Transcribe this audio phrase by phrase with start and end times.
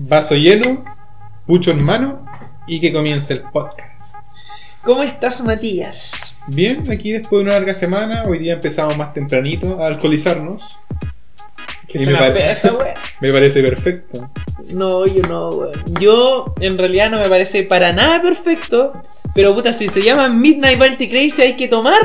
[0.00, 0.84] vaso lleno,
[1.46, 2.24] pucho en mano
[2.66, 4.16] y que comience el podcast.
[4.82, 6.36] ¿Cómo estás, Matías?
[6.46, 10.62] Bien, aquí después de una larga semana, hoy día empezamos más tempranito a alcoholizarnos.
[11.88, 12.54] Que me, pare-
[13.20, 14.30] parece perfecto.
[14.74, 15.72] No, yo no, weón.
[16.00, 18.92] Yo, en realidad, no me parece para nada perfecto.
[19.34, 21.98] Pero puta, si se llama Midnight Baltic Crazy, hay que tomar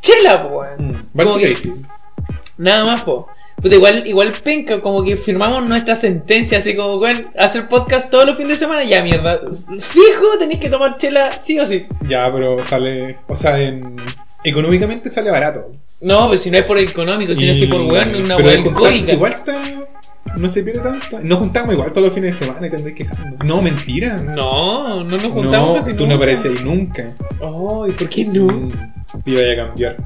[0.00, 0.92] chela, weón.
[1.12, 1.74] Baltic Como que- Crazy.
[2.56, 3.28] Nada más, po.
[3.60, 8.24] Puta, igual, igual penca, como que firmamos nuestra sentencia, así como, weón, hacer podcast todos
[8.24, 9.40] los fines de semana, ya mierda.
[9.80, 11.86] Fijo, tenéis que tomar chela sí o sí.
[12.08, 13.18] Ya, pero sale.
[13.26, 13.96] O sea, en,
[14.44, 15.72] económicamente sale barato.
[16.00, 19.12] No, pues si no es por económico, sino es que por weón, una juntarse alcohólica.
[19.12, 19.56] Igual está.
[20.36, 21.18] No se pierde tanto.
[21.22, 23.44] Nos juntamos igual todos los fines de semana y te andáis quejando.
[23.44, 24.14] No, mentira.
[24.16, 26.08] No, no nos juntamos no, casi tú nunca.
[26.10, 27.12] no apareces ahí nunca.
[27.40, 28.44] Ay, ¿por qué no?
[28.46, 28.68] Mm,
[29.24, 29.96] Y vaya a cambiar.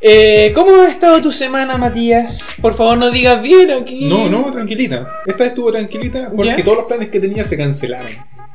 [0.00, 2.48] Eh, ¿Cómo ha estado tu semana, Matías?
[2.62, 4.04] Por favor, no digas bien aquí.
[4.06, 5.08] No, no, tranquilita.
[5.26, 6.64] Esta vez estuvo tranquilita porque ¿Ya?
[6.64, 8.08] todos los planes que tenía se cancelaron.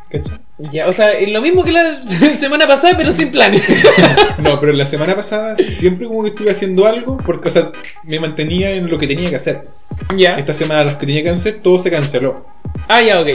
[0.09, 0.39] ¿Cachai?
[0.72, 3.63] Ya, o sea, lo mismo que la semana pasada, pero sin planes.
[4.38, 7.72] No, pero la semana pasada siempre como que estuve haciendo algo porque, o sea,
[8.03, 9.67] me mantenía en lo que tenía que hacer.
[10.16, 10.38] ya.
[10.38, 12.45] Esta semana las que tenía que hacer, todo se canceló.
[12.88, 13.28] Ah, ya, ok.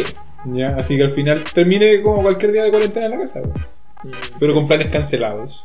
[0.54, 3.40] Ya, así que al final terminé como cualquier día de cuarentena en la casa,
[4.38, 5.64] pero con planes cancelados.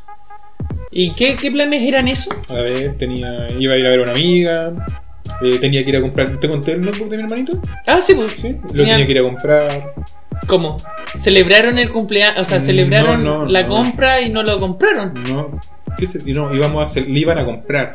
[0.90, 2.34] ¿Y qué, qué planes eran esos?
[2.50, 4.72] A ver, tenía, iba a ir a ver a una amiga,
[5.42, 6.38] eh, tenía que ir a comprar.
[6.40, 7.58] ¿Te conté el notebook de mi hermanito?
[7.86, 8.32] Ah, sí, pues.
[8.32, 9.94] Sí, lo tenía que ir a comprar.
[10.46, 10.76] ¿Cómo?
[11.16, 12.40] ¿Celebraron el cumpleaños?
[12.40, 13.68] O sea, Mm, ¿celebraron no, no, la no.
[13.68, 15.14] compra y no lo compraron?
[15.28, 15.58] No,
[15.96, 17.92] ¿qué se, no, íbamos a hacer, le iban a comprar.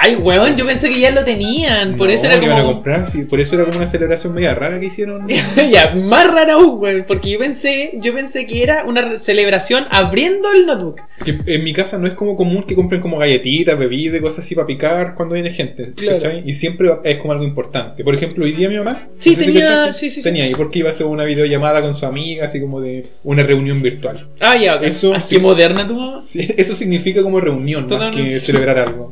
[0.00, 1.96] Ay, weón, yo pensé que ya lo tenían.
[1.96, 2.72] Por No, eso era como.
[2.72, 5.26] comprar, sí, por eso era como una celebración media rara que hicieron.
[5.72, 7.04] ya, más rara aún, weón.
[7.06, 11.00] Porque yo pensé, yo pensé que era una celebración abriendo el notebook.
[11.24, 14.54] Que en mi casa no es como común que compren como galletitas, bebidas, cosas así
[14.54, 15.92] para picar cuando viene gente.
[15.96, 16.18] Claro.
[16.18, 16.42] ¿cachai?
[16.46, 18.04] Y siempre es como algo importante.
[18.04, 19.08] Por ejemplo, hoy día mi mamá.
[19.18, 20.22] Sí, no sé si tenía- cachaste, sí, sí, sí.
[20.22, 23.42] Tenía ahí porque iba a hacer una videollamada con su amiga, así como de una
[23.42, 24.28] reunión virtual.
[24.40, 24.82] Ah, ya, ok.
[24.82, 25.36] Eso Ah, sí.
[25.36, 26.20] qué moderna tu mamá.
[26.20, 28.30] Sí, eso significa como reunión, más Totalmente.
[28.34, 29.08] que celebrar algo.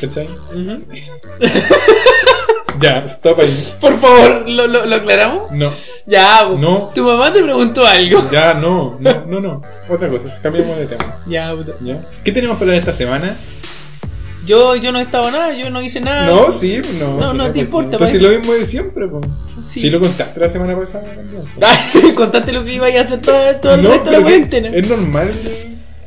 [0.00, 0.28] ¿Cachai?
[2.80, 3.74] Ya, stop ahí.
[3.80, 5.50] Por favor, ¿lo, lo, lo aclaramos?
[5.52, 5.70] No,
[6.06, 6.48] Ya.
[6.56, 6.90] No.
[6.94, 8.26] Tu mamá te preguntó algo.
[8.30, 9.60] ya, no, no, no, no.
[9.88, 11.22] Otra cosa, cambiamos de tema.
[11.26, 11.72] Ya, puta.
[11.80, 12.00] ¿Ya?
[12.24, 13.36] ¿Qué tenemos para esta semana?
[14.46, 16.26] Yo, yo no he estado nada, yo no hice nada.
[16.26, 17.18] No, sí, no.
[17.18, 18.14] No, no te importa, pues.
[18.14, 19.26] lo mismo de siempre, pues.
[19.62, 19.80] Sí.
[19.80, 19.90] Sí.
[19.90, 22.14] lo contaste la semana pasada también.
[22.14, 24.68] contaste lo que iba a hacer todo, todo el No, resto de la cuarentena.
[24.70, 25.30] Es normal.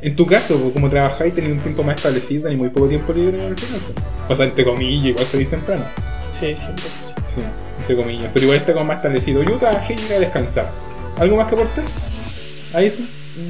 [0.06, 3.12] En tu caso, pues, como trabajáis, tenéis un tiempo más establecido y muy poco tiempo
[3.12, 3.80] libre en el final.
[3.94, 4.30] pues.
[4.30, 5.84] O sea, entre comillas, igual salís temprano.
[6.30, 6.84] Sí, siempre.
[7.02, 7.12] sí.
[7.34, 7.40] Sí,
[7.80, 8.30] entre comillas.
[8.34, 9.42] Pero igual está como más establecido.
[9.42, 10.70] Yo trabajé y a descansar.
[11.18, 11.84] ¿Algo más que aportar?
[12.74, 13.02] ¿A eso?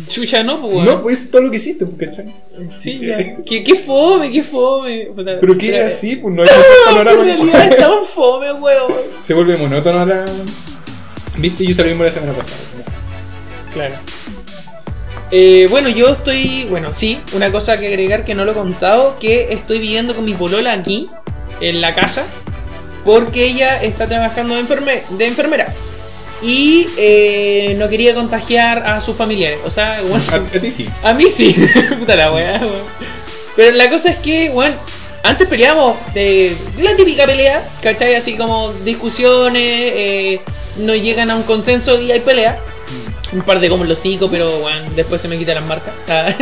[0.09, 0.87] Chucha, no, pues.
[0.87, 2.35] No, pues todo lo que hiciste, pues, ¿cachai?
[2.77, 3.19] Sí, ya.
[3.45, 5.09] ¿Qué, qué fome, qué fome.
[5.15, 6.55] Puta, Pero que pero- es así, pues no hay un
[6.89, 7.25] En panorama.
[7.25, 8.93] realidad es tan fome, weón.
[9.21, 10.25] Se vuelve monótono la.
[11.37, 11.67] ¿Viste?
[11.67, 12.57] Yo mismo la semana pasada.
[13.73, 13.95] Claro.
[15.37, 16.65] Eh, bueno, yo estoy.
[16.71, 20.25] Bueno, sí, una cosa que agregar que no lo he contado: que estoy viviendo con
[20.25, 21.09] mi polola aquí,
[21.61, 22.25] en la casa,
[23.05, 25.75] porque ella está trabajando de, enferme- de enfermera.
[26.41, 29.59] Y eh, no quería contagiar a sus familiares.
[29.65, 30.89] O sea, bueno, A, a ti sí.
[31.03, 31.53] a mí sí.
[31.99, 32.61] Puta la weá.
[33.57, 34.77] Pero la cosa es que, bueno,
[35.25, 38.15] antes peleábamos de la típica pelea, ¿cachai?
[38.15, 39.65] Así como discusiones,
[39.97, 40.41] eh,
[40.77, 42.57] no llegan a un consenso y hay pelea.
[43.35, 45.93] Un par de como los cinco, pero bueno, después se me quitan las marcas.
[46.09, 46.33] Ah.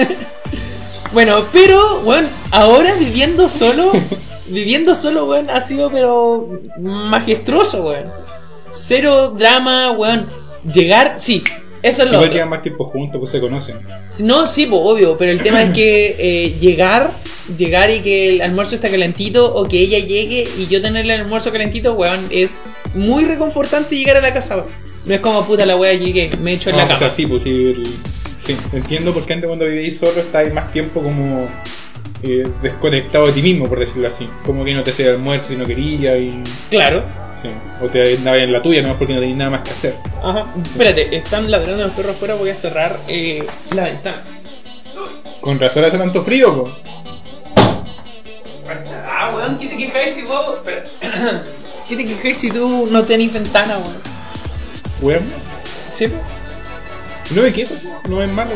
[1.12, 3.92] bueno, pero, bueno, ahora viviendo solo,
[4.47, 8.04] viviendo solo, weón, ha sido pero majestuoso, weón.
[8.70, 10.28] Cero drama, weón.
[10.70, 11.42] Llegar, sí,
[11.82, 12.34] eso es lo Igual otro.
[12.34, 13.76] llevan más tiempo juntos, pues se conocen.
[14.20, 17.10] No, sí, pues obvio, pero el tema es que eh, llegar,
[17.58, 21.22] llegar y que el almuerzo está calentito o que ella llegue y yo tenerle el
[21.22, 22.62] almuerzo calentito, weón, es
[22.94, 24.91] muy reconfortante llegar a la casa, weón.
[25.04, 27.10] No es como puta la wea llegué, me echo en No, la o sea, cama.
[27.10, 27.50] sí, pues sí.
[27.50, 27.86] el-
[28.44, 31.46] sí, entiendo porque antes cuando vivíais solo estáis más tiempo como
[32.22, 34.28] eh, desconectado de ti mismo, por decirlo así.
[34.46, 36.43] Como que no te hacía el almuerzo si no quería y.
[36.70, 37.02] Claro.
[37.43, 37.49] Sí.
[37.84, 39.96] O te andabas en la tuya nomás porque no tenías nada más que hacer.
[40.22, 40.46] Ajá.
[40.62, 43.44] Espérate, están ladrando los perros afuera, voy a cerrar eh,
[43.75, 44.22] la ventana.
[45.40, 46.75] Con razón hace tanto frío, pues.
[49.05, 50.58] Ah, weón, ¿qué te quejáis si vos...
[51.88, 54.12] ¿Qué te quejáis si tú no tenés ventana, weón?
[55.02, 55.22] Weón.
[55.93, 56.06] ¿Sí?
[57.34, 57.70] No me quedo,
[58.08, 58.50] no es malo.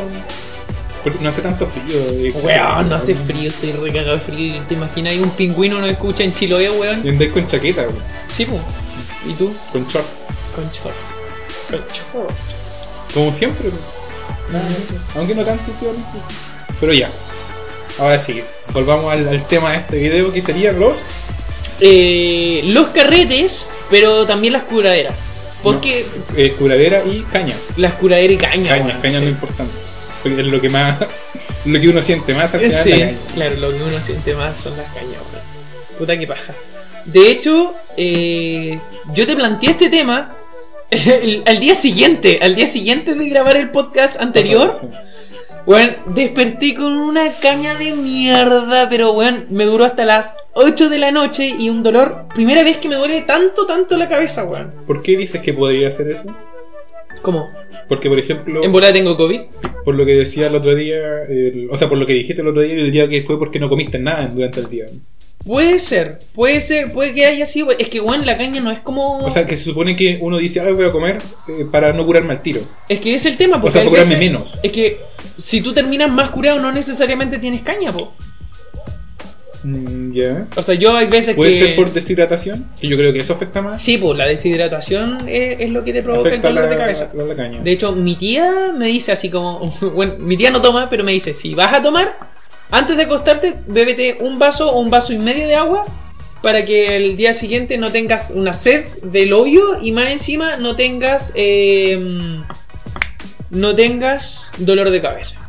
[1.02, 1.96] Porque no hace tanto frío.
[1.96, 4.62] eh, Weón, no hace frío, estoy recagado de frío.
[4.68, 7.02] ¿Te imaginas ahí un pingüino no escucha en Chiloé, weón?
[7.04, 8.02] Y andáis con chaqueta, weón.
[8.28, 8.62] Sí, pues.
[9.28, 9.54] ¿Y tú?
[9.72, 10.06] Con short.
[10.54, 10.96] Con short.
[11.70, 12.34] Con short.
[13.14, 14.66] Como siempre, weón.
[15.16, 16.18] Aunque no tanto últimamente.
[16.80, 17.10] Pero ya.
[17.98, 18.42] Ahora sí,
[18.74, 20.98] volvamos al, al tema de este video que serían los
[21.80, 25.14] eh, los carretes, pero también las curaderas.
[25.62, 27.56] Porque No, eh, curadera y cañas.
[27.76, 28.68] las curaderas y caña.
[28.68, 29.16] Cañas, weón, cañas sí.
[29.18, 29.72] es lo importante.
[30.22, 30.98] Porque es lo que más.
[31.64, 32.82] lo que uno siente más al final.
[32.82, 33.18] Sí, la caña.
[33.34, 35.98] claro, lo que uno siente más son las cañas, weón.
[35.98, 36.54] Puta que paja.
[37.06, 38.78] De hecho, eh,
[39.12, 40.36] yo te planteé este tema
[41.46, 44.76] al día siguiente, al día siguiente de grabar el podcast anterior.
[44.80, 44.86] Sí.
[45.66, 50.98] Bueno, desperté con una caña de mierda, pero bueno, me duró hasta las 8 de
[50.98, 52.26] la noche y un dolor.
[52.34, 54.70] Primera vez que me duele tanto, tanto la cabeza, weón.
[54.86, 56.24] ¿Por qué dices que podría hacer eso?
[57.20, 57.48] ¿Cómo?
[57.88, 59.40] Porque, por ejemplo, ¿En bola tengo COVID?
[59.84, 62.48] por lo que decía el otro día, el- o sea, por lo que dijiste el
[62.48, 64.86] otro día, yo diría que fue porque no comiste nada durante el día.
[65.46, 67.70] Puede ser, puede ser, puede que haya sido.
[67.70, 69.18] Es que, weón, la caña no es como.
[69.20, 72.04] O sea, que se supone que uno dice, ay, voy a comer eh, para no
[72.04, 72.60] curarme al tiro.
[72.88, 74.58] es que es el tema, O porque sea, hay para curarme veces- menos.
[74.62, 75.00] Es que
[75.38, 78.12] si tú terminas más curado, no necesariamente tienes caña, po.
[79.62, 80.46] Mm, ya.
[80.56, 81.64] O sea, yo hay veces ¿Puede que.
[81.64, 82.68] ser por deshidratación?
[82.80, 83.80] Que yo creo que eso afecta más.
[83.80, 87.10] Sí, pues la deshidratación es, es lo que te provoca el dolor la, de cabeza.
[87.14, 87.62] la- la caña.
[87.62, 89.60] De hecho, mi tía me dice así como,
[89.94, 92.35] bueno, mi tía no toma, pero me dice, si vas a tomar,
[92.70, 95.84] antes de acostarte, bébete un vaso o un vaso y medio de agua
[96.42, 100.76] para que el día siguiente no tengas una sed del hoyo y más encima no
[100.76, 102.40] tengas, eh,
[103.50, 105.40] no tengas dolor de cabeza.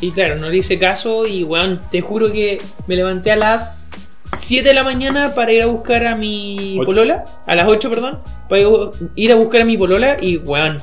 [0.00, 2.58] Y claro, no le hice caso y, weón, te juro que
[2.88, 3.88] me levanté a las
[4.36, 6.86] 7 de la mañana para ir a buscar a mi Ocho.
[6.86, 8.62] polola, a las 8, perdón, para
[9.14, 10.82] ir a buscar a mi polola y, weón,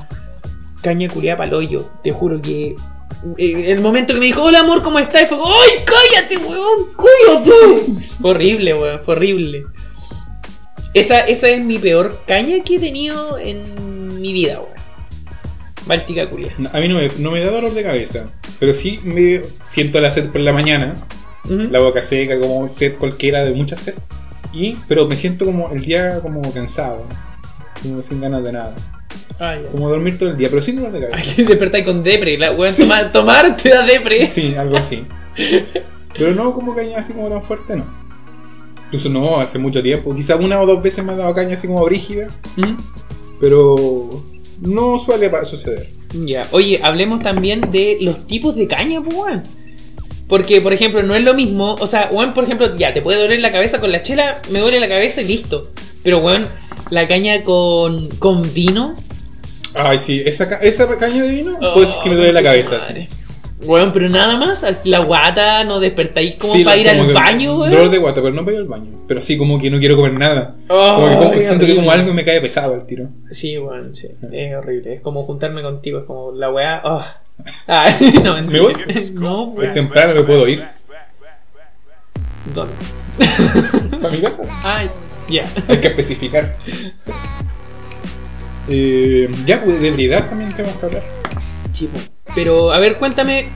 [0.82, 1.90] caña culiada pa'l hoyo.
[2.02, 2.76] Te juro que.
[3.36, 5.22] El momento que me dijo, hola amor, ¿cómo estás?
[5.22, 6.88] Y fue como, ¡ay, cállate, weón!
[6.96, 7.50] ¡Cállate!
[8.20, 9.66] Fue horrible, weón, fue horrible.
[10.94, 14.80] Esa, esa es mi peor caña que he tenido en mi vida, weón.
[15.86, 16.52] Báltica culia.
[16.58, 18.28] No, A mí no me, no me da dolor de cabeza,
[18.58, 20.94] pero sí me siento la sed por la mañana,
[21.44, 23.94] la boca seca, como sed cualquiera de mucha sed.
[24.52, 27.06] Y, pero me siento como el día como cansado,
[27.82, 28.74] como sin ganas de nada.
[29.38, 29.70] Ah, ya.
[29.70, 31.32] Como dormir todo el día, pero sin dolor de cabeza.
[31.32, 34.26] Aquí despertáis con depre, la weón, tomar, tomar te da depre.
[34.26, 35.04] Sí, algo así.
[36.12, 37.84] Pero no como caña así como tan fuerte, no.
[38.86, 40.14] Incluso no, hace mucho tiempo.
[40.14, 42.26] Quizá una o dos veces me ha dado caña así como brígida,
[42.56, 42.76] Ujú.
[43.40, 44.08] pero
[44.60, 45.88] no suele suceder.
[46.12, 49.42] Ya, oye, hablemos también de los tipos de caña, pues, weón.
[50.28, 51.76] Porque, por ejemplo, no es lo mismo.
[51.80, 54.58] O sea, weón, por ejemplo, ya, te puede doler la cabeza con la chela, me
[54.58, 55.70] duele la cabeza y listo.
[56.02, 56.46] Pero, weón,
[56.90, 58.94] la caña con, con vino.
[59.74, 62.44] Ay, sí, esa, ca- esa caña de vino, pues Oh, que me duele la su
[62.44, 62.78] cabeza.
[62.78, 63.08] madre.
[63.62, 67.08] Weón, pero nada más, así la guata, no despertáis como Sí, para ir como al
[67.08, 67.70] que- baño, weón.
[67.70, 68.90] Dolor de guata, pero no para ir al baño.
[69.06, 70.56] Pero sí, como que no quiero comer nada.
[70.68, 72.02] Oh, como que como- qué siento que como horrible.
[72.02, 73.08] algo me cae pesado el tiro.
[73.30, 74.08] Sí, weón, sí.
[74.32, 74.94] Es horrible.
[74.94, 76.80] Es como juntarme contigo, es como la weá.
[76.84, 77.04] oh.
[77.68, 77.90] Ah,
[78.24, 78.50] no, mentira.
[78.50, 78.72] ¿Me voy?
[79.12, 79.74] No, Es weón.
[79.74, 80.64] temprano me puedo ir.
[82.54, 82.74] ¿Dónde?
[84.00, 84.42] ¿Para mi casa?
[84.64, 84.90] Ay,
[85.30, 85.48] ya.
[85.68, 86.56] Hay que especificar.
[88.68, 89.90] Eh, ya, pues de
[90.28, 91.02] también tenemos que hablar.
[91.72, 91.92] Chivo.
[92.34, 93.46] Pero, a ver, cuéntame,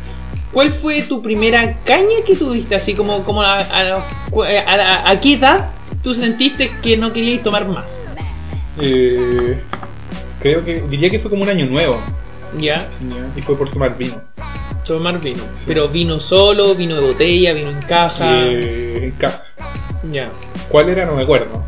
[0.53, 2.75] ¿cuál fue tu primera caña que tuviste?
[2.75, 4.05] Así como, como a, a, a-
[4.67, 5.71] a- a qué edad
[6.03, 8.11] tú sentiste que no querías tomar más.
[8.81, 9.61] Eh,
[10.41, 12.01] creo que diría que fue como un año nuevo.
[12.59, 12.77] ¿Ya?
[13.09, 13.27] ¿ya?
[13.37, 14.21] Y fue por tomar vino.
[14.87, 15.43] Tomar vino.
[15.67, 18.43] Pero vino solo, vino de botella, vino en caja.
[18.47, 19.43] Eh, en caja.
[20.13, 20.29] Ya.
[20.69, 21.05] ¿Cuál era?
[21.07, 21.63] No me acuerdo.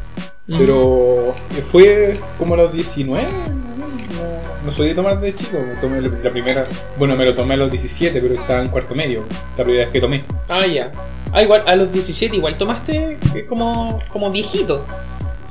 [0.47, 0.59] Mm.
[0.59, 1.35] Pero
[1.73, 3.23] fue como a los 19.
[3.23, 5.57] No, no soy de tomar de chico.
[5.59, 6.65] me tomé la primera.
[6.99, 9.23] Bueno, me lo tomé a los 17, pero estaba en cuarto medio.
[9.57, 10.25] La primera vez que tomé.
[10.49, 10.93] Ah, ya.
[11.33, 14.85] Ah, igual, a los 17 igual tomaste eh, como, como viejito.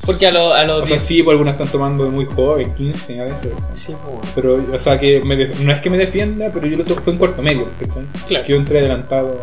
[0.05, 2.25] Porque a, lo- a los O sea, 10 sí, pues algunas están tomando de muy
[2.25, 3.51] joven, 15 a veces.
[3.73, 6.83] Sí, pues, Pero, o sea, que me no es que me defienda, pero yo lo
[6.83, 7.67] to- fue en cuarto medio.
[7.79, 8.03] ¿cachai?
[8.27, 8.45] Claro.
[8.47, 9.41] Yo entré adelantado.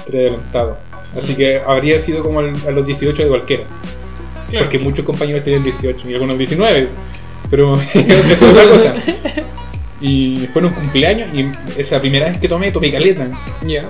[0.00, 0.76] Entré adelantado.
[1.16, 3.64] Así que habría sido como al- a los 18 de cualquiera.
[4.50, 4.66] claro.
[4.66, 6.88] Porque muchos compañeros tenían 18 y algunos 19.
[7.50, 8.94] Pero esa es otra cosa.
[10.00, 11.46] Y fue en un cumpleaños y
[11.80, 13.28] esa primera vez que tomé, tomé caleta.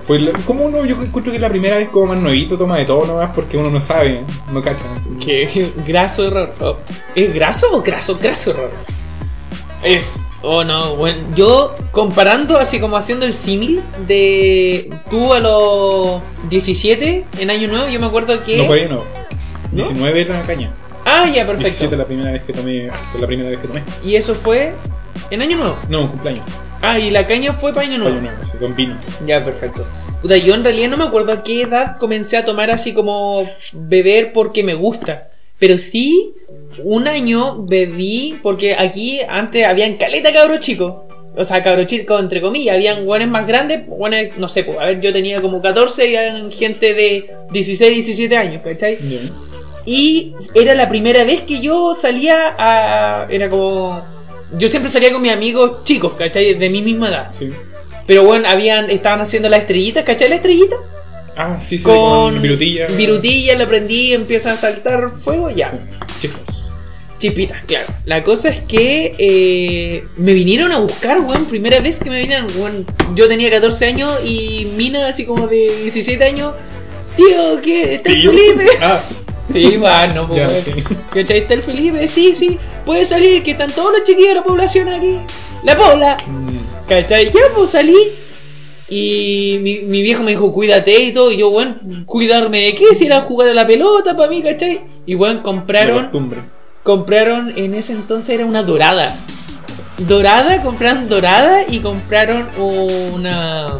[0.07, 2.85] Fue la- como uno, yo encuentro que la primera vez como más nuevito toma de
[2.85, 4.21] todo nomás porque uno no sabe,
[4.52, 4.85] no cacha.
[5.25, 5.49] Que
[5.87, 6.52] graso error.
[6.61, 6.76] Oh,
[7.14, 8.19] ¿Es graso o graso?
[8.21, 8.71] Graso error.
[9.82, 10.20] Es.
[10.42, 16.20] Oh no, bueno, yo comparando así como haciendo el símil de tú a los
[16.50, 18.58] 17 en año nuevo, yo me acuerdo que.
[18.58, 19.02] No fue no.
[19.72, 19.84] ¿No?
[19.84, 20.72] 19 era caña.
[21.04, 21.96] Ah, ya, 17 perfecto.
[21.96, 22.86] la primera vez que tomé,
[23.18, 23.82] la primera vez que tomé.
[24.04, 24.72] Y eso fue
[25.30, 25.76] en año nuevo.
[25.88, 26.44] No, un cumpleaños.
[26.80, 28.18] Ah, y la caña fue para año nuevo.
[28.18, 28.94] Año nuevo, con vino.
[29.26, 29.86] Ya, perfecto.
[30.20, 33.48] Puta, yo en realidad no me acuerdo a qué edad comencé a tomar así como
[33.72, 35.30] beber porque me gusta.
[35.58, 36.34] Pero sí,
[36.79, 40.93] un año bebí porque aquí antes habían caleta cabros chicos.
[41.37, 44.85] o sea, cabros chicos, entre comillas, habían guanes más grandes, guanes, no sé, pues, a
[44.85, 48.99] ver, yo tenía como 14 y habían gente de 16, 17 años, ¿cachai?
[49.00, 49.21] Ya.
[49.85, 53.26] Y era la primera vez que yo salía a.
[53.29, 54.00] Era como.
[54.57, 56.55] Yo siempre salía con mis amigos chicos, ¿cachai?
[56.55, 57.31] De mi misma edad.
[57.37, 57.52] Sí.
[58.07, 60.29] Pero bueno, habían, estaban haciendo las estrellitas, ¿cachai?
[60.29, 60.76] La estrellita.
[61.37, 62.87] Ah, sí, sí, Con, con, virutilla.
[62.88, 65.73] Virutilla, la prendí, empiezan a saltar fuego, ya.
[66.21, 66.62] Chicos.
[67.23, 67.87] Chispitas, claro.
[68.05, 71.47] La cosa es que eh, me vinieron a buscar, weón.
[71.47, 72.85] Primera vez que me vinieron, weón.
[73.14, 76.52] Yo tenía 14 años y Mina, así como de 17 años.
[77.17, 77.95] Tío, ¿qué?
[77.95, 78.23] ¿Está el.
[78.23, 78.67] Felipe?
[78.81, 79.00] Ah,
[79.52, 80.41] Sí, bueno, pues.
[80.41, 80.64] ya, weón.
[80.64, 80.95] sí.
[81.12, 81.38] ¿Cachai?
[81.38, 82.59] Está el Felipe, sí, sí.
[82.85, 85.19] Puede salir, que están todos los chiquillos de la población aquí.
[85.64, 86.17] La pobla.
[86.26, 87.26] Mm, ¿Cachai?
[87.26, 87.97] Ya, pues salí.
[88.88, 91.31] Y mi, mi viejo me dijo, cuídate y todo.
[91.31, 92.95] Y yo, bueno, cuidarme de qué?
[92.95, 94.81] Si era jugar a la pelota para mí, ¿cachai?
[95.07, 96.11] Y bueno, compraron.
[96.82, 99.14] Compraron, en ese entonces era una dorada.
[99.98, 103.78] Dorada, compraron dorada y compraron una.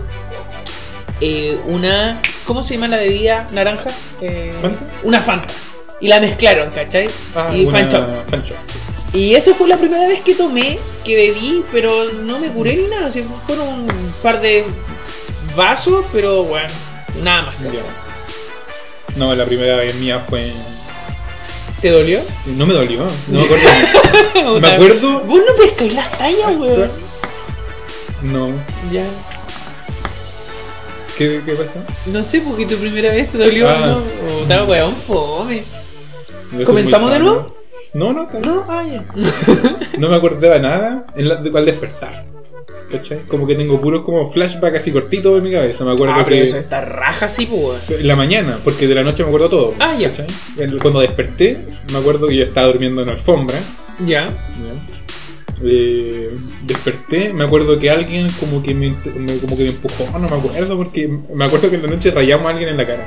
[1.21, 2.21] eh, una.
[2.47, 3.91] ¿Cómo se llama la bebida naranja?
[4.21, 4.85] Eh, ¿Fanta?
[5.03, 5.53] una Fanta.
[6.01, 7.09] Y la mezclaron, ¿cachai?
[7.35, 8.05] Ah, y Fancho.
[9.13, 11.91] Y esa fue la primera vez que tomé, que bebí, pero
[12.25, 13.07] no me curé ni nada.
[13.07, 14.65] así fueron un par de
[15.55, 16.69] vasos, pero bueno,
[17.23, 17.55] nada más.
[19.17, 20.53] No, la primera vez mía fue.
[21.83, 22.21] ¿Te dolió?
[22.47, 23.01] No me dolió.
[23.29, 24.61] No me acuerdo.
[24.61, 25.21] me acuerdo.
[25.21, 26.91] Vos no pescáis las tallas, weón.
[28.23, 28.49] No.
[28.93, 29.05] Ya.
[31.19, 31.81] ¿Qué, qué pasó?
[32.07, 33.87] No sé, porque tu primera vez te dolió, Ah.
[33.87, 34.01] ¿no?
[34.01, 35.65] Puta, weón, fome.
[36.57, 37.55] Yo ¿Comenzamos de nuevo?
[37.95, 38.41] No, no, no.
[38.41, 39.05] No, ah, ya.
[39.99, 42.25] No me acordaba nada en la, de- al despertar.
[42.91, 43.21] ¿Cachai?
[43.29, 45.85] Como que tengo puros como flashback así cortitos en mi cabeza.
[45.85, 48.95] Me acuerdo Ah, pero que eso está raja así, pues, en la mañana, porque de
[48.95, 49.75] la noche me acuerdo todo.
[49.79, 50.11] Ah, ya.
[50.81, 51.59] Cuando desperté,
[51.91, 53.57] me acuerdo que yo estaba durmiendo en la alfombra.
[54.07, 54.25] Ya.
[54.27, 54.31] ¿ya?
[55.65, 56.29] Eh,
[56.65, 60.37] desperté, me acuerdo que alguien como que me, me- como que me empujó, no me
[60.37, 63.07] acuerdo porque me acuerdo que en la noche rayamos a alguien en la cara.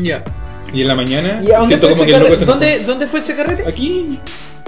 [0.00, 0.24] Ya.
[0.72, 2.38] Y en la mañana ¿Y a dónde fue como ese que el loco carrete?
[2.38, 2.86] se ¿Dónde, enojó.
[2.90, 3.64] ¿Dónde fue ese carrete?
[3.68, 4.18] Aquí.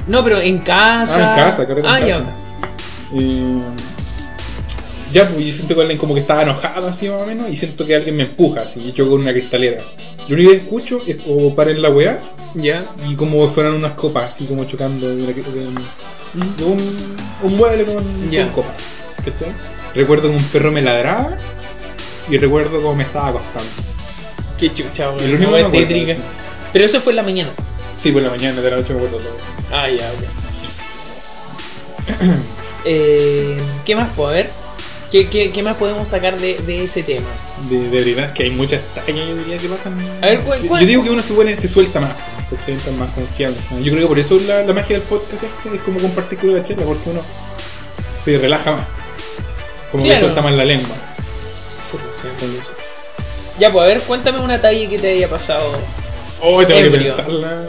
[0.08, 1.34] No, pero en casa.
[1.34, 2.18] Ah, en casa, carrete Ah, ya.
[2.18, 2.30] casa.
[3.14, 3.58] Eh,
[5.12, 7.56] ya, pues yo siento que alguien como que estaba enojado así más o menos y
[7.56, 9.82] siento que alguien me empuja así y choco con una cristalera.
[10.28, 12.18] Lo único que escucho es como paren la weá
[12.54, 12.82] Ya.
[13.08, 17.56] y como suenan unas copas así como chocando de, una- de un, de un, un
[17.56, 18.44] mueble con, Ya.
[18.44, 18.72] con copas.
[19.18, 19.52] ¿cachai?
[19.94, 21.36] Recuerdo que un perro me ladraba
[22.30, 23.68] y recuerdo cómo me estaba acostando.
[24.58, 25.40] Qué chucha, weón.
[25.42, 26.14] No, es tétrica.
[26.14, 26.20] sí.
[26.72, 27.50] Pero eso fue en la mañana.
[27.96, 29.36] Sí, por la mañana, de la noche me acuerdo todo.
[29.70, 30.22] Ah, ya, ok.
[32.84, 34.50] eh, ¿Qué más puedo ver?
[35.12, 37.26] ¿Qué, qué, qué más podemos sacar de, de ese tema?
[37.68, 39.94] De, de verdad que hay muchas tallas yo diría que pasan.
[40.22, 40.80] A ver, ¿cuál- Yo- cuál?
[40.80, 42.12] Yo digo que uno se, se suelta más,
[42.48, 43.78] porque entra más confianza.
[43.80, 46.38] Yo creo que por eso la, la magia del podcast es, que es como compartir
[46.38, 47.20] con la chela, porque uno
[48.24, 48.86] se relaja más.
[49.90, 50.18] Como Claro.
[50.18, 50.96] que suelta más la lengua.
[53.58, 55.72] Ya, pues a ver, cuéntame una talla que te haya pasado.
[56.40, 57.04] Oh, tengo que Ebrio.
[57.14, 57.62] pensarla.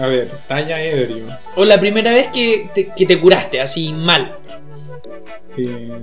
[0.00, 1.26] A ver, talla ebrio.
[1.56, 4.34] O la primera vez que te, que te curaste, así mal.
[5.56, 6.02] Eh,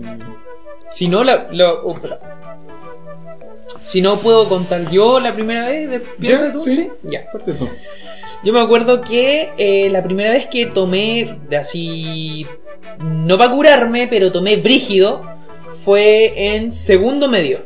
[0.92, 1.48] Si no, la.
[1.52, 2.20] la- oh, espera.
[3.84, 6.74] Si no puedo contar yo la primera vez, de- piensa tú, sí.
[6.76, 6.90] ¿sí?
[7.04, 7.28] Ya.
[8.44, 12.46] Yo me acuerdo que eh, la primera vez que tomé de así.
[13.00, 15.22] No para curarme, pero tomé brígido.
[15.84, 17.66] Fue en segundo medio.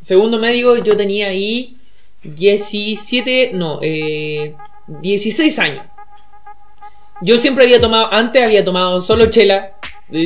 [0.00, 1.76] Segundo medio yo tenía ahí
[2.24, 3.50] 17.
[3.54, 4.54] No, eh,
[4.86, 5.86] 16 años.
[7.20, 8.12] Yo siempre había tomado.
[8.12, 9.72] Antes había tomado solo chela.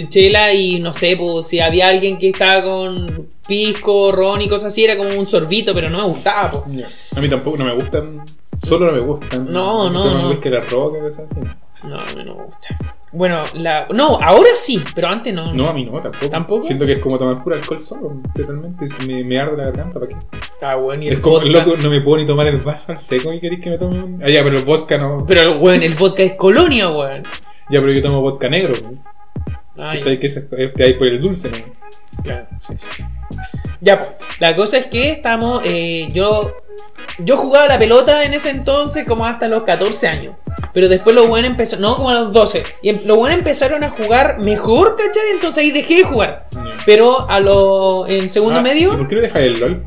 [0.09, 4.69] Chela y no sé, pues si había alguien que estaba con pisco, ron y cosas
[4.73, 7.13] así, era como un sorbito, pero no me gustaba, pues.
[7.17, 8.23] A mí tampoco, no me gustan.
[8.63, 9.45] Solo no me gustan.
[9.53, 10.29] No, no, Toman no.
[10.31, 11.41] whisky, la roca, cosas así.
[11.85, 12.79] No, a mí no me gusta.
[13.13, 13.87] Bueno, la...
[13.95, 15.55] No, ahora sí, pero antes no.
[15.55, 16.29] No, a mí no, tampoco.
[16.31, 16.63] ¿Tampoco?
[16.65, 18.89] Siento que es como tomar puro alcohol solo, totalmente.
[19.07, 20.17] Me, me arde la garganta, ¿para qué?
[20.61, 21.51] Ah, bueno, y el Es como, vodka.
[21.65, 24.03] loco, no me puedo ni tomar el vaso al seco y queréis que me tome
[24.03, 24.23] un...
[24.23, 25.25] Ah, ya, pero el vodka no...
[25.27, 27.23] Pero, weón, el vodka es colonia, weón.
[27.71, 28.75] Ya, pero yo tomo vodka negro.
[28.83, 28.99] ¿no?
[29.77, 30.19] ¿Cachai?
[30.19, 32.23] que hay por el dulce, ¿no?
[32.23, 33.05] claro, sí, sí.
[33.81, 36.57] Ya, pues, la cosa es que estamos, eh, yo,
[37.19, 40.35] yo jugaba la pelota en ese entonces como hasta los 14 años.
[40.73, 42.63] Pero después los buenos empezaron, no, como a los 12.
[42.83, 45.31] Y em- los buenos empezaron a jugar mejor, ¿cachai?
[45.33, 46.49] Entonces ahí dejé de jugar.
[46.85, 49.87] Pero a lo, en segundo Ah, ¿Y medio, por qué no dejas el LOL?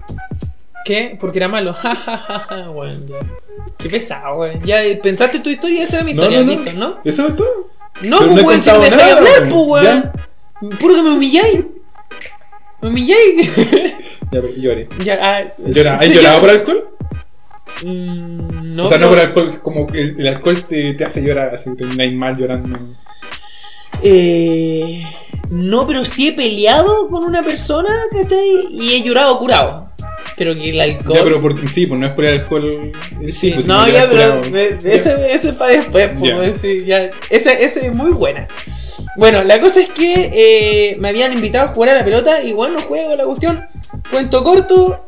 [0.86, 1.17] ¿qué?
[1.19, 1.75] Porque era malo.
[2.74, 3.17] Weón, ya.
[3.77, 4.62] Qué pesado, weón.
[4.63, 7.00] Ya eh, pensaste tu historia, esa era mi historia, listo, ¿no?
[7.03, 7.69] ¿Eso es todo?
[8.01, 10.12] No, Pero pues no weón, si no me dejáis hablar, pues weón.
[10.79, 11.65] Puro que me humilláis.
[12.81, 13.55] Me humilláis.
[14.31, 14.88] Ya, pero lloré.
[15.03, 16.89] ya, ah, ¿Llora- ¿Has sí, llorado ya- por alcohol?
[17.84, 21.03] Mm, no, o sea, no pero- por alcohol, como que el, el alcohol te, te
[21.05, 22.77] hace llorar, así, termináis mal llorando.
[24.01, 25.03] Eh,
[25.50, 28.67] No, pero sí he peleado con una persona, ¿cachai?
[28.69, 29.88] Y he llorado curado.
[30.36, 31.15] Pero que el alcohol.
[31.17, 32.91] Ya, pero por, sí, pues no es por el alcohol.
[33.19, 34.41] en Sí, Sí, pues, no, ya, pero
[34.83, 36.53] ese, ese es para después, pues, Ya.
[36.53, 37.09] sí, ya.
[37.29, 38.48] Ese, ese es muy buena.
[39.15, 42.74] Bueno, la cosa es que eh, me habían invitado a jugar a la pelota, igual
[42.74, 43.65] no juego la cuestión.
[44.12, 45.07] Cuento corto,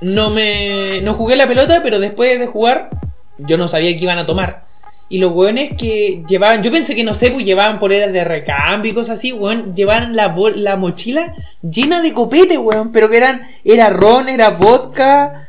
[0.00, 2.90] no me no jugué la pelota, pero después de jugar,
[3.38, 4.67] yo no sabía que iban a tomar.
[5.10, 8.92] Y los weones que llevaban, yo pensé que no sé, pues llevaban poleras de recambio
[8.92, 13.48] y cosas así, weón, llevaban la, la mochila llena de copete, weón, pero que eran,
[13.64, 15.46] era ron, era vodka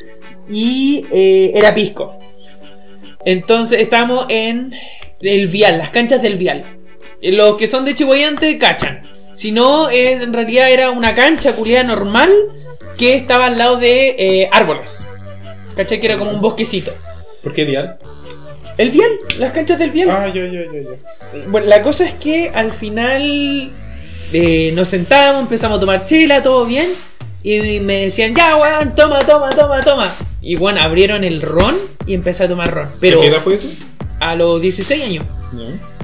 [0.50, 2.18] y eh, era pisco.
[3.26, 4.74] Entonces estábamos en
[5.22, 6.64] el vial, las canchas del vial.
[7.22, 9.00] Eh, Los que son de Chihuayante cachan.
[9.34, 12.32] Si no, es, en realidad era una cancha culiada normal
[12.98, 15.06] que estaba al lado de eh, árboles.
[15.76, 16.00] ¿Cachai?
[16.00, 16.94] Que era como un bosquecito.
[17.44, 17.98] ¿Por qué vial?
[18.80, 19.10] El vial,
[19.40, 20.10] las canchas del vial.
[20.10, 21.48] Ah, ya, ya, ya, ya.
[21.50, 23.72] Bueno, la cosa es que al final
[24.32, 26.88] eh, nos sentamos, empezamos a tomar chela, todo bien.
[27.44, 30.16] Y me decían, ya, weón, toma, toma, toma, toma.
[30.42, 31.76] Y bueno, abrieron el ron
[32.08, 32.90] y empecé a tomar ron.
[33.02, 33.68] Pero ¿A ¿Qué edad fue eso?
[34.22, 35.26] a los 16 años.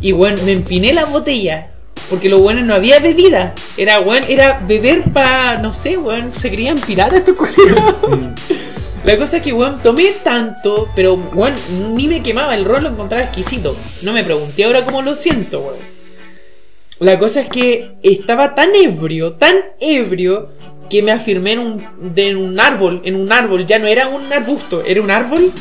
[0.01, 1.71] Y bueno, me empiné la botella.
[2.09, 3.55] Porque lo bueno no había bebida.
[3.77, 7.95] Era bueno, era beber para, no sé, weón, se creían piratas estos culiados.
[9.05, 11.53] La cosa es que, weón, tomé tanto, pero, weón,
[11.93, 12.55] ni me quemaba.
[12.55, 13.75] El ron lo encontraba exquisito.
[14.01, 15.77] No me pregunté ahora cómo lo siento, weón.
[16.99, 20.49] La cosa es que estaba tan ebrio, tan ebrio,
[20.89, 23.03] que me afirmé en un, de un árbol.
[23.05, 25.51] En un árbol, ya no era un arbusto, era un árbol.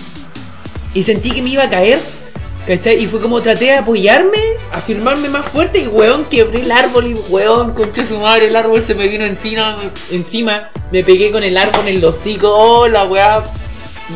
[0.94, 1.98] Y sentí que me iba a caer.
[2.66, 3.02] ¿Cachai?
[3.02, 4.38] Y fue como traté de apoyarme,
[4.72, 8.82] afirmarme más fuerte y weón quebré el árbol y weón, concha su madre, el árbol
[8.82, 12.88] se me vino encima, me, encima, me pegué con el árbol en el hocico, oh
[12.88, 13.44] la weá,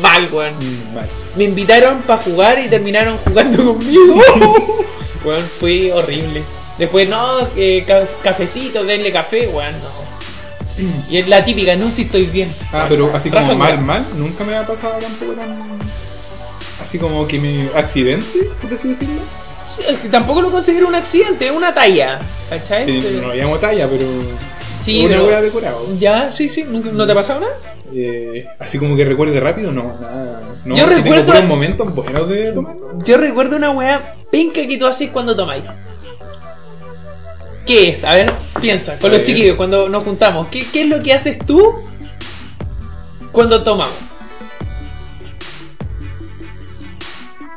[0.01, 0.55] mal weón.
[0.55, 1.07] Mm, vale.
[1.35, 4.15] Me invitaron para jugar y terminaron jugando conmigo.
[5.25, 6.41] weón, fue horrible.
[6.79, 10.09] Después, no, eh, ca- cafecito, denle café, weón, no.
[11.09, 12.51] Y es la típica, no, si estoy bien.
[12.71, 15.55] Ah, pero así como mal, mal, nunca me ha pasado tampoco tan.
[16.89, 17.69] Así como que me.
[17.75, 19.21] accidente, por así decirlo.
[19.67, 22.17] Sí, tampoco lo considero un accidente, es una talla.
[22.49, 22.83] ¿Cachai?
[22.87, 24.07] Sí, Pero- no habíamos talla, pero.
[24.79, 25.85] Sí, una pero- wea decorado.
[25.99, 27.53] Ya, sí, sí, ¿nunca- ¿no te ha pasado nada?
[27.93, 30.41] Eh, así como que recuerde rápido, no, nada.
[30.65, 32.75] No, Yo sí recuerdo- tengo momentos buenos de tomar.
[32.75, 32.97] ¿no?
[33.05, 35.63] Yo recuerdo una weá penca que tú haces cuando tomáis.
[37.67, 38.03] ¿Qué es?
[38.03, 40.47] A ver, piensa, con los chiquillos, cuando nos juntamos.
[40.47, 41.71] ¿Qué, qué es lo que haces tú
[43.31, 43.93] cuando tomamos?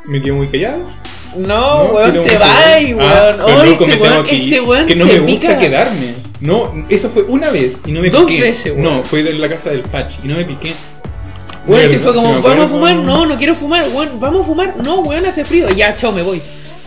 [0.05, 0.79] Me quedo muy callado.
[1.35, 2.97] No, No, weón, te vas, Ah, weón.
[2.97, 5.57] pero Oh, este weón, que este weón Que no se me gusta pica.
[5.59, 6.13] quedarme.
[6.41, 8.41] No, eso fue una vez y no me Dos piqué.
[8.41, 8.83] veces, weón.
[8.83, 10.73] No, fue de la casa del Patch y no me piqué.
[11.65, 12.95] Weón, si fue como, ¿vamos a fumar?
[12.97, 14.75] No, no quiero fumar, weón, ¿vamos a fumar?
[14.83, 15.69] No, weón, hace frío.
[15.69, 16.41] Ya, chao, me voy.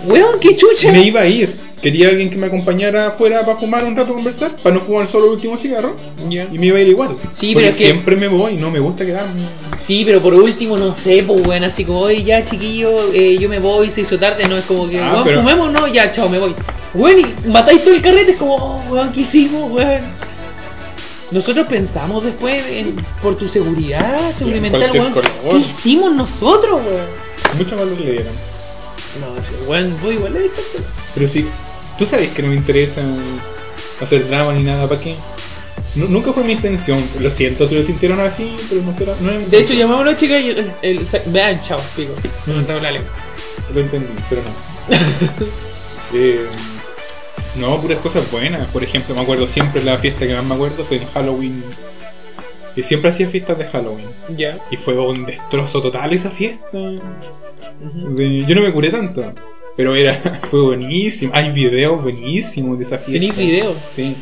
[0.05, 0.93] Weón, qué chucha.
[0.93, 1.55] Me iba a ir.
[1.81, 5.27] Quería alguien que me acompañara afuera para fumar un rato, conversar, para no fumar solo
[5.27, 5.95] el último cigarro.
[6.29, 7.17] Y me iba a ir igual.
[7.31, 9.43] Sí, Porque pero es que- siempre me voy, no me gusta quedarme.
[9.79, 13.49] Sí, pero por último, no sé, pues, weón, así como, oye, ya, chiquillo, eh, yo
[13.49, 16.11] me voy, se hizo tarde, no es como que, Ah, weón, pero- fumemos, no, ya,
[16.11, 16.55] chao, me voy.
[16.95, 20.01] Weón, y matáis todo el carrete, es como, oh, weón, ¿qué hicimos, weón?
[21.31, 25.15] Nosotros pensamos después en, por tu seguridad, seguridad mental, weón,
[25.51, 27.59] ¿qué hicimos nosotros, weón?
[27.59, 28.56] Mucho que le dieron.
[29.21, 29.53] No, sí,
[30.03, 30.83] voy igual, es exacto.
[31.15, 31.47] Pero sí,
[31.99, 33.03] tú sabes que no me interesa
[34.01, 35.15] hacer drama ni nada, ¿para qué?
[35.95, 37.03] Nu- nunca fue mi intención.
[37.21, 39.15] Lo siento si lo sintieron así, pero no era.
[39.21, 39.79] No De hecho, intención.
[39.79, 42.13] llamamos a los chicas y el, el- vean, chao, pico.
[42.47, 42.65] Mm.
[42.65, 43.11] trabó la lengua.
[43.75, 44.97] Lo entendí, pero no.
[46.15, 46.47] Eh,
[47.57, 48.69] no, puras cosas buenas.
[48.69, 51.65] Por ejemplo, me acuerdo siempre la fiesta que más me acuerdo fue en Halloween.
[52.77, 54.07] Y siempre hacía fiestas de Halloween.
[54.37, 54.59] Ya.
[54.71, 56.69] Y fue un destrozo total esa fiesta.
[56.73, 59.33] Yo no me curé tanto.
[59.77, 61.33] Pero era, fue buenísimo.
[61.35, 63.13] Hay videos buenísimos de esa fiesta.
[63.13, 63.75] ¿Tenéis video?
[63.91, 64.15] Sí.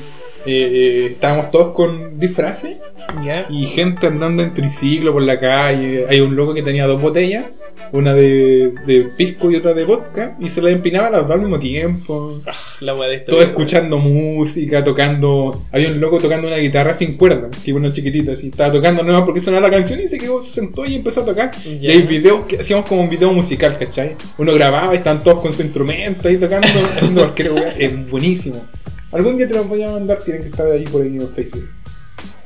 [0.47, 2.77] Eh, eh, estábamos todos con disfraces
[3.25, 3.47] Ya.
[3.49, 6.07] y gente andando en triciclo por la calle.
[6.09, 7.47] Hay un loco que tenía dos botellas,
[7.93, 11.41] una de, de pisco y otra de vodka, y se las empinaba las dos al
[11.41, 12.41] mismo tiempo.
[12.81, 13.33] La de esto.
[13.33, 15.65] Todo escuchando música, tocando.
[15.73, 18.49] Había un loco tocando una guitarra sin cuerda, que una chiquitita así.
[18.49, 21.25] Estaba tocando nueva porque sonaba la canción y se quedó, se sentó y empezó a
[21.25, 21.51] tocar.
[21.65, 24.17] Y hay videos que hacíamos como un video musical, ¿cachai?
[24.39, 27.75] Uno grababa y están todos con su instrumento ahí tocando, haciendo cualquier lugar.
[27.79, 28.65] Es buenísimo.
[29.13, 31.69] Algún día te los voy a mandar, tienen que estar ahí por ahí en Facebook.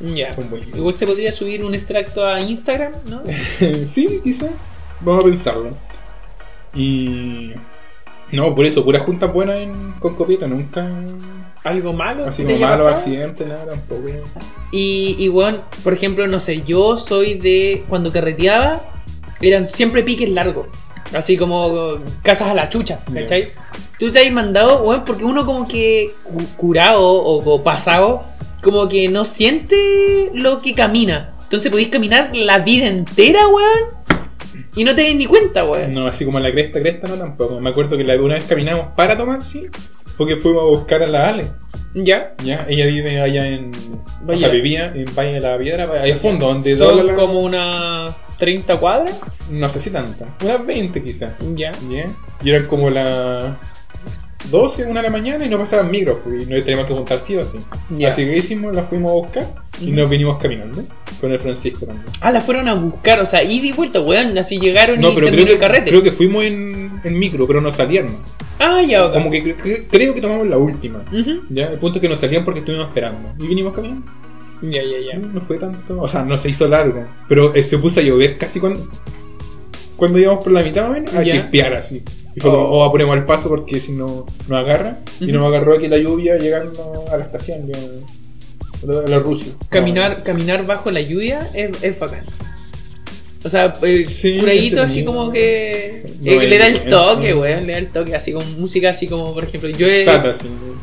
[0.01, 0.33] Ya.
[0.33, 0.79] Son buenísimos.
[0.79, 3.23] Igual se podría subir un extracto a Instagram, ¿no?
[3.87, 4.49] sí, quizá.
[5.01, 5.71] Vamos a pensarlo.
[6.75, 7.53] Y.
[8.33, 10.87] No, por eso, pura junta buena en, con copita, nunca.
[11.65, 12.27] Algo malo.
[12.27, 12.91] Así como pasado.
[12.91, 14.03] accidentes, nada, tampoco.
[14.71, 17.85] Y, y bueno, por ejemplo, no sé, yo soy de.
[17.89, 18.81] Cuando carreteaba,
[19.41, 20.67] eran siempre piques largos.
[21.15, 21.73] Así como
[22.23, 23.49] casas a la chucha, ¿cachai?
[23.99, 28.25] tú te has mandado, weón, porque uno como que cu- curado o, o pasado,
[28.63, 31.33] como que no siente lo que camina.
[31.45, 34.18] Entonces podéis caminar la vida entera, weón,
[34.77, 35.95] y no te das ni cuenta, weón.
[35.95, 37.61] No, así como la cresta, cresta no tampoco.
[37.61, 39.67] Me acuerdo que la una vez caminamos para tomar, sí.
[40.17, 41.45] Fue que fuimos a buscar a la Ale.
[41.95, 42.35] Ya.
[42.45, 43.71] Ya, ella vive allá en.
[43.75, 44.39] O Vaya.
[44.39, 48.15] sea, vivía en Valle de la Piedra, ahí al fondo, donde Son la- como unas
[48.39, 49.21] 30 cuadras.
[49.51, 50.27] No sé si tanto.
[50.45, 51.33] Unas 20 quizás.
[51.55, 51.73] Ya.
[51.89, 52.05] Ya.
[52.43, 53.55] Y eran como las
[54.51, 57.37] 12, 1 de la mañana y no pasaban micros, y no teníamos que juntar sí
[57.37, 57.59] o sí.
[57.91, 58.09] Ya.
[58.09, 59.47] Así que hicimos, las fuimos a buscar
[59.81, 60.83] y nos vinimos caminando
[61.21, 62.07] con el Francisco también.
[62.21, 64.39] Ah, la fueron a buscar, o sea, ida y vuelta, weón.
[64.39, 65.91] Así llegaron No, y pero creo el que, carrete.
[65.91, 68.13] creo que fuimos en, en micro, pero no salíamos.
[68.61, 69.13] Ah, ya, ok.
[69.15, 71.01] Como que cre- creo que tomamos la última.
[71.13, 71.43] Ujú.
[71.51, 73.35] Ya, el punto es que nos salían porque estuvimos esperando.
[73.43, 74.07] Y vinimos caminando.
[74.63, 75.19] Ya, ya, ya.
[75.19, 76.01] No fue tanto.
[76.01, 77.05] O sea, no se hizo largo.
[77.29, 78.81] Pero eh, se puso a llover casi cuando.
[79.97, 82.03] Cuando íbamos por la mitad, más o menos, a chispear así.
[82.39, 82.79] Y fue como, Oh.
[82.79, 85.01] oh, apuremos al paso porque si no nos agarra.
[85.21, 85.33] Y Ujú.
[85.35, 87.77] nos agarró aquí la lluvia llegando a la estación de
[89.09, 89.53] la Rusia.
[89.71, 92.25] Caminar, caminar bajo la lluvia es, es bacán.
[93.45, 97.35] O sea, eh, Sí, curadito así como que, No, eh, que le da el toque,
[97.35, 100.05] weón, le da el toque, así como música así como, por ejemplo, yo he...
[100.05, 100.33] Sata.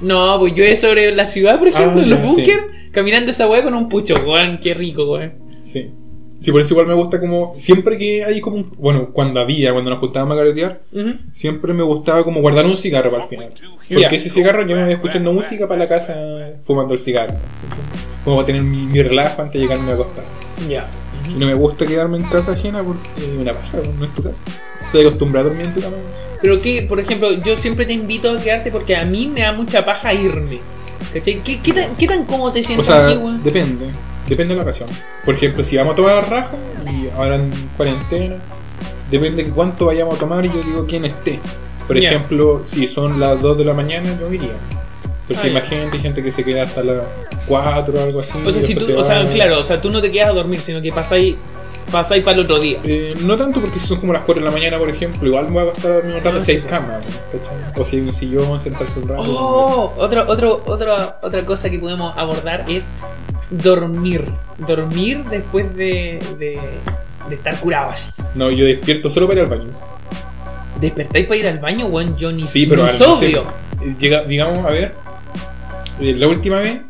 [0.01, 2.59] No, pues yo he sobre la ciudad, por ejemplo, Ah, en los ya, búnker,
[2.91, 5.33] caminando esa weá con un pucho, weón, qué rico, weón.
[5.63, 5.89] Sí.
[6.41, 7.53] Sí, por eso igual me gusta como.
[7.57, 8.57] Siempre que hay como.
[8.57, 11.13] un- Bueno, cuando había, cuando nos juntábamos a carretear, Ujú.
[11.31, 13.49] siempre me gustaba como guardar un cigarro para el final.
[13.89, 16.15] Porque ese cigarro yo me voy escuchando música para la casa
[16.65, 17.33] fumando el cigarro.
[18.23, 20.23] Como para tener mi, mi relajo antes de llegarme a acostar.
[20.69, 20.87] Ya.
[21.29, 24.39] Y no me gusta quedarme en casa ajena porque una paja, no es tu casa.
[24.85, 25.97] Estoy acostumbrado a dormir en tu cama.
[26.41, 29.51] Pero que, por ejemplo, yo siempre te invito a quedarte porque a mí me da
[29.53, 30.59] mucha paja irme.
[31.13, 31.41] ¿Cachai?
[31.43, 33.43] ¿Qué, qué, tan, qué tan cómodo te O sientes sea, aquí, weón?
[33.43, 33.85] depende.
[34.27, 34.89] Depende de la ocasión.
[35.23, 36.55] Por ejemplo, si vamos a tomar raja
[36.91, 38.35] y ahora en cuarentena,
[39.11, 41.39] depende de cuánto vayamos a tomar y yo digo quién esté.
[41.87, 44.53] Por ejemplo, si son las 2 de la mañana, yo iría.
[45.27, 47.03] Pero si más gente, que se queda hasta las
[47.47, 48.37] 4 o algo así.
[48.43, 50.29] O sea, si después tú, se o sea, claro, o sea, tú no te quedas
[50.29, 51.35] a dormir, sino que pasáis,
[51.91, 52.79] pasáis para el otro día.
[52.83, 55.45] Eh, no tanto porque si son como las 4 de la mañana, por ejemplo, igual
[55.45, 56.67] me voy a gastar a dormir un rato Ah, si hay sí.
[56.67, 56.87] cama.
[57.31, 57.81] ¿cachai?
[57.81, 59.21] O si hay un sillón, sentarse un rato.
[59.25, 62.85] Oh, otro, otro, otra otra cosa que podemos abordar es
[63.49, 64.25] dormir.
[64.57, 66.59] Dormir después de, de,
[67.29, 68.09] de estar curado así.
[68.33, 69.69] No, yo despierto solo para ir al baño.
[70.79, 72.17] ¿Despertáis para ir al baño, weón?
[72.17, 73.33] Yo ni, Sí, pero al- no sé,
[73.99, 74.93] llega- digamos, a ver,
[76.01, 76.81] eh, la última vez,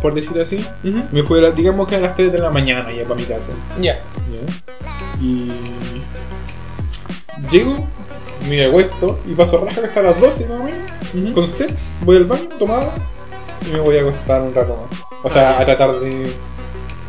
[0.00, 1.02] por decir así, Ujú.
[1.12, 3.48] me fue, digamos que a las 3 de la mañana ya para mi casa.
[3.80, 3.94] Ya.
[3.94, 5.20] ¿ya?
[5.20, 5.50] Y
[7.50, 7.74] llego,
[8.48, 11.70] me acuesto y paso raja hasta las 12 más o menos, con sed,
[12.02, 12.92] voy al baño, tomada
[13.66, 15.00] y me voy a acostar un rato más.
[15.22, 16.30] O sea, Ah, a tratar de,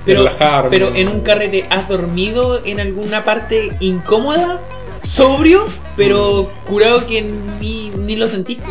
[0.06, 0.69] Pero, relajarme.
[0.71, 4.60] pero en un carrete, ¿has dormido en alguna parte incómoda?
[5.04, 7.21] Sobrio, pero curado que
[7.60, 8.63] ni, ni lo sentiste.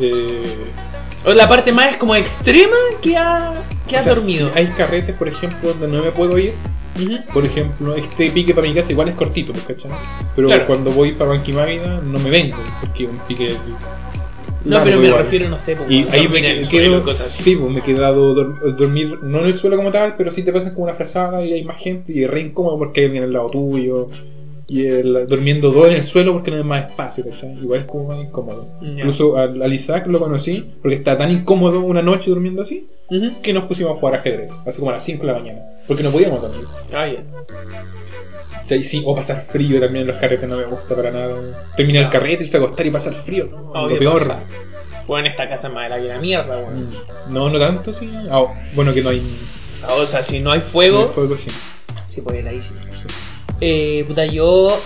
[0.00, 0.42] Eh,
[1.24, 3.52] la parte más como extrema que, ha,
[3.88, 4.50] que o sea, dormido.
[4.52, 6.52] si hay carretes, por ejemplo, donde no me puedo ir.
[7.32, 9.90] Por ejemplo, este pique para mi casa igual es cortito, ¿cachai?
[10.36, 10.66] Pero Claro.
[10.66, 13.56] cuando voy para Banquimávida no me vengo, porque un pique.
[14.64, 15.22] No, pero me igual.
[15.24, 18.34] refiero, no sé, pues, Y ahí me quedo, suelo, cosas sí, pues me he quedado
[18.34, 21.44] dor- dormir, no en el suelo como tal, pero sí te pasas como una frazada
[21.44, 24.06] y hay más gente y es re incómodo porque hay alguien al lado tuyo
[24.66, 27.52] y el, durmiendo dos en el suelo porque no hay más espacio, ¿cachai?
[27.58, 28.66] Igual es como más incómodo.
[28.80, 32.86] Incluso al, al Isaac lo conocí porque está tan incómodo una noche durmiendo así
[33.42, 36.02] que nos pusimos a jugar ajedrez, así como a las 5 de la mañana, porque
[36.02, 36.64] no podíamos dormir.
[36.92, 37.22] Ah, ya.
[38.82, 41.36] Sí, o pasar frío también en los carretes no me gusta para nada.
[41.76, 44.26] Terminar el carrete, irse a acostar y pasar frío, no, Ah, lo peor.
[44.26, 44.40] paja.
[45.06, 46.88] Bueno, esta casa es más de la que la mierda, weón.
[46.90, 46.94] Mm,
[47.34, 48.10] No, no tanto, sí.
[48.30, 49.20] Ah, bueno, que no hay,
[49.98, 51.50] O sea, si no hay no hay fuego, fuego, sí.
[52.06, 52.70] sí, pues ahí sí.
[53.60, 54.80] Eh, puta, yo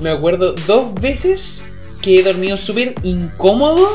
[0.00, 1.62] me acuerdo dos veces
[2.00, 3.88] que he dormido súper incómodo,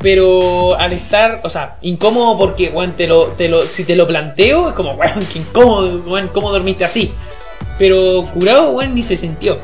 [0.00, 4.06] pero al estar, o sea, incómodo porque, weón, te lo, te lo, si te lo
[4.06, 7.12] planteo, es como, weón, qué incómodo, weón, ¿cómo dormiste así?
[7.78, 9.58] Pero curado, weón, ni se sintió.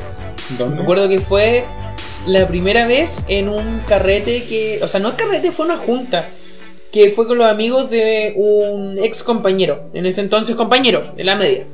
[0.57, 0.77] ¿Dónde?
[0.77, 1.65] Me acuerdo que fue
[2.27, 4.79] la primera vez en un carrete que.
[4.81, 6.27] O sea, no carrete, fue una junta.
[6.91, 9.89] Que fue con los amigos de un ex compañero.
[9.93, 11.65] En ese entonces compañero, de la media.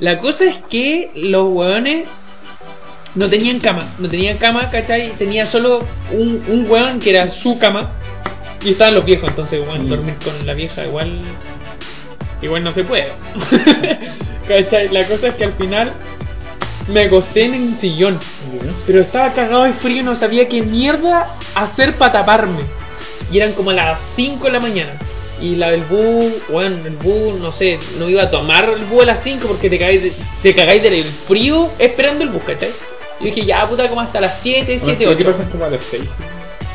[0.00, 2.04] La cosa es que los weones
[3.14, 3.82] no tenían cama.
[3.98, 5.10] No tenían cama, ¿cachai?
[5.12, 5.82] Tenía solo
[6.12, 7.90] un, un weón que era su cama.
[8.64, 9.88] Y estaban los viejos, entonces, weón, Mm.
[9.88, 11.20] dormir con la vieja igual.
[12.42, 13.08] Igual no se puede.
[14.48, 14.88] ¿Cachai?
[14.90, 15.92] La cosa es que al final
[16.92, 18.18] me acosté en el sillón.
[18.86, 22.60] Pero estaba cagado de frío y no sabía qué mierda hacer para taparme.
[23.32, 24.92] Y eran como las 5 de la mañana.
[25.40, 29.02] Y la del bus, bueno, el bus, no sé, no iba a tomar el bus
[29.02, 32.70] a las 5 porque te cagáis, de- te cagáis del frío esperando el bus, ¿cachai?
[33.20, 35.36] Yo dije, ya puta, como hasta las 7, 7, Bueno, ¿Qué 8.
[35.38, 36.02] pasa como a las 6?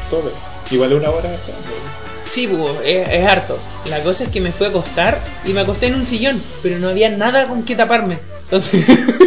[0.10, 0.32] todo.
[0.70, 1.30] Igual una hora.
[2.30, 3.58] Sí, pues, es, es harto.
[3.90, 6.78] La cosa es que me fui a acostar y me acosté en un sillón, pero
[6.80, 8.20] no había nada con que taparme.
[8.44, 8.86] Entonces,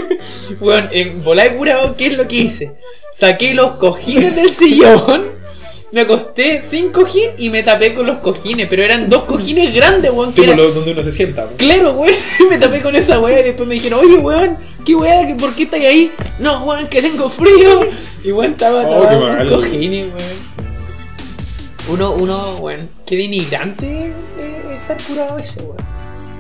[0.61, 2.73] bueno, en volar de curado, ¿qué es lo que hice?
[3.13, 5.27] Saqué los cojines del sillón,
[5.95, 10.11] me acosté sin cojín y me tapé con los cojines, pero eran dos cojines grandes,
[10.11, 10.33] weón.
[10.33, 11.45] Sí, eran- lo- donde uno se sienta.
[11.45, 11.57] pues.
[11.57, 12.13] Claro, weón,
[12.51, 15.37] me tapé con esa weá y después me dijeron, oye, weón, ¿qué weá?
[15.37, 16.13] ¿Por qué estáis ahí?
[16.39, 17.89] No, weón, que tengo frío.
[18.25, 20.45] Y weón, estaba Oh, tapado con cojines, weón.
[21.91, 23.87] Uno, uno, weón, qué denigrante
[24.39, 25.77] eh, estar curado ese, weón.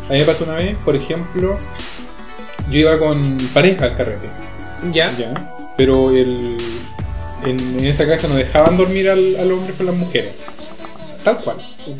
[0.09, 1.57] A mí me pasó una vez, por ejemplo,
[2.71, 4.29] yo iba con pareja al carrete.
[4.90, 5.12] ¿Ya?
[5.19, 5.33] Ya.
[5.77, 6.57] Pero el,
[7.44, 10.33] en, en esa casa no dejaban dormir al, al hombre con las mujeres.
[11.24, 11.57] Tal cual.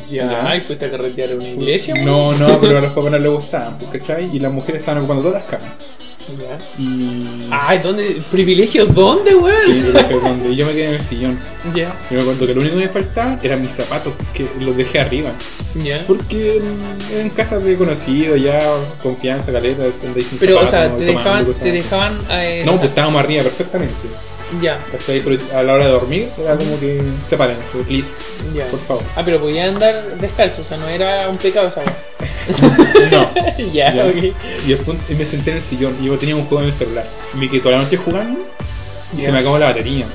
[0.09, 0.55] Ya.
[0.55, 1.95] ¿y fuiste a carretear a una iglesia?
[2.03, 4.29] No, no, pero a los papás no les gustaban, pues, ¿cachai?
[4.35, 5.73] Y las mujeres estaban ocupando todas las camas.
[6.39, 6.57] Ya.
[6.81, 7.47] Y.
[7.51, 8.17] Ay, ¿dónde?
[8.31, 9.55] ¿Privilegios dónde, weón?
[9.65, 11.39] Sí, yo donde y yo me quedé en el sillón.
[11.75, 14.75] Ya, Y me acuerdo que lo único que me faltaba eran mis zapatos, que los
[14.75, 15.31] dejé arriba.
[15.75, 16.03] ya.
[16.07, 18.59] Porque en, en casas de conocidos, ya
[19.03, 22.89] confianza, caleta, sin Pero, o zapatos, sea, te dejaban, te dejaban, eh, No, o pues
[22.89, 23.93] estábamos arriba perfectamente.
[24.61, 25.21] Ya, ¿Cachai?
[25.21, 28.09] Pero a la hora de dormir era como que sepárense, please,
[28.53, 28.65] ya.
[28.67, 29.03] por favor.
[29.15, 31.95] Ah, pero podía andar descalzo, o sea, no era un pecado esa weá.
[33.11, 33.31] No.
[33.73, 34.05] ya, Ya.
[34.05, 34.33] ok.
[34.65, 37.05] Y después me senté en el sillón y yo tenía un juego en el celular.
[37.33, 38.39] Y me quedé toda la noche jugando
[39.13, 39.25] y Ya.
[39.25, 40.05] se me acabó la batería.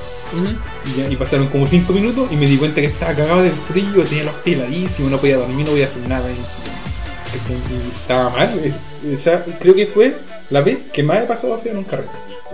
[1.09, 4.23] Y, pasaron como 5 minutos y me di cuenta que estaba cagado de frío, tenía
[4.23, 7.61] los pies heladísimos, no podía dormir, no podía hacer nada en el sillón.
[7.69, 8.57] Y estaba mal.
[8.63, 8.73] eh,
[9.15, 10.13] o sea, creo que fue
[10.49, 12.09] la vez que más he pasado frío en un carrete.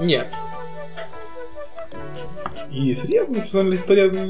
[0.08, 0.26] Ya.
[2.72, 4.30] Y sería, pues, son las historias de...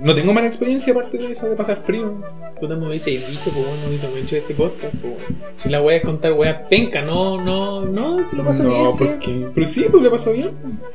[0.00, 2.14] No tengo mala experiencia aparte de eso de pasar frío.
[2.60, 5.36] Puta, me hubiese visto, pues bueno, no hubiese hecho este podcast, pues bueno.
[5.56, 9.04] Si la voy a contar, weá penca, no, no, no, lo paso no, bien, sí.
[9.04, 9.46] porque...
[9.54, 10.50] Pero sí, porque pasó bien.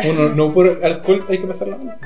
[0.07, 1.97] Uno, no por alcohol hay que pasarla mal.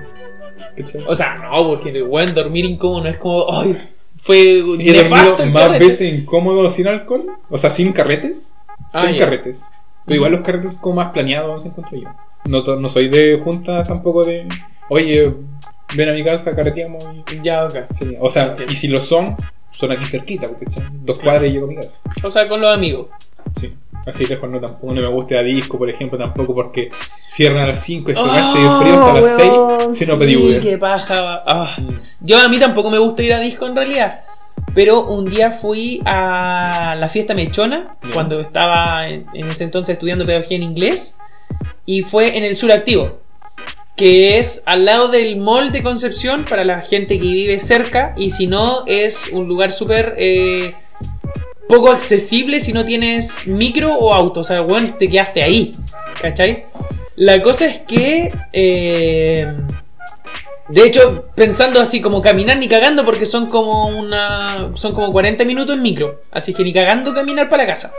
[1.08, 3.78] O sea, no, porque weón, dormir incómodo no es como, ay,
[4.16, 5.86] fue He dormido más carrete.
[5.86, 8.52] veces incómodo sin alcohol, o sea, sin carretes,
[8.94, 9.20] Ah, ya.
[9.20, 9.64] carretes.
[10.06, 12.10] Pero igual los carretes como más planeados, encuentro yo.
[12.46, 14.48] No, no soy de junta tampoco de,
[14.90, 15.34] oye,
[15.96, 17.04] ven a mi casa, carreteamos.
[17.32, 17.42] Y...
[17.44, 17.76] Ya, ok.
[17.98, 18.66] Sí, O sea, Sí.
[18.70, 19.36] y si lo son,
[19.72, 20.84] son aquí cerquita, porque ¿cachai?
[20.92, 22.00] dos cuadras y llego a mi casa.
[22.24, 23.08] O sea, con los amigos.
[23.60, 23.74] Sí.
[24.06, 26.90] Así lejos no tampoco, no me gusta ir a disco, por ejemplo, tampoco porque
[27.28, 30.34] cierran a las 5 y Oh, pegarse de frío hasta las 6 si no pedí
[30.34, 30.60] sí, Uber.
[30.60, 31.44] qué paja.
[31.78, 31.90] Mm.
[32.22, 34.22] Yo a mí tampoco me gusta ir a disco en realidad.
[34.74, 40.26] Pero un día fui a la fiesta mechona cuando estaba en, en ese entonces estudiando
[40.26, 41.20] pedagogía en inglés.
[41.86, 43.20] Y fue en el sur activo.
[43.96, 48.14] Que es al lado del mall de Concepción para la gente que vive cerca.
[48.18, 50.74] Y si no, es un lugar súper eh,
[51.68, 54.40] poco accesible si no tienes micro o auto.
[54.40, 55.74] O sea, bueno, te quedaste ahí.
[56.22, 56.66] ¿Cachai?
[57.16, 58.30] La cosa es que.
[58.54, 59.48] eh,
[60.72, 64.72] de hecho, pensando así como caminar ni cagando, porque son como una.
[64.76, 66.22] son como 40 minutos en micro.
[66.32, 67.92] Así que ni cagando caminar para la casa.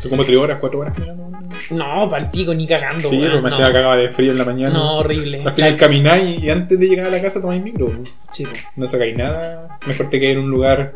[0.00, 1.33] Son como 3 horas, 4 horas caminando.
[1.70, 3.08] No, para el pico, ni cagando.
[3.08, 3.54] Sí, weón, pero me no.
[3.54, 4.74] hacía cagaba de frío en la mañana.
[4.74, 5.42] No, horrible.
[5.44, 7.90] Al final camináis y antes de llegar a la casa tomáis micro.
[8.30, 8.46] Sí.
[8.76, 9.78] No sacáis nada.
[9.86, 10.94] Mejor te quedes en un lugar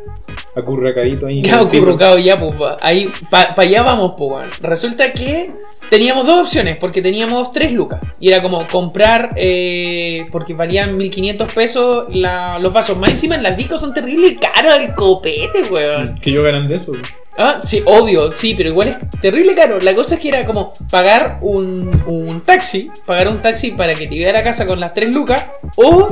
[0.54, 1.42] acurracadito ahí.
[1.42, 4.46] Ya ocurrucado ya, pues ahí, para allá vamos, pues weón.
[4.60, 5.50] Resulta que
[5.90, 8.00] teníamos dos opciones, porque teníamos tres lucas.
[8.20, 12.96] Y era como comprar, eh, porque valían 1500 pesos la- los vasos.
[12.98, 16.18] Más encima en las discos son terribles caros el copete, weón.
[16.20, 16.92] Que yo ganan de eso.
[17.40, 19.78] Ah, sí, obvio, sí, pero igual es terrible caro.
[19.80, 24.08] La cosa es que era como pagar un, un taxi, pagar un taxi para que
[24.08, 25.46] te llevara a casa con las tres lucas,
[25.76, 26.08] o,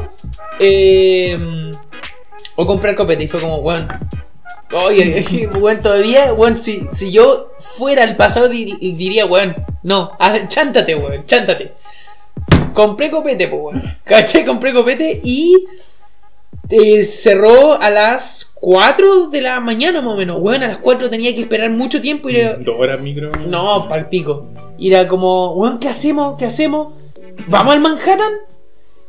[0.60, 1.36] eh,
[2.54, 3.24] o comprar copete.
[3.24, 3.88] Y fue como, weón,
[4.84, 10.12] oye, weón, todavía, weón, si, si yo fuera al pasado di- diría, weón, no,
[10.48, 11.72] chántate, weón, chántate.
[12.74, 13.98] Compré copete, pues, weón.
[14.04, 14.44] ¿Cachai?
[14.44, 15.56] Compré copete y
[16.68, 20.38] eh, cerró a las 4 de la mañana más o menos.
[20.40, 22.54] Weón, a las 4 tenía que esperar mucho tiempo y era...
[22.54, 23.30] Dos horas micro.
[23.46, 24.48] No, pal pico.
[24.78, 26.36] Y era como, weón, ¿qué hacemos?
[26.38, 26.92] ¿Qué hacemos?
[27.48, 28.32] ¿Vamos al Manhattan?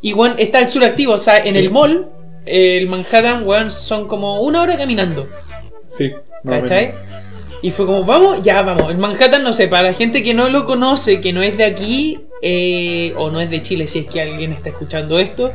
[0.02, 1.60] Y weón, está el sur activo, o sea, en Sí.
[1.60, 2.08] el mall,
[2.46, 5.28] el Manhattan, weón, son como una hora caminando.
[5.98, 6.12] Sí.
[6.46, 6.94] ¿Cachai?
[7.62, 8.90] Y fue como, vamos, ya vamos.
[8.90, 11.66] El Manhattan, no sé, para la gente que no lo conoce, que no es de
[11.66, 15.52] aquí, eh, o no es de Chile, si es que alguien está escuchando esto,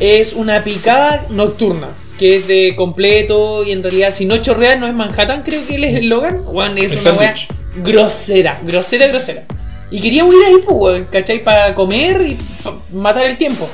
[0.00, 1.88] es una picada nocturna,
[2.18, 5.76] que es de completo y en realidad, si no chorrea, no es Manhattan, creo que
[5.76, 6.42] él es el eslogan.
[6.46, 7.34] Weón, es El una wea
[7.76, 9.44] grosera, grosera, grosera.
[9.90, 11.42] Y queríamos ir ahí, pues, weón, ¿cachai?
[11.42, 13.68] Para comer y pa- matar el tiempo.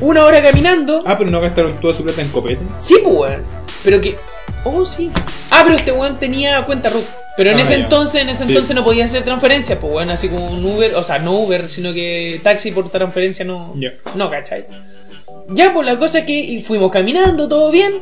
[0.00, 1.02] Una hora caminando.
[1.04, 2.62] Ah, pero no gastaron toda su plata en copete.
[2.80, 3.42] Sí, pues, weón.
[3.84, 4.16] Pero que.
[4.64, 5.10] Oh, sí.
[5.50, 7.04] Ah, pero este weón tenía cuenta RUT.
[7.36, 7.84] Pero en Ah, ese ya.
[7.84, 8.50] entonces, en ese Sí.
[8.50, 11.70] entonces no podía hacer transferencia, pues weón, así como un Uber, o sea, no Uber,
[11.70, 13.74] sino que taxi por transferencia no.
[14.14, 14.66] No, ¿cachai?
[15.50, 17.94] Ya, pues la cosa es que fuimos caminando, todo bien.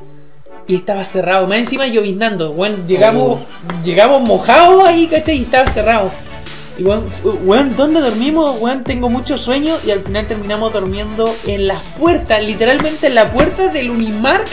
[0.69, 2.53] Y estaba cerrado, más encima lloviznando.
[2.55, 3.41] Bueno, llegamos,
[3.85, 5.37] llegamos mojados ahí, ¿cachai?
[5.39, 6.11] Y estaba cerrado.
[6.79, 8.59] Y weón, ¿dónde dormimos?
[8.61, 13.31] Weón, tengo mucho sueño y al final terminamos durmiendo en las puertas, literalmente en la
[13.31, 14.47] puerta del Unimark.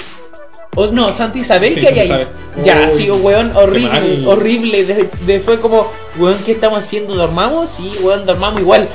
[0.75, 2.27] O no, Santa Isabel Sí, que hay ahí.
[2.63, 4.83] Ya, Uy, sí, weón, horrible, horrible.
[4.85, 7.13] De, de- fue como, weón, ¿qué estamos haciendo?
[7.15, 7.69] ¿Dormamos?
[7.69, 8.87] Sí, weón, dormamos igual.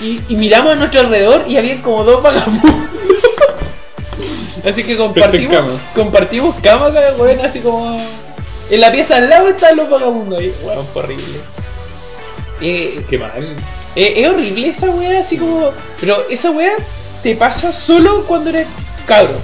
[0.00, 2.70] Y, y miramos a nuestro alrededor y había como dos vagabundos.
[4.64, 5.72] así que compartimos, cama.
[5.94, 8.00] compartimos cama, weón, así como.
[8.70, 10.54] En la pieza al lado están los vagabundos ahí.
[10.62, 11.24] Weón, fue horrible.
[12.60, 13.30] Eh, Qué mal.
[13.96, 15.70] eh, es horrible esa weá, así como.
[16.00, 16.72] Pero esa weá
[17.22, 18.66] te pasa solo cuando eres
[19.06, 19.34] cabro.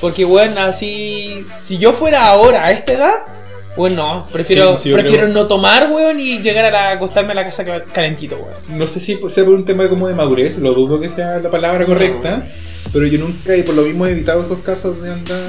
[0.00, 1.44] Porque, weón, así.
[1.48, 3.14] Si yo fuera ahora a esta edad,
[3.76, 4.28] bueno, no.
[4.32, 7.34] Prefiero, Sí, sí, yo prefiero creo- no tomar, weón, y llegar a la, acostarme a
[7.34, 8.78] la casa cal- calentito, weón.
[8.78, 11.50] No sé si sea por un tema como de madurez, lo dudo que sea la
[11.50, 12.42] palabra correcta,
[12.92, 15.40] pero yo nunca, y por lo mismo he evitado esos casos de andar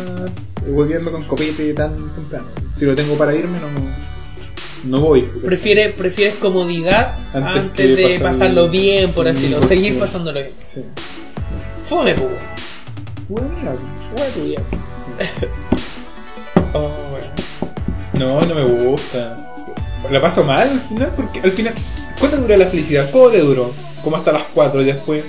[0.70, 2.48] volviendo con copete tan temprano.
[2.78, 3.68] Si lo tengo para irme, no,
[4.98, 5.22] no voy.
[5.22, 9.68] Prefiere, prefieres comodidad Antes de pasarlo- pasarlo bien, por Sí, así decirlo.
[9.68, 10.52] Seguir pasándolo bien.
[10.74, 10.82] Sí.
[11.86, 12.58] Fome, pues, weón.
[13.30, 13.76] Bueno, mira,
[14.34, 14.62] Tuya.
[16.74, 17.32] Oh, weón.
[18.14, 19.38] No, no me gusta.
[20.12, 21.74] La paso mal al final, porque al final.
[22.20, 23.10] ¿Cuánto dura la felicidad?
[23.12, 23.74] ¿Cómo te duró?
[24.04, 25.24] Como hasta las 4 y después.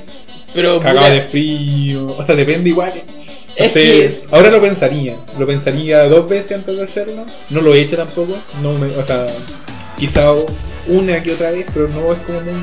[0.53, 2.07] Pero, Cagado de frío.
[2.07, 2.93] O sea, depende igual.
[3.57, 5.15] Es sé, que es- ahora lo pensaría.
[5.39, 7.25] Lo pensaría dos veces antes de hacerlo.
[7.51, 8.35] No lo he hecho tampoco.
[8.63, 9.27] No me, o sea,
[9.97, 10.33] quizá
[10.89, 12.55] una que otra vez, pero no es como muy,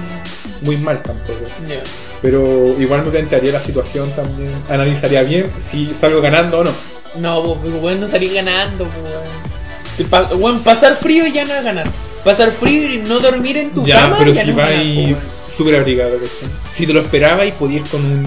[0.61, 1.39] muy mal tampoco.
[1.67, 1.81] ya.
[2.25, 4.51] Pero igual me plantearía la situación también.
[4.67, 6.71] Analizaría bien si salgo ganando o no.
[7.17, 9.99] No, pues, weón, no salir ganando, pues.
[9.99, 11.85] Y pa- weón, pasar frío ya no es ganar.
[12.23, 15.15] Pasar frío y no dormir en tu Ya, cama pero ya si no vas pues,
[15.55, 16.49] súper abrigado, ¿cachai?
[16.73, 18.25] Si te lo esperabas y podías ir con un,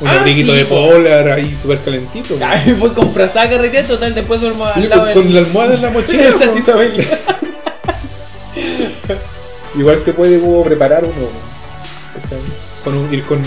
[0.00, 0.88] un Ah, abriguito sí, de po.
[0.88, 2.38] polar ahí súper calentito.
[2.42, 5.74] Ay, fue con frazada carretera, total, después duermo Sí, al lado con, del- la almohada
[5.74, 6.32] en la mochila.
[9.76, 11.12] Igual se puede como preparar uno.
[12.22, 12.38] ¿cachai?
[12.84, 13.38] Con un, ir con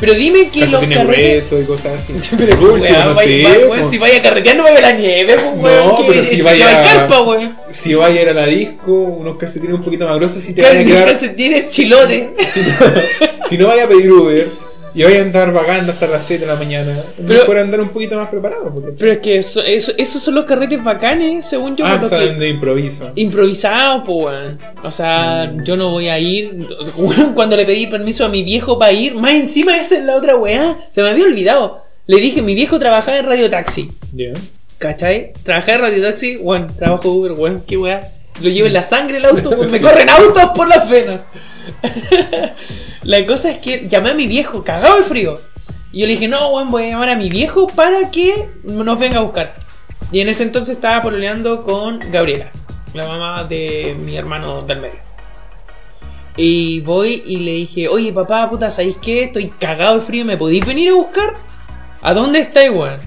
[0.00, 1.46] Pero dime que los carretes...
[1.52, 2.14] y cosas así.
[2.38, 5.34] Pero no vaya- sé, vaya- si vaya a carretear no va a ver la nieve,
[5.34, 5.86] pues, weón.
[5.88, 7.56] No, que pero si vaya- lleva carpa, weón.
[7.72, 10.66] Si vaya a ir a la disco, unos calcetines un poquito más gruesos y te
[10.66, 11.04] a quedar.
[11.12, 12.34] calcetines, chilote.
[12.52, 12.68] Si no,
[13.48, 16.50] si no vaya a pedir Uber y vaya a andar vagando hasta las 7 de
[16.52, 18.72] la mañana, Pero- mejor andar un poquito más preparado.
[18.72, 18.92] Porque...
[18.98, 22.40] Pero es que eso, eso- esos son los carretes bacanes, según yo, ah, salen que...
[22.40, 23.10] de improviso.
[23.14, 24.54] Improvisado, pues.
[24.82, 25.62] O sea, Mm.
[25.64, 26.66] yo no voy a ir.
[27.34, 30.36] Cuando le pedí permiso a mi viejo para ir, más encima esa es la otra
[30.36, 30.76] weá.
[30.90, 31.82] Se me había olvidado.
[32.06, 33.90] Le dije, mi viejo trabajaba en Radio Taxi.
[34.14, 34.32] Ya.
[34.78, 35.32] ¿Cachai?
[35.42, 38.08] Trabajaba en Radio Taxi, weón, trabajo Uber, weón, qué weá.
[38.42, 39.70] Lo llevo en la sangre el auto, weón.
[39.70, 41.20] Me corren autos por las venas.
[43.02, 45.34] la cosa es que llamé a mi viejo, cagado el frío.
[45.92, 48.98] Y yo le dije, no, weón, voy a llamar a mi viejo para que nos
[48.98, 49.54] venga a buscar.
[50.12, 52.50] Y en ese entonces estaba pololeando con Gabriela,
[52.94, 55.00] la mamá de mi hermano del medio.
[56.36, 59.24] Y voy y le dije, oye papá, puta, ¿sabéis qué?
[59.24, 61.34] Estoy cagado de frío, ¿me podéis venir a buscar?
[62.00, 62.98] ¿A dónde estáis, weón?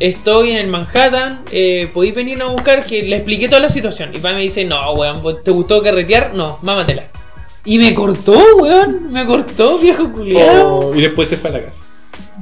[0.00, 2.84] Estoy en Manhattan, eh, ¿podéis venir a buscar?
[2.84, 4.10] Que le expliqué toda la situación.
[4.12, 6.34] Y papá me dice, no, weón, ¿te gustó carretear?
[6.34, 7.08] No, mámatela.
[7.64, 10.74] Y me cortó, weón, me cortó, viejo culiado.
[10.74, 11.82] Oh, y después se fue a la casa.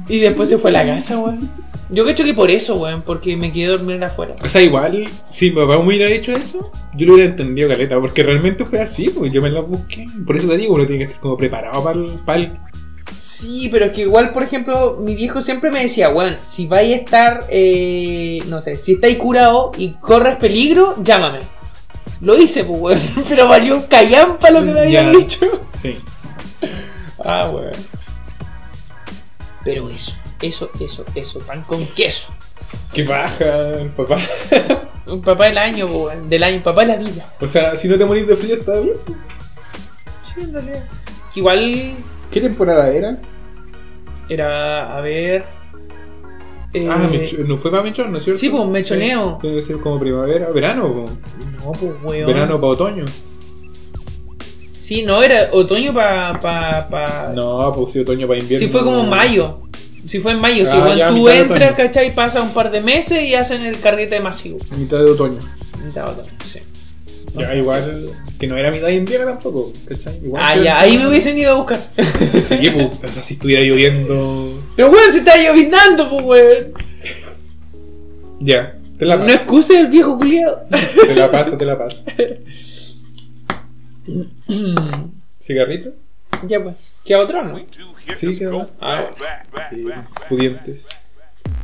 [0.07, 1.49] Y después se fue a la casa, weón.
[1.89, 4.35] Yo creo que por eso, weón, porque me quedé dormir afuera.
[4.43, 7.99] O sea, igual, si mi papá me hubiera hecho eso, yo lo hubiera entendido, Caleta,
[7.99, 10.05] porque realmente fue así, pues yo me la busqué.
[10.25, 12.05] Por eso te digo, uno tiene que estar como preparado para el.
[12.25, 12.59] Para el...
[13.15, 16.93] Sí, pero es que igual, por ejemplo, mi viejo siempre me decía, weón, si vais
[16.93, 21.39] a estar, eh, no sé, si estáis curado y corres peligro, llámame.
[22.23, 25.45] Lo hice, pues, weón, pero valió callampa lo que me habían dicho.
[25.81, 25.99] Sí.
[27.25, 27.71] Ah, weón.
[29.63, 32.33] Pero eso, eso, eso, eso, pan con queso.
[32.91, 33.45] Qué baja,
[33.95, 34.19] papá.
[35.07, 37.33] Un papá del año, pues, weón, del año, papá de la vida.
[37.39, 38.95] O sea, si no te morís de frío, está bien.
[40.21, 40.83] Sí, en realidad.
[41.35, 41.93] Igual
[42.31, 43.17] ¿Qué temporada era?
[44.27, 45.45] era, a ver...
[46.73, 48.39] eh, ah, mecho- no fue para mechón, ¿no es cierto?
[48.39, 49.37] sí, pues, mechoneo.
[49.41, 52.25] Sí, Debe ser como primavera, verano, como No, pues, weón.
[52.27, 53.05] verano para otoño.
[54.71, 56.33] Sí, no, era otoño para...
[56.39, 57.31] Pa, pa...
[57.33, 58.65] No, pues sí, otoño para invierno.
[58.65, 59.59] Si fue como mayo.
[60.03, 61.77] Si fue en mayo, si Ah, cuando ya, tú entras.
[61.77, 62.13] ¿cachai?
[62.13, 64.57] Pasa un par de meses y hacen el carrete masivo.
[64.77, 65.39] Mitad de otoño.
[65.85, 66.59] Mitad de otoño, sí.
[67.35, 68.05] Ya, igual
[68.39, 70.19] que no era mitad de invierno tampoco, ¿cachai?
[70.23, 71.79] Igual Ah, ya, ahí me hubiesen ido a buscar.
[71.97, 74.61] Sí, pues, o sea, si estuviera lloviendo.
[74.75, 76.73] Pero weón, se está llovinando, pues weón.
[78.39, 79.35] Ya, te la No paso.
[79.35, 80.63] excuse el viejo culiado.
[81.07, 82.03] Te la paso, te la paso.
[85.41, 85.91] ¿Cigarrito?
[86.47, 86.75] ya pues.
[87.05, 87.59] ¿Qué otro, no?
[88.15, 88.67] Sí, que va.
[88.79, 89.09] Ah,
[89.69, 89.83] Sí,
[90.29, 90.87] pudientes.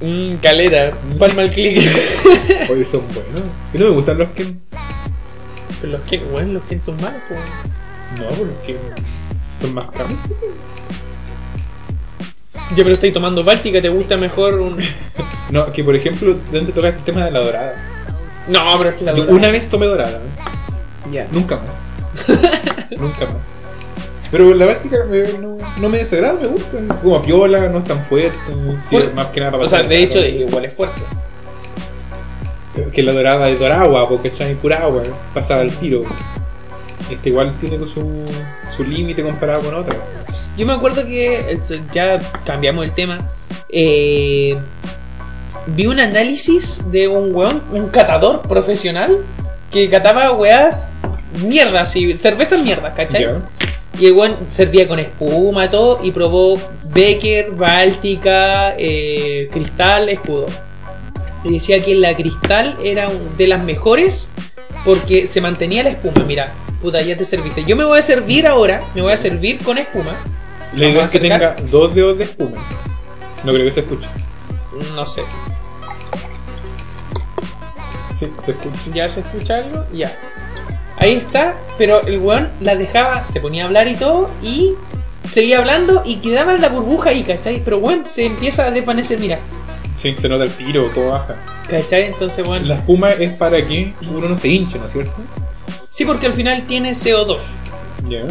[0.02, 0.92] Mmm, caleta.
[1.18, 1.78] Palma al clic.
[2.70, 3.44] Oye, son buenos.
[3.74, 4.44] Y no me gustan los que.
[5.82, 7.40] Pero los que, bueno, los que son malos, pues.
[8.20, 8.78] No, porque
[9.62, 10.12] son más caros.
[12.72, 14.78] Ya, pero estoy tomando Báltica, ¿te gusta mejor un.?
[15.52, 17.74] No, que por ejemplo, ¿dónde toca el tema de la dorada?
[18.50, 20.20] No, pero es que la Yo dorada- una vez tomé dorada.
[21.12, 21.28] Ya.
[21.32, 22.28] nunca más.
[22.92, 23.46] nunca más.
[24.30, 26.78] Pero la Báltica me- no, no me desagrada, me gusta.
[27.02, 28.38] Como piola, no es tan fuerte.
[28.92, 31.02] sí, más que nada para O sea, de hecho, igual es fuerte.
[32.94, 35.04] Que la dorada es doragua, porque está en pura agua,
[35.34, 36.02] pasada al tiro.
[37.10, 38.24] Este igual tiene su,
[38.76, 39.98] su límite comparado con otras.
[40.58, 41.60] Yo me acuerdo que, el-
[41.94, 43.30] ya cambiamos el tema,
[43.70, 44.58] eh,
[45.68, 49.18] vi un análisis de un weón, un catador profesional,
[49.72, 50.94] que cataba weas
[51.44, 53.24] mierdas, y cervezas mierdas, ¿cachai?
[54.00, 56.60] Y el weón servía con espuma y todo, y probó
[56.92, 60.48] Becker, Báltica, eh, Cristal, Escudo.
[61.44, 64.32] Y decía que la Cristal era de las mejores
[64.86, 66.24] porque se mantenía la espuma.
[66.26, 67.64] Mira, puta, ya te serviste.
[67.66, 70.12] Yo me voy a servir ahora, me voy a servir con espuma.
[70.76, 72.58] La idea es que tenga dos dedos de espuma.
[73.44, 74.08] No creo que se escuche.
[74.94, 75.22] No sé.
[78.14, 78.80] Sí, se escucha.
[78.94, 79.86] ¿Ya se escucha algo?
[79.94, 80.12] Ya.
[80.98, 84.74] Ahí está, pero el weón la dejaba, se ponía a hablar y todo, y
[85.30, 87.62] seguía hablando y quedaba la burbuja ahí, ¿cachai?
[87.64, 89.40] Pero weón, se empieza a desvanecer, mira,
[90.00, 91.36] Sí, se nota el tiro, todo baja.
[91.70, 92.06] ¿cachai?
[92.06, 92.68] Entonces, weón.
[92.68, 95.14] La espuma es para que uno no se hinche, ¿no es cierto?
[95.90, 97.40] Sí, porque al final tiene CO2.
[98.08, 98.22] Ya.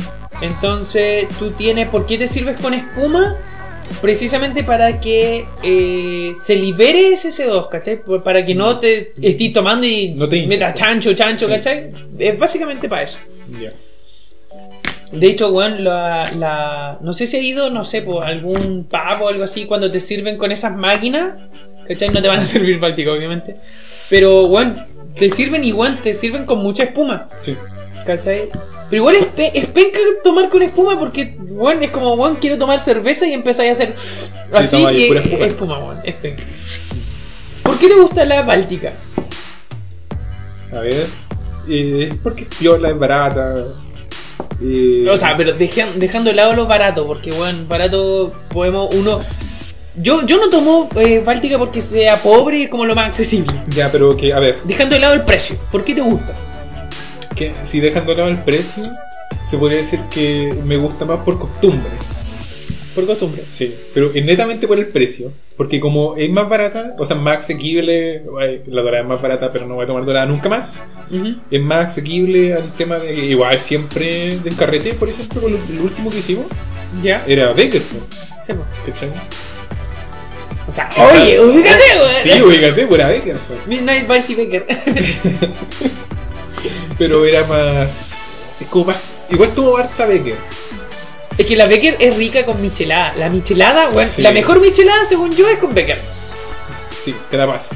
[0.40, 3.34] Entonces, tú tienes, ¿por qué te sirves con espuma?
[4.00, 8.00] Precisamente para que eh, se libere ese CO2, ¿cachai?
[8.22, 10.48] Para que no te estés tomando y No te hinches.
[10.48, 11.52] meta chancho, chancho, Sí.
[11.52, 11.88] ¿cachai?
[12.18, 13.18] Es básicamente para eso.
[13.60, 13.72] Ya.
[15.12, 19.22] De hecho, weón, la, la- no sé si ha ido, no sé, por algún pub
[19.22, 21.34] o algo así, cuando te sirven con esas máquinas,
[21.86, 22.10] ¿cachai?
[22.10, 23.56] No te van a servir báltico, obviamente.
[24.10, 27.56] Pero, weón, te sirven igual, te sirven con mucha espuma, Sí.
[28.06, 28.48] ¿cachai?
[28.90, 32.56] Pero igual es, pe- es penca tomar con espuma porque, weón, es como, weón, quiero
[32.58, 33.94] tomar cerveza y empezáis a hacer
[34.52, 35.44] así y es espuma.
[35.46, 36.42] espuma, weón, es penca.
[37.62, 38.92] ¿Por qué te gusta la báltica?
[40.72, 41.06] A ver.
[41.68, 43.64] Eh, porque es piola, es barata.
[44.60, 49.20] Eh, O sea, pero dejan- dejando de lado lo barato, porque bueno, barato podemos uno.
[50.00, 53.52] Yo, yo no tomo eh, Báltica porque sea pobre como lo más accesible.
[53.68, 56.34] Ya, pero que, a ver, Dejando de lado el precio, ¿por qué te gusta?
[57.36, 58.82] que si dejan de lado el precio,
[59.48, 61.88] se podría decir que me gusta más por costumbre.
[62.98, 63.44] Por costumbre.
[63.48, 65.30] Sí, pero es netamente por el precio.
[65.56, 68.24] Porque como es más barata, o sea, más asequible,
[68.66, 70.82] la dorada es más barata, pero no voy a tomar dorada nunca más.
[71.48, 75.82] Es más asequible al tema de igual siempre del carrete, por ejemplo, con lo, lo
[75.84, 76.46] último que hicimos,
[77.00, 77.22] Ya.
[77.28, 77.98] era Becker, po,
[78.44, 78.52] Sí.
[80.66, 82.10] O sea, oye, ubícate, weón.
[82.20, 83.36] Sí, ubícate, era Becker.
[83.36, 83.54] po.
[83.68, 84.66] Midnight Bounty Baker.
[86.98, 88.14] Pero era más.
[88.60, 88.96] Es como más.
[89.30, 90.34] Igual tuvo harta Becker.
[91.38, 93.14] Es que la Becker es rica con michelada.
[93.16, 94.20] La michelada, Sí.
[94.22, 95.98] la mejor michelada según yo es con Becker.
[97.04, 97.68] Sí, te da más.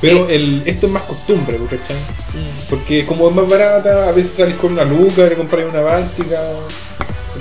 [0.00, 0.36] Pero Eh.
[0.36, 1.96] el, esto es más costumbre, ¿cachai?
[1.96, 2.68] Mm.
[2.70, 6.40] Porque como es más barata, a veces sales con una luca, le compras una báltica,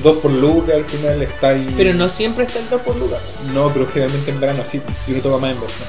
[0.01, 1.73] dos por luca, al final está ahí.
[1.75, 3.19] Pero no siempre está el 2 por lugar.
[3.53, 5.83] No, pero generalmente en verano sí, y uno toma más en bolsa.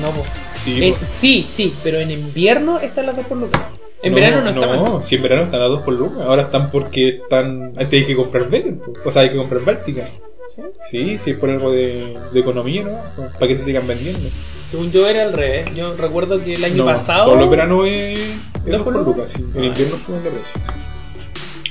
[0.00, 0.24] No, po.
[0.64, 3.70] Sí, sí, sí, pero en invierno están las 2 por lugar.
[4.02, 4.76] En No, verano no está mal.
[4.76, 7.72] No, si en verano están a dos por luca, ahora están porque están.
[7.76, 8.92] Antes hay que comprar po.
[9.04, 10.06] o sea, hay que comprar báltica.
[10.48, 10.62] ¿Sí?
[10.90, 13.00] Sí, sí, es por algo de, de economía, ¿no?
[13.34, 14.28] Para que se sigan vendiendo.
[14.68, 15.74] Según yo era al revés.
[15.74, 17.26] Yo recuerdo que el año No, pasado.
[17.26, 19.32] Todos los veranos es, es ¿Dos dos por lucas?
[19.32, 19.44] sí.
[19.54, 19.58] Ah.
[19.58, 20.60] En invierno suben de precio.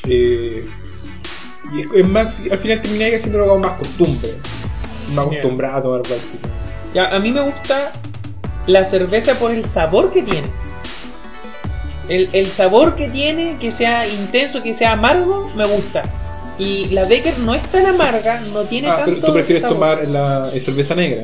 [0.08, 0.66] Eh,
[1.74, 4.30] y es, es más, al final termináis haciéndolo como más costumbre.
[5.14, 5.40] Más Bien.
[5.42, 6.50] acostumbrado a tomar báltica.
[6.94, 7.92] Ya, a mí me gusta
[8.68, 10.48] la cerveza por el sabor que tiene.
[12.12, 16.04] El, el sabor que tiene, que sea intenso, que sea amargo, me gusta.
[16.60, 19.78] Y la Becker no es tan amarga, no tiene Ah, tanto pero tú prefieres sabor.
[19.78, 21.22] tomar la eh, cerveza negra.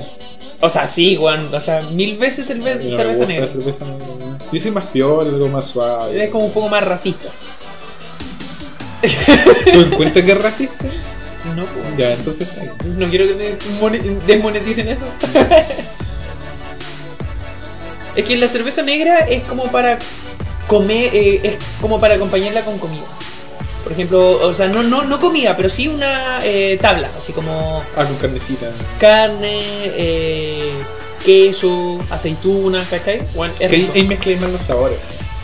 [0.61, 1.53] O sea, sí, Juan.
[1.53, 3.45] O sea, mil veces cerveza, no negra.
[3.45, 4.05] la cerveza negra.
[4.51, 6.15] Yo soy más piola, algo más suave.
[6.15, 7.29] Eres como un poco más racista.
[9.71, 10.85] ¿Tú encuentras que es racista?
[11.55, 11.97] No, pues.
[11.97, 12.47] Ya, entonces.
[12.85, 13.57] No quiero que
[14.25, 15.05] desmoneticen eso.
[18.15, 19.99] es que la cerveza negra es como para
[20.67, 23.03] comer, eh, es como para acompañarla con comida.
[23.83, 27.81] Por ejemplo, o sea, no, no, no comida, pero sí una eh, tabla, así como
[27.95, 28.67] Ah, con carnecita.
[28.99, 30.73] carne, eh,
[31.23, 33.21] queso, aceituna, ¿cachai?
[33.33, 33.93] Bueno, es Que rico.
[33.95, 34.97] ahí más los sabores.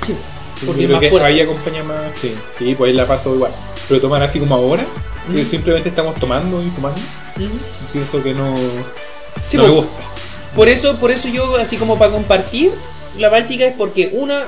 [0.05, 0.13] Sí,
[0.61, 1.27] Yo porque es creo más que fuerte.
[1.27, 2.01] ahí acompaña más.
[2.21, 3.51] Sí, sí, pues ahí la paso igual.
[3.87, 4.85] Pero tomar así como ahora,
[5.33, 6.99] que simplemente estamos tomando y fumando.
[7.37, 7.91] Mm.
[7.93, 8.55] Pienso que no,
[9.47, 9.75] Sí, no me po.
[9.75, 10.03] gusta.
[10.55, 12.71] Por eso, por eso yo, así como para compartir,
[13.17, 14.43] la Báltica es porque una.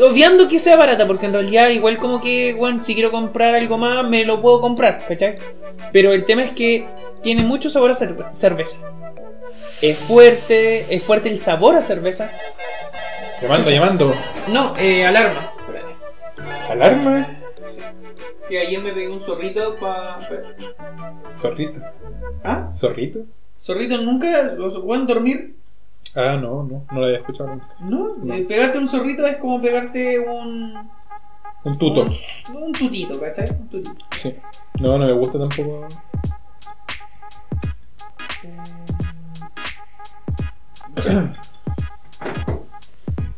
[0.00, 3.78] Obviando que sea barata, porque en realidad, igual como que, bueno, si quiero comprar algo
[3.78, 5.36] más, me lo puedo comprar, ¿cachai?
[5.92, 6.86] Pero el tema es que
[7.22, 8.76] tiene mucho sabor a cerve- cerveza.
[9.80, 12.28] Es fuerte, es fuerte el sabor a cerveza.
[13.40, 14.14] Llamando, llamando.
[14.52, 15.52] No, eh, alarma.
[15.58, 16.72] Espérate.
[16.72, 17.26] Alarma.
[18.48, 20.28] Que ayer me pegué un zorrito para.
[21.38, 21.80] Zorrito.
[22.42, 22.70] ¿Ah?
[22.76, 23.20] ¿Zorrito?
[23.58, 25.54] ¿Zorrito nunca los pueden dormir?
[26.16, 27.66] Ah, no, no, no lo había escuchado nunca.
[27.80, 28.34] No, No.
[28.34, 30.88] eh, pegarte un zorrito es como pegarte un.
[31.64, 32.02] Un tuto.
[32.02, 33.48] Un, un tutito, ¿cachai?
[33.50, 34.04] Un tutito.
[34.12, 34.34] Sí.
[34.80, 35.88] No, no me gusta tampoco.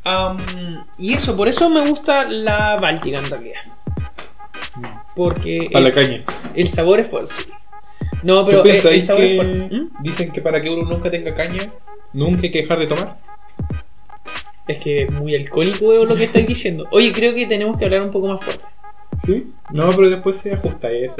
[0.05, 0.37] Am,
[0.99, 3.61] y eso, por eso me gusta la Báltica en realidad.
[5.15, 6.25] Porque Para la el, caña.
[6.55, 7.33] el sabor es fuerte.
[7.33, 7.51] sí.
[8.23, 9.75] No, pero ¿Tú el, sabor es fuerte.
[9.77, 10.03] ¿Mm?
[10.03, 11.73] dicen que para que uno nunca tenga caña,
[12.17, 13.17] nunca hay que dejar de tomar?
[14.67, 16.87] Es que es muy alcohólico lo que estáis diciendo.
[16.91, 18.65] Oye, creo que tenemos que hablar un poco más fuerte.
[19.25, 19.51] ¿Sí?
[19.73, 21.17] No, pero después se ajusta eso.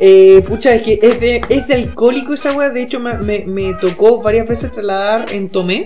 [0.00, 2.70] Eh, pucha, es que es de, es de alcohólico esa weá.
[2.70, 5.84] De hecho, me, me- me tocó varias veces trasladar en Tomé,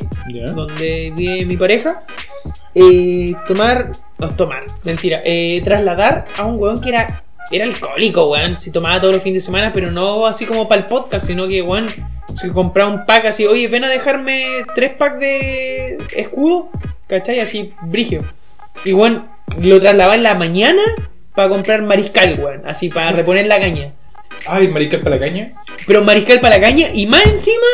[0.55, 2.05] donde vive mi pareja.
[2.75, 3.93] eh, tomar.
[4.19, 5.21] No, tomar, mentira.
[5.25, 7.23] eh, trasladar a un weón que era.
[7.51, 8.59] Era alcohólico, weón.
[8.59, 11.47] Si tomaba todos los fines de semana, pero no así como para el podcast, sino
[11.49, 11.87] que, weón,
[12.41, 16.71] si compraba un pack así, oye, ven a dejarme tres packs de escudo,
[17.07, 17.41] ¿cachai?
[17.41, 18.23] Así, brigio.
[18.85, 19.27] Y, weón,
[19.61, 20.83] lo trasladaba en la mañana
[21.35, 22.63] para comprar mariscal, weón.
[22.67, 23.93] Así, para reponer la caña.
[24.47, 25.53] Ay, mariscal para la caña.
[25.87, 27.67] Pero mariscal para la caña y más encima,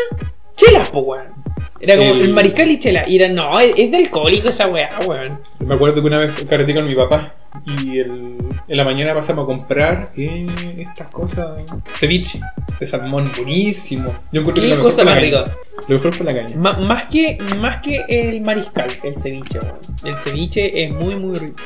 [0.57, 1.39] chelas, po, weón.
[1.81, 3.09] Era como El- el, mariscal y chela.
[3.09, 5.39] Y era, no, es, es de alcohólico esa weá, weón.
[5.61, 7.33] Me acuerdo que una vez carreté con mi papá
[7.67, 10.47] y el- en la mañana pasamos a comprar eh,
[10.79, 11.63] estas cosas.
[11.97, 12.41] Ceviche
[12.81, 14.13] de salmón, buenísimo.
[14.33, 15.45] Yo encuentro que Qué lo mejor cosa más la caña.
[15.45, 15.57] rica.
[15.89, 16.57] Lo mejor para la caña.
[16.57, 19.79] Más, que, más que el mariscal, el ceviche, weón.
[20.05, 21.57] El ceviche es muy, muy rico.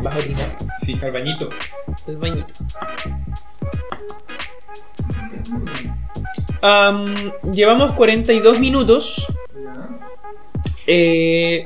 [0.00, 0.56] Vas a orinar.
[0.80, 1.48] Sí, al bañito.
[2.06, 2.52] El bañito.
[6.62, 9.26] Am, llevamos 42 minutos.
[10.86, 11.64] Eh,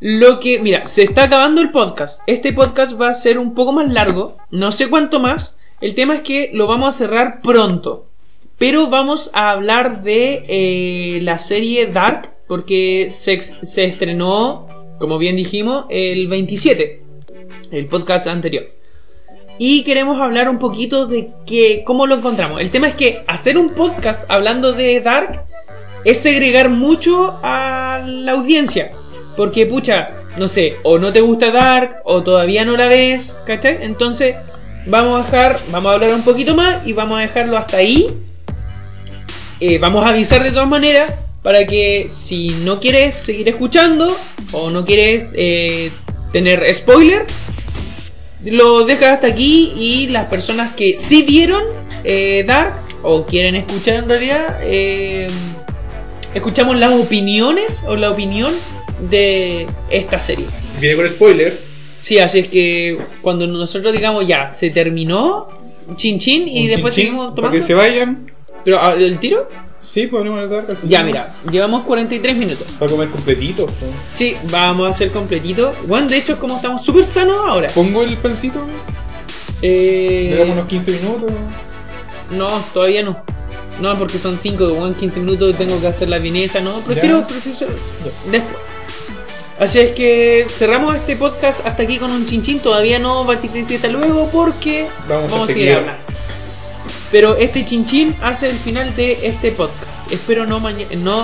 [0.00, 2.22] lo que, mira, se está acabando el podcast.
[2.26, 4.38] Este podcast va a ser un poco más largo.
[4.50, 5.58] No sé cuánto más.
[5.82, 8.06] El tema es que lo vamos a cerrar pronto.
[8.56, 12.30] Pero vamos a hablar de eh, la serie Dark.
[12.48, 14.64] Porque se, se estrenó,
[14.98, 17.02] como bien dijimos, el 27.
[17.70, 18.70] El podcast anterior.
[19.58, 22.62] Y queremos hablar un poquito de que, cómo lo encontramos.
[22.62, 25.44] El tema es que hacer un podcast hablando de Dark
[26.06, 28.94] es segregar mucho a la audiencia.
[29.36, 30.06] Porque, pucha,
[30.36, 33.78] no sé, o no te gusta Dark, o todavía no la ves, ¿cachai?
[33.82, 34.36] Entonces,
[34.86, 38.06] vamos a dejar, vamos a hablar un poquito más y vamos a dejarlo hasta ahí.
[39.60, 41.12] Eh, vamos a avisar de todas maneras
[41.42, 44.16] para que si no quieres seguir escuchando
[44.52, 45.90] o no quieres eh,
[46.32, 47.26] tener spoiler,
[48.44, 51.62] lo dejas hasta aquí y las personas que sí vieron
[52.04, 54.60] eh, Dark o quieren escuchar en realidad,
[56.34, 58.52] escuchamos las opiniones o la opinión
[59.08, 60.46] de esta serie.
[60.80, 61.68] Viene con spoilers.
[62.00, 65.48] Sí, así es que cuando nosotros digamos ya, se terminó,
[65.96, 67.58] chin chin, y un después seguimos Para tomando.
[67.58, 68.30] que se vayan.
[68.64, 69.48] Pero ¿ah, el tiro,
[69.80, 72.66] Sí, podemos dar al ya mira, llevamos 43 minutos.
[72.78, 73.64] Para comer completito.
[73.64, 73.86] po.
[74.12, 75.72] Sí, vamos a hacer completito.
[75.86, 77.68] Bueno, de hecho, como estamos súper sanos ahora.
[77.68, 78.60] Pongo el pancito.
[79.62, 81.32] Eh, Le damos unos 15 minutos.
[82.30, 83.22] No, todavía no.
[83.80, 87.72] No, porque son 5, bueno, 15 minutos tengo que hacer la vienesa, no, prefiero, prefiero
[88.30, 88.69] después.
[89.60, 93.88] Así es que cerramos este podcast hasta aquí con un chinchín, todavía no Baticrisis hasta
[93.88, 95.72] luego porque Vamos, a seguir seguir.
[95.74, 96.02] hablando.
[97.12, 100.10] Pero este chinchín hace el final de este podcast.
[100.10, 100.56] Espero no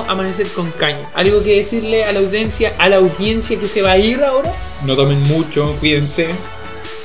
[0.06, 1.08] amanecer con caña.
[1.14, 4.52] Algo que decirle a la audiencia, a la audiencia que se va a ir ahora.
[4.84, 6.28] No tomen mucho, cuídense.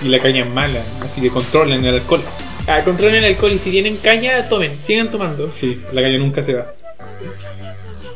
[0.03, 2.23] Y la caña es mala, así que controlen el alcohol.
[2.67, 5.49] Ah, controlen el alcohol y si tienen caña, tomen, sigan tomando.
[5.53, 6.73] Sí, la caña nunca se va.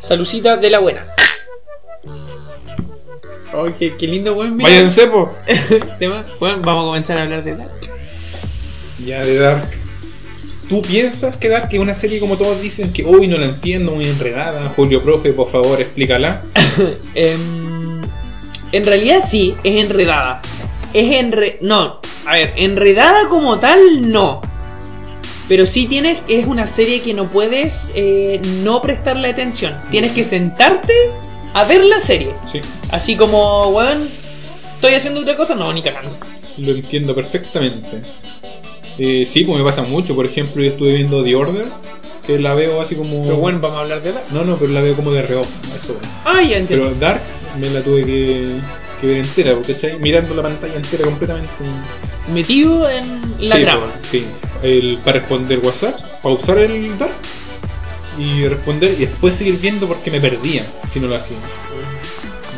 [0.01, 1.05] Salucita de la buena.
[3.64, 4.70] Ay, qué, qué lindo, mira.
[4.70, 5.34] Váyanse, po.
[5.99, 6.26] tema.
[6.39, 7.72] Bueno, vamos a comenzar a hablar de Dark.
[9.06, 9.70] Ya de Dark.
[10.68, 13.91] ¿Tú piensas que Dark es una serie como todos dicen que hoy no la entiendo,
[13.91, 14.74] muy enredada?
[14.76, 16.41] Julio Profe, por favor, explícala.
[17.14, 18.01] Em,
[18.72, 20.41] en realidad sí, es enredada.
[20.93, 21.60] Es enre...
[21.62, 24.41] No, a ver, enredada como tal, no.
[25.47, 29.80] Pero sí tienes, es una serie que no puedes eh, no prestarle atención.
[29.91, 30.93] Tienes que sentarte
[31.56, 32.34] a ver la serie.
[32.51, 32.60] Sí.
[32.91, 34.08] Así como, weón,
[34.76, 36.12] estoy haciendo otra cosa, no, ni cagando.
[36.58, 38.01] lo entiendo perfectamente.
[38.97, 40.14] Eh, sí, pues me pasa mucho.
[40.16, 41.66] Por ejemplo, yo estuve viendo The Order,
[42.28, 43.22] que la veo así como.
[43.24, 44.22] Pero bueno, vamos a hablar de la.
[44.32, 45.47] No, no, pero la veo como de reojo.
[45.82, 45.97] Eso.
[46.26, 46.88] Ah, ya entiendo.
[46.89, 47.22] Pero Dark
[47.60, 48.47] me la tuve que,
[48.99, 49.97] que ver entera, porque ¿cachai?
[49.99, 51.49] mirando la pantalla entera completamente.
[52.34, 53.86] Metido en la sí, trama.
[53.86, 54.26] pues, sí.
[54.62, 57.12] El, para responder WhatsApp, pausar el Dark
[58.18, 61.38] y responder y después seguir viendo porque me perdía si no lo hacía.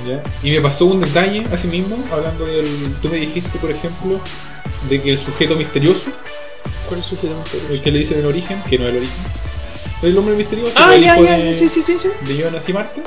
[0.07, 0.21] ¿ya?
[0.43, 2.67] Y me pasó un detalle así mismo, hablando del.
[3.01, 4.19] Tú me dijiste, por ejemplo,
[4.89, 6.11] de que el sujeto misterioso,
[6.87, 7.73] ¿Cuál es su sujeto misterioso?
[7.73, 9.15] el que le dicen el origen, que no es el origen,
[10.03, 12.07] el hombre misterioso, Ah, el ya, hijo ya, de, sí, sí, sí, sí.
[12.21, 13.01] de Jonas y Marta,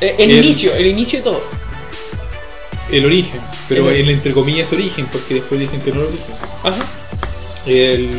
[0.00, 1.42] Eh, el, El- inicio, el inicio de todo.
[2.92, 6.14] el origen, pero El- el, entre comillas origen, porque después dicen que no es el
[6.14, 6.34] origen.
[6.62, 6.84] Ajá.
[7.66, 8.10] El.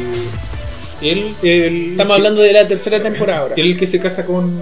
[1.01, 3.55] El, el Estamos hablando de la tercera temporada ahora.
[3.57, 4.61] El que se casa con.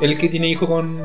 [0.00, 0.98] El que tiene hijo con.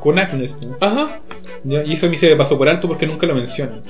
[0.00, 0.54] con Agnes.
[0.62, 0.76] ¿no?
[0.80, 1.20] Ajá.
[1.64, 3.82] Y eso a mí se me pasó por alto porque nunca lo mencionan.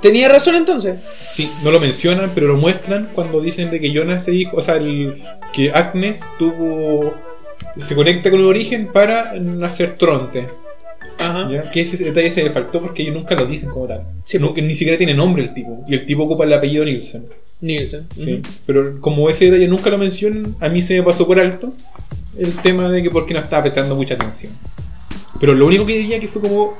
[0.00, 1.00] Tenía razón entonces.
[1.32, 4.56] Sí, no lo mencionan, pero lo muestran cuando dicen de que Jonas se hijo.
[4.56, 7.14] O sea, el, que Agnes tuvo.
[7.78, 10.46] Se conecta con el origen para nacer Tronte.
[11.18, 11.48] Ajá.
[11.50, 11.70] ¿ya?
[11.70, 14.04] Que ese detalle se me faltó porque ellos nunca lo dicen como tal.
[14.24, 15.84] Sí, ni siquiera tiene nombre el tipo.
[15.88, 17.26] Y el tipo ocupa el apellido Nielsen.
[17.62, 18.06] Nielsen.
[18.14, 18.42] Sí.
[18.66, 21.72] Pero como ese detalle nunca lo mencionan, a mí se me pasó por alto
[22.36, 24.52] el tema de que porque no estaba prestando mucha atención.
[25.40, 26.76] Pero lo único que diría que fue como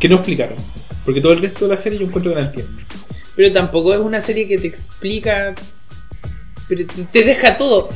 [0.00, 0.56] que no explicaron.
[1.04, 2.72] Porque todo el resto de la serie yo encuentro que la entiendo.
[3.36, 5.54] Pero tampoco es una serie que te explica.
[6.68, 7.88] Pero te- deja todo.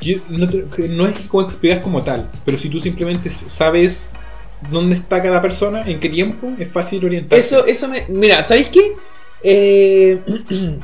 [0.00, 4.10] Yo- no, te- que no es como explicar como tal, pero si tú simplemente sabes
[4.70, 7.38] dónde está cada persona, en qué tiempo, es fácil orientarse.
[7.40, 8.04] Eso, eso me.
[8.08, 8.92] Mira, ¿sabéis qué?
[9.44, 10.20] Eh,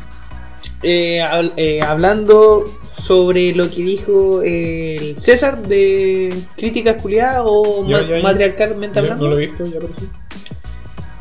[0.82, 1.20] eh,
[1.56, 8.22] eh, hablando sobre lo que dijo eh, el César de crítica culiada o Ya, ma-
[8.30, 9.24] matriarcalmente Ya, hablando.
[9.24, 10.06] no lo he visto, ya sí.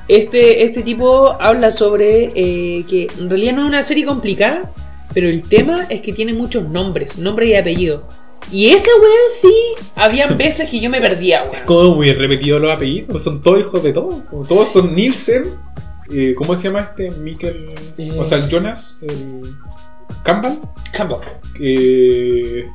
[0.08, 4.74] Este, este tipo habla sobre eh, que en realidad no es una serie complicada,
[5.14, 8.02] pero el tema es que tiene muchos nombres, nombres y apellidos.
[8.52, 9.54] Y esa weá sí,
[9.96, 11.66] habían veces que yo me perdía, weón.
[11.66, 14.16] Como muy repetido los apellidos, son todos hijos de todos.
[14.30, 15.44] Todos son Nielsen.
[16.12, 17.08] Eh, ¿Cómo se llama este?
[17.98, 18.12] Eh.
[18.18, 18.98] O sea, el Jonas.
[19.02, 19.42] El
[20.24, 20.54] Campbell.
[20.94, 21.18] Campbell.
[21.60, 22.66] eh,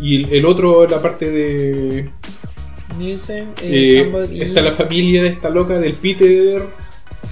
[0.00, 2.10] y el, otro, la parte de.
[2.98, 6.60] Nielsen, eh, eh, Campbell y está la familia de esta loca del Peter.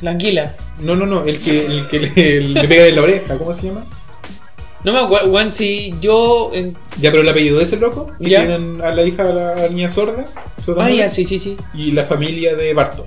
[0.03, 0.57] la anguila.
[0.81, 3.69] No, no, no, el que, el que le, le pega en la oreja, ¿cómo se
[3.69, 3.85] llama?
[4.85, 6.51] No me acuerdo, weón, si yo...
[6.55, 8.47] en- Ya, pero el apellido de ese loco, que Ya.
[8.47, 10.23] tienen a la hija de la niña sorda,
[10.79, 11.57] Ah, ya, sí, sí, sí.
[11.75, 13.07] y la familia de Bartos.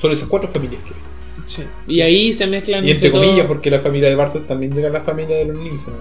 [0.00, 1.00] Son esas cuatro familias que hay.
[1.46, 1.62] Sí.
[1.88, 4.92] Y ahí se mezclan Y entre comillas, porque la familia de Bartos también llega a
[4.92, 5.94] la familia de los Nielsen.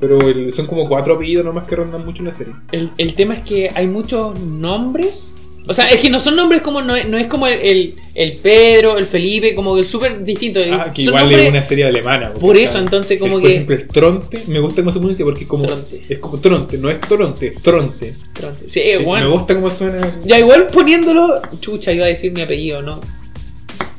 [0.00, 2.54] Pero el- son como cuatro apellidos nomás que rondan mucho en la serie.
[2.72, 5.36] el, el tema es que hay muchos nombres.
[5.68, 6.80] O sea, es que no son nombres como.
[6.80, 10.58] No no es como el, el, Pedro, el Felipe, como que súper distinto.
[10.72, 12.32] Ah, que Son igual nombres- es una serie alemana.
[12.32, 15.24] Por está- eso, entonces, como que- Por ejemplo, el Tronte, me gusta cómo se pronuncia
[15.24, 15.66] porque como.
[15.66, 16.00] Tronte.
[16.08, 18.14] Es como Tronte, no es Toronte, es Tronte.
[18.66, 19.26] Sí, Sí, bueno.
[19.28, 20.20] Me gusta cómo suena.
[20.24, 21.34] Ya igual poniéndolo.
[21.60, 22.98] Chucha, iba a decir mi apellido, ¿no?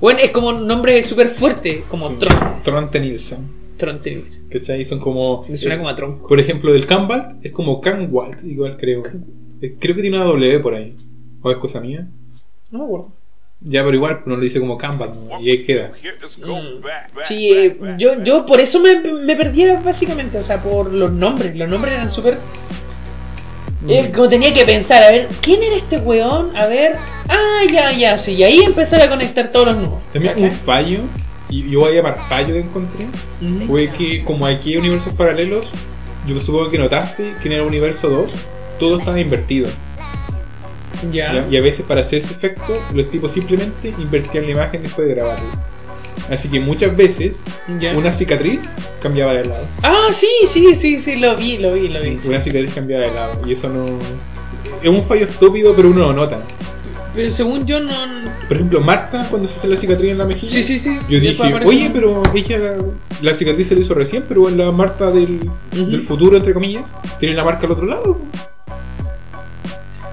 [0.01, 2.63] Bueno, es como un nombre súper fuerte, como Sí, Tron.
[2.63, 3.61] Tronte Nielsen.
[3.81, 4.45] Tron Tennis.
[4.51, 4.85] ¿Cachai?
[4.85, 5.45] Son como.
[5.47, 6.27] Me suena eh, como a tronco.
[6.27, 9.01] Por ejemplo, del Campbell es como Canwald, igual creo.
[9.59, 10.95] Eh, Creo que tiene una W por ahí.
[11.41, 12.07] ¿O es cosa mía?
[12.69, 13.11] No me acuerdo.
[13.59, 15.39] Ya, pero igual no lo dice como Campbell, ¿no?
[15.41, 15.91] y ahí queda.
[16.39, 16.83] Mm.
[17.23, 21.55] Sí, eh, yo, yo por eso me, me perdía básicamente, o sea, por los nombres.
[21.55, 22.37] Los nombres eran súper.
[23.87, 26.55] Eh, como tenía que pensar, a ver, ¿quién era este weón?
[26.55, 26.95] A ver,
[27.27, 29.99] ah, ya, ya, sí, y ahí empezar a conectar todos los nudos.
[30.13, 30.99] También un fallo,
[31.49, 33.05] y yo voy a llamar fallo que encontré,
[33.41, 33.67] Ujú.
[33.67, 35.67] fue que como aquí hay universos paralelos,
[36.27, 38.31] yo supongo que notaste que en el universo 2
[38.79, 39.67] todo estaba invertido.
[41.11, 41.33] Ya.
[41.33, 41.47] ¿ya?
[41.49, 45.15] Y a veces para hacer ese efecto, los tipos simplemente invertían la imagen después de
[45.15, 45.43] grabarla.
[46.29, 47.37] Así que muchas veces
[47.79, 47.95] ya.
[47.97, 48.61] una cicatriz
[49.01, 49.65] cambiaba de lado.
[49.83, 52.17] Ah, sí, sí, sí, sí, lo vi, lo vi, lo vi.
[52.17, 52.27] sí.
[52.29, 53.41] Una cicatriz cambiaba de lado.
[53.47, 53.85] Y eso no.
[54.81, 56.39] Es un fallo estúpido, pero uno lo nota.
[57.13, 57.91] Pero según yo no.
[58.47, 60.51] Por ejemplo, Marta, cuando se hace la cicatriz en la mejilla.
[60.51, 60.97] Sí, sí, sí.
[61.09, 62.75] Yo Después dije, aparece oye, pero ella,
[63.21, 65.85] la cicatriz se la hizo recién, pero en la Marta del, Ujú.
[65.87, 66.85] del futuro, entre comillas,
[67.19, 68.17] tiene la marca al otro lado.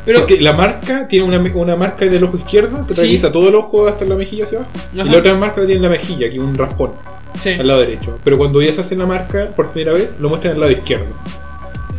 [0.08, 0.20] Pero.
[0.20, 3.00] Porque la marca tiene una, una marca en el ojo izquierdo que Sí.
[3.00, 4.72] atraviesa todo el ojo hasta la mejilla hacia abajo.
[4.74, 5.04] Ajá.
[5.06, 6.92] Y la otra marca la tiene en la mejilla, aquí un raspón,
[7.38, 7.50] Sí.
[7.50, 8.18] al lado derecho.
[8.24, 11.06] Pero cuando ya se hace la marca por primera vez, lo muestran al lado izquierdo.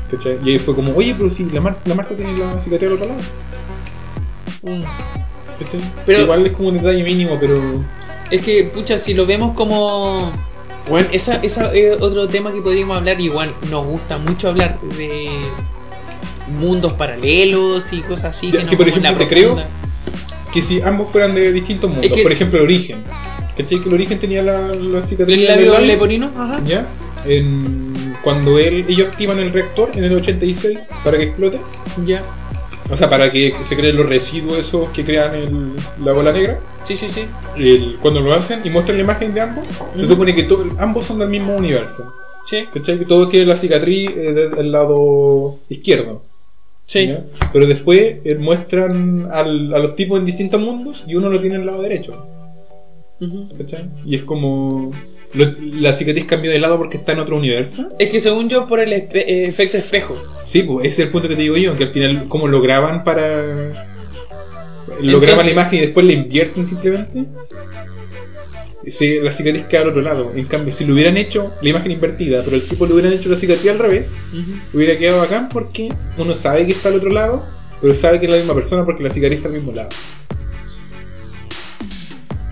[0.10, 0.40] ¿Cachai?
[0.44, 2.96] Y ahí fue como, oye, pero si la, mar- la marca tiene la cicatriz al
[2.96, 3.20] otro lado.
[4.64, 4.84] Mm.
[6.06, 7.60] Pero- Igual es como un detalle mínimo, pero.
[8.32, 10.32] Es que, pucha, si lo vemos como.
[10.90, 13.20] Bueno, esa, esa es otro tema que podríamos hablar.
[13.22, 15.30] Igual nos gusta mucho hablar de
[16.50, 18.52] mundos paralelos y cosas así.
[18.52, 19.64] Ya, que, por en la ejemplo, te creo
[20.54, 23.04] que si ambos fueran de distintos mundos, Es que por ejemplo, el origen,
[23.58, 23.80] ¿Cachai?
[23.82, 26.32] Que el origen tenía la, la cicatriz ¿El labio leporino?
[26.38, 26.62] Ajá.
[26.66, 26.88] ¿Ya?
[27.26, 31.60] En- cuando él, ellos activan el reactor en el 86 para que explote,
[32.06, 32.24] Ya.
[32.90, 35.74] o sea, para que se creen los residuos esos que crean el-
[36.04, 37.26] la bola negra, Sí, sí, sí.
[37.58, 41.06] el- cuando lo hacen y muestran la imagen de ambos, se supone que to- ambos
[41.06, 42.14] son del mismo universo.
[42.46, 42.66] Sí.
[42.74, 42.98] ¿Cachai?
[42.98, 46.24] Que todos tienen la cicatriz eh, del, del lado izquierdo.
[46.90, 47.06] Sí.
[47.08, 47.24] ¿ya?
[47.54, 51.56] Pero después eh, muestran al- a los tipos en distintos mundos y uno lo tiene
[51.58, 52.26] en el lado derecho.
[53.58, 53.86] ¿cachai?
[54.06, 54.92] Y es como.
[55.34, 55.46] lo-
[55.82, 57.88] la cicatriz cambió de lado porque está en otro universo.
[58.00, 60.16] Es que según yo, por el espe- eh, efecto espejo.
[60.46, 62.60] Sí, pues ese es el punto que te digo yo, que al final, como lo
[62.62, 63.86] graban para.
[65.02, 67.26] Lo graban la imagen y después la invierten simplemente.
[68.88, 70.32] Sí, la cicatriz queda al otro lado.
[70.36, 73.30] En cambio, si lo hubieran hecho la imagen invertida, pero el tipo le hubieran hecho
[73.30, 74.08] la cicatriz al revés,
[74.74, 77.46] hubiera quedado bacán porque uno sabe que está al otro lado,
[77.82, 79.90] pero sabe que es la misma persona porque la cicatriz está al mismo lado.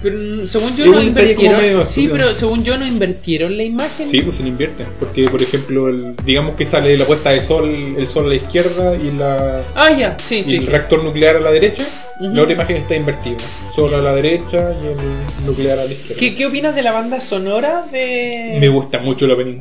[0.03, 1.85] Pero según yo Es no invirtieron.
[1.85, 4.05] Sí, pero según yo no invirtieron la imagen.
[4.07, 4.85] Sí, pues se lo invierten.
[4.99, 8.35] Porque, por ejemplo, el- digamos que sale la puesta de sol, el sol a la
[8.35, 10.15] izquierda y, la, Ah, ya.
[10.23, 10.55] Sí, y sí.
[10.57, 10.69] el sí.
[10.69, 11.83] reactor nuclear a la derecha.
[12.19, 12.33] Ujú.
[12.33, 13.37] La otra imagen está invertida.
[13.75, 16.19] Sol a la derecha y el nuclear a la izquierda.
[16.19, 18.57] ¿Qué, ¿Qué opinas de la banda sonora de.?
[18.59, 19.57] Me gusta mucho la opening.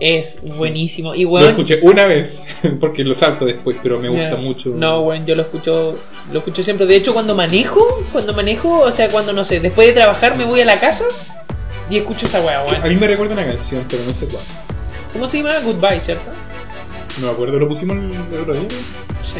[0.00, 1.14] Es buenísimo.
[1.14, 1.48] Y Lo bueno.
[1.48, 2.46] escuché una vez,
[2.80, 4.70] porque lo salto después, pero me gusta mucho.
[4.70, 5.98] No, bueno, yo lo escucho,
[6.32, 6.86] lo escucho siempre.
[6.86, 7.80] De hecho, cuando manejo,
[8.12, 11.04] cuando manejo, o sea, cuando no sé, después de trabajar me voy a la casa
[11.90, 12.88] y escucho esa weá, A weón.
[12.88, 14.42] mí me recuerda una canción, pero no sé cuál.
[15.12, 15.58] ¿Cómo se llama?
[15.64, 16.30] Goodbye, ¿cierto?
[17.20, 18.68] No me acuerdo, lo pusimos el, el otro día.
[19.22, 19.34] Sí.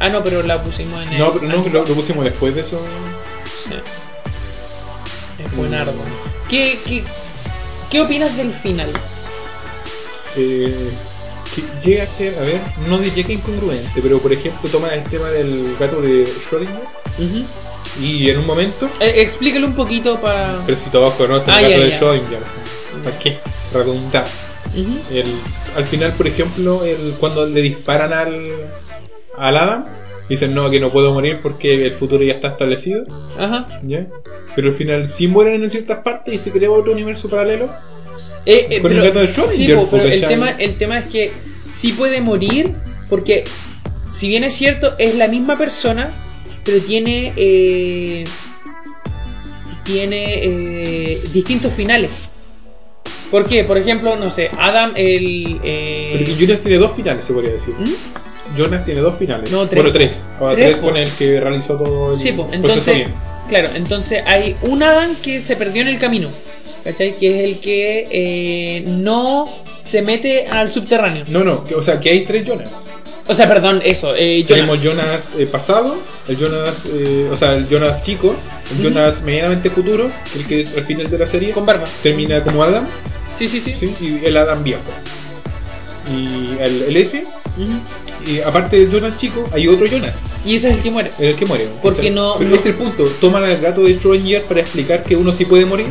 [0.00, 1.18] Ah, no, pero la pusimos en el.
[1.20, 2.80] No, pero no, lo, lo pusimos después de eso.
[3.68, 3.74] Sí.
[5.38, 5.92] Es buenardo.
[6.48, 7.04] ¿Qué, qué,
[7.90, 8.90] ¿Qué opinas del final?
[10.36, 10.90] Eh,
[11.54, 15.04] que llega a ser, a ver, no diría que incongruente, pero por ejemplo toma el
[15.04, 17.44] tema del gato de Schrödinger
[18.00, 20.60] y en un momento, Eh, explícalo un poquito para.
[20.66, 22.00] pero si todos conocen Ah, el gato ya, de ya.
[22.00, 23.38] Schrödinger, ¿para qué?
[23.72, 24.24] Redundar.
[24.76, 24.98] Ujú.
[25.16, 25.26] El,
[25.76, 28.50] al final, por ejemplo, el, cuando le disparan al,
[29.38, 29.84] al Adam,
[30.28, 33.04] dicen no, que no puedo morir porque el futuro ya está establecido,
[33.38, 33.68] Ajá.
[33.84, 34.06] ¿ya?
[34.56, 37.68] Pero al final sí mueren en ciertas partes y se crea otro universo paralelo.
[38.46, 41.32] Eh, eh, el pero, de sí, po, pero porque el tema, el tema es que
[41.72, 42.72] sí puede morir
[43.08, 43.44] porque,
[44.08, 46.14] si bien es cierto, es la misma persona,
[46.64, 48.24] pero tiene eh,
[49.84, 52.32] tiene eh, distintos finales.
[53.30, 53.64] ¿Por qué?
[53.64, 55.60] Por ejemplo, no sé, Adam, el...
[55.62, 57.74] eh, Pero que Jonas tiene dos finales, se podría decir.
[57.78, 58.56] ¿Mm?
[58.56, 59.50] Jonas tiene dos finales.
[59.50, 59.82] No, tres.
[59.82, 60.24] Bueno, tres.
[60.38, 63.08] Ahora Tres, tres con el que realizó todo el Sí, pues, entonces,
[63.48, 66.28] claro, entonces hay un Adam que se perdió en el camino,
[66.84, 67.14] ¿cachai?
[67.16, 69.44] Que es el que eh, no
[69.80, 71.24] se mete al subterráneo.
[71.28, 72.70] No, no, que- o sea, que hay tres Jonas.
[73.26, 74.48] O sea, perdón, eso, eh, Jonas.
[74.48, 75.96] Tenemos Jonas eh, pasado,
[76.28, 78.34] el Jonas, eh, o sea, el Jonas chico,
[78.76, 78.84] el.
[78.84, 81.86] Jonas medianamente futuro, el que es al final de la serie, Con barba.
[82.02, 82.86] termina como Adam,
[83.34, 83.74] Sí, sí, sí.
[83.80, 83.94] ¿sí?
[84.00, 84.82] y el Adam viejo.
[86.14, 87.24] Y el, el S,
[88.26, 90.14] y aparte del Jonas chico, hay otro Jonas,
[90.44, 91.10] Y ese es el que muere.
[91.18, 91.66] el que muere.
[91.82, 95.16] Porque no- Pero no- es el punto, toman al gato de Schrödinger para explicar que
[95.16, 95.86] uno sí puede morir.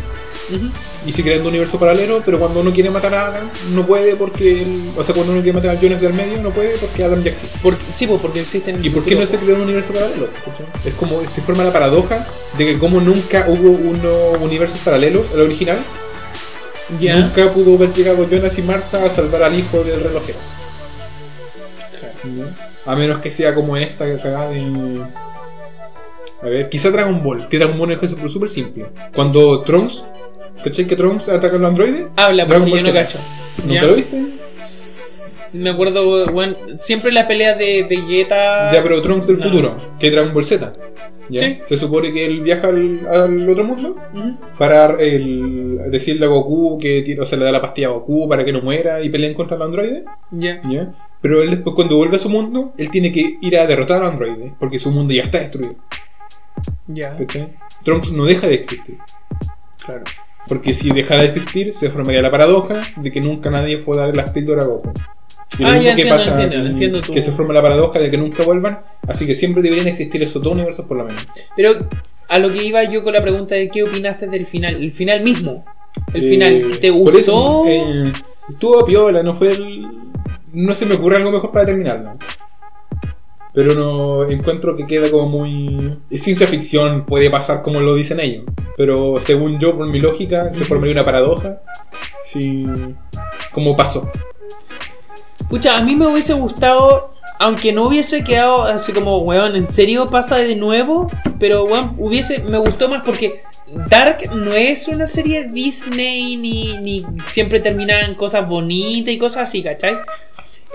[1.06, 4.16] Y se crea un universo paralelo, pero cuando uno quiere matar a Adam, no puede
[4.16, 4.62] porque.
[4.64, 7.24] el- o sea, cuando uno quiere matar a Jonas del medio, no puede porque Adam
[7.24, 7.58] ya existe.
[7.64, 8.80] Porque, sí, pues porque existen.
[8.84, 10.28] ¿Y por qué no se crea un universo paralelo?
[10.86, 12.28] Es como se forma la paradoja
[12.58, 15.78] de que, como nunca hubo unos universos paralelos al original,
[17.00, 17.16] Ya.
[17.18, 20.39] nunca pudo haber llegado Jonas y Marta a salvar al hijo del relojero.
[22.86, 25.02] A menos que sea como esta cagada de.
[26.41, 28.88] A ver, quizá Dragon Ball, que Dragon Ball es súper simple.
[29.16, 30.04] Cuando Trunks,
[30.64, 32.05] ¿cachai que Trunks ataca a los androides?
[32.16, 33.20] Habla, porque yo no cacho.
[33.64, 33.84] ¿Nunca Ya.
[33.84, 34.24] lo viste?
[35.55, 38.72] Me acuerdo, bueno, siempre la pelea de Vegeta.
[38.74, 39.43] Ya, pero Trunks del No.
[39.43, 40.74] futuro, que es Dragon Ball Z.
[41.32, 41.59] Sí.
[41.66, 43.95] Se supone que él viaja al, al otro mundo
[44.57, 48.43] para el, decirle a Goku que o sea, le da la pastilla a Goku para
[48.43, 50.03] que no muera y peleen contra los androides.
[50.32, 50.59] Ya.
[50.70, 50.91] ¿ya?
[51.22, 53.99] Pero él después cuando vuelve a su mundo, él tiene que ir a derrotar a
[54.01, 55.76] los androides, porque su mundo ya está destruido.
[56.88, 57.18] Ya.
[57.86, 58.97] Trunks no deja de existir.
[59.86, 60.03] Claro.
[60.48, 64.08] Porque si dejara de existir, se formaría la paradoja de que nunca nadie fue a
[64.08, 64.91] dar las píldoras a Goku.
[65.60, 68.00] Y lo Ah, ya que entiendo, pasa entiendo, entiendo tu- que se forma la paradoja
[68.00, 71.26] de que nunca vuelvan, así que siempre deberían existir esos dos universos por lo menos.
[71.56, 71.88] Pero
[72.28, 74.76] a lo que iba yo con la pregunta de qué opinaste del final.
[74.76, 75.64] El final mismo.
[76.14, 76.80] El Eh, final.
[76.82, 77.18] ¿Te por gustó?
[77.20, 78.12] eso, eh,
[78.50, 79.88] estuvo piola, no fue el...
[80.54, 82.18] No se me ocurre algo mejor para terminarlo.
[83.54, 85.97] Pero no encuentro que queda como muy...
[86.10, 88.45] Es ciencia ficción, puede pasar como lo dicen ellos.
[88.78, 91.62] Pero según yo, por mi lógica, se formaría una paradoja.
[92.26, 92.66] Si...
[93.51, 94.10] Como pasó.
[95.49, 100.08] Pucha, a mí me hubiese gustado, aunque no hubiese quedado así como, weón, ¿en serio
[100.08, 101.08] pasa de nuevo?
[101.39, 103.41] Pero, weón, hubiese, me gustó más porque
[103.88, 109.43] Dark no es una serie Disney ni, ni siempre termina en cosas bonitas y cosas
[109.43, 109.95] así, ¿cachai?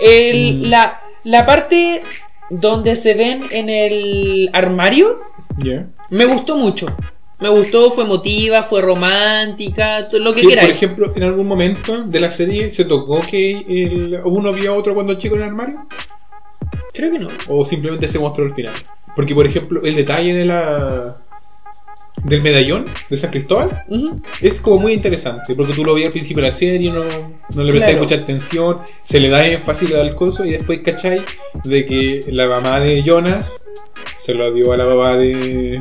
[0.00, 0.70] El- Mm.
[0.70, 2.02] la, la parte
[2.50, 5.20] donde se ven en el armario
[5.58, 5.86] ¿Ya?
[6.10, 6.86] me gustó mucho.
[7.40, 10.72] Me gustó, fue emotiva, fue romántica, todo lo que Sí, por queráis.
[10.74, 14.92] ejemplo, en algún momento de la serie se tocó que el- uno vio a otro
[14.94, 15.86] cuando el chico en el armario.
[16.92, 17.28] Creo que no.
[17.48, 18.74] O simplemente se mostró al final.
[19.14, 21.16] Porque, por ejemplo, el detalle de la.
[22.24, 23.84] Del medallón de San Cristóbal
[24.42, 25.54] es como muy interesante.
[25.54, 28.02] Porque tú lo veías al principio de la serie, no, no le prestas Claro.
[28.02, 31.20] mucha atención, se le da énfasis al coso y después cachai
[31.64, 33.50] de que la mamá de Jonas
[34.18, 35.80] se lo dio a la mamá de.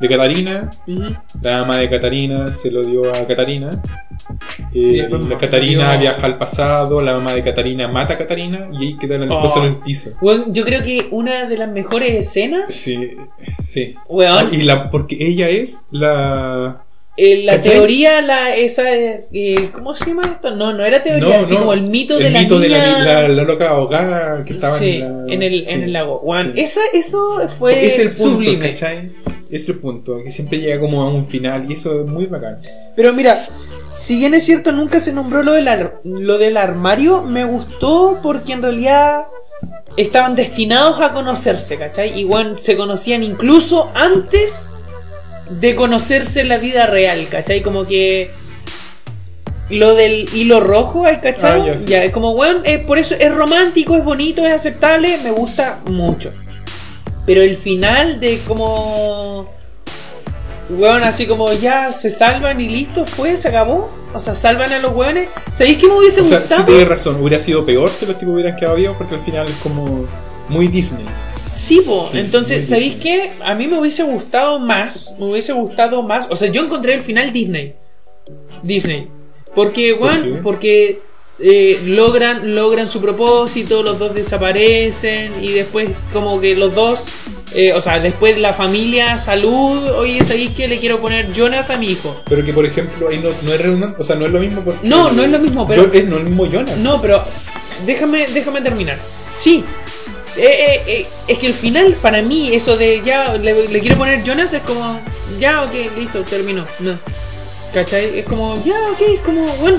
[0.00, 0.70] de Catarina.
[1.42, 3.70] La mamá de Catarina se lo dio a Catarina.
[4.72, 8.76] Eh, la Catarina dio- viaja al pasado, la mamá de Catarina mata a Catarina y
[8.86, 9.52] ahí queda el Oh.
[9.58, 10.10] en el piso.
[10.20, 13.16] Bueno, yo creo que una de las mejores escenas, Sí,
[13.70, 13.94] sí.
[14.08, 16.84] weón, Ah, y la, porque ella es la.
[17.16, 17.72] eh, la ¿Cachai?
[17.72, 20.54] teoría, la, esa, eh, ¿cómo se llama esto?
[20.56, 22.84] No, no era teoría, No, así no, como el mito el de la mito niña.
[22.84, 25.70] de la, la- la loca ahogada que estaba sí, en, la- en el, sí.
[25.72, 26.22] en el lago.
[26.26, 26.60] Sí.
[26.60, 28.70] esa, eso fue es el punto, sublime.
[28.72, 29.12] ¿cachai?
[29.50, 32.58] Es el punto, que siempre llega como a un final y eso es muy bacán.
[32.94, 33.44] Pero mira,
[33.90, 38.20] si bien es cierto, nunca se nombró lo del, ar- lo del armario, me gustó
[38.22, 39.24] porque en realidad
[39.96, 42.18] estaban destinados a conocerse, ¿cachai?
[42.18, 44.72] Igual se conocían incluso antes
[45.50, 47.60] de conocerse en la vida real, ¿cachai?
[47.60, 48.30] Como que
[49.68, 51.60] lo del hilo rojo, ¿hay cachai?
[51.60, 51.84] Ah, ya, sí.
[51.86, 55.80] ya, es como, bueno, es, por eso es romántico, es bonito, es aceptable, me gusta
[55.86, 56.32] mucho.
[57.26, 59.46] Pero el final de como...
[60.70, 63.90] Weón, así como ya se salvan y listo, fue, se acabó.
[64.12, 65.28] O sea, salvan a los weones.
[65.52, 66.64] ¿Sabéis que me hubiese O sea, sí gustado?
[66.64, 69.54] tienes razón, hubiera sido peor que los tipos hubieran quedado vivos porque al final es
[69.62, 70.04] como
[70.48, 71.04] muy Disney.
[71.54, 72.08] Sí, po.
[72.10, 73.30] Sí, Entonces, ¿sabéis qué?
[73.44, 75.16] A mí me hubiese gustado más.
[75.18, 76.26] Me hubiese gustado más.
[76.30, 77.74] O sea, yo encontré el final Disney.
[78.62, 79.08] Disney.
[79.54, 80.40] Porque, ¿Por weón, qué?
[80.42, 81.02] porque
[81.42, 87.08] eh, logran, logran su propósito, los dos desaparecen y después como que los dos...
[87.54, 91.76] eh, o sea, después la familia, salud, oye, ¿sabéis que le quiero poner Jonas a
[91.78, 92.20] mi hijo?
[92.28, 94.62] Pero que por ejemplo ahí no, no es redundante, o sea, no es lo mismo
[94.62, 96.76] porque No, no es lo mismo, pero- Yo- es no es el mismo Jonas.
[96.76, 97.22] No, pero
[97.86, 98.98] déjame, déjame terminar.
[99.34, 99.64] Sí.
[100.36, 103.96] Eh, eh, eh, es que el final, para mí, eso de ya le, le quiero
[103.96, 105.00] poner Jonas es como,
[105.40, 106.64] ya, ok, listo, terminó.
[106.78, 106.96] No.
[107.74, 108.18] ¿Cachai?
[108.20, 109.78] Es como, ya, ok, es como, bueno.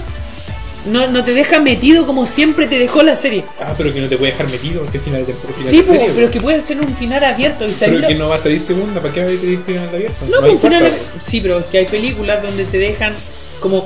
[0.85, 3.43] No, no te deja metido como siempre te dejó la serie.
[3.59, 5.63] Ah, pero que no te puede dejar metido en final de temporada.
[5.63, 7.97] Sí, de po, serie, pero que puede ser un final abierto y salir.
[7.97, 10.25] Pero que no va a salir segunda, ¿para qué va a pedir final abierto?
[10.27, 10.79] No, hay pues un final.
[10.81, 13.13] cuarta, Sí, pero es que hay películas donde te dejan
[13.59, 13.85] como.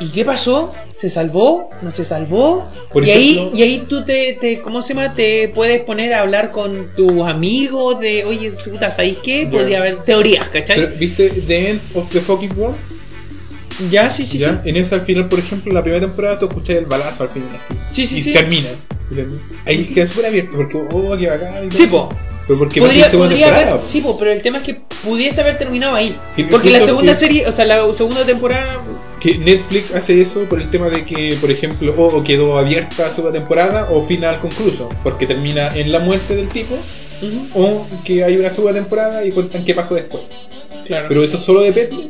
[0.00, 0.72] ¿Y qué pasó?
[0.92, 1.68] ¿Se salvó?
[1.80, 2.68] ¿No se salvó?
[2.90, 4.60] Por y, ahí, y ahí tú te, te.
[4.60, 5.14] ¿Cómo se llama?
[5.14, 8.24] Te puedes poner a hablar con tus amigos de.
[8.24, 9.48] Oye, puta, ¿sabéis qué?
[9.50, 10.76] Podría haber teorías, ¿cachai?
[10.80, 12.76] Pero, ¿Viste The End of the Fucking World?
[13.90, 14.62] Ya, sí, sí, ¿Ya?
[14.64, 17.48] En esa al final, por ejemplo, la primera temporada tú escuchas el balazo al final
[17.56, 17.74] así.
[17.90, 18.32] Sí, sí, y sí.
[18.32, 18.68] termina.
[19.66, 21.66] Ahí queda súper abierto porque, oh, qué bacán.
[21.66, 21.76] y sí.
[21.78, 22.08] Sí, po.
[22.46, 23.84] Pero porque Podría, va a ser segunda podría temporada, haber.
[23.86, 26.14] Sí, po, pero el tema es que pudiese haber terminado ahí.
[26.36, 28.82] Y Porque la segunda que- serie, o sea, la segunda temporada.
[29.18, 33.10] Que Netflix hace eso por el tema de que, por ejemplo, o, o quedó abierta
[33.14, 36.76] su temporada o final concluso, porque termina en la muerte del tipo,
[37.54, 40.24] o que hay una segunda temporada y cuentan qué pasó después.
[40.86, 41.06] claro.
[41.08, 42.08] Pero eso solo depende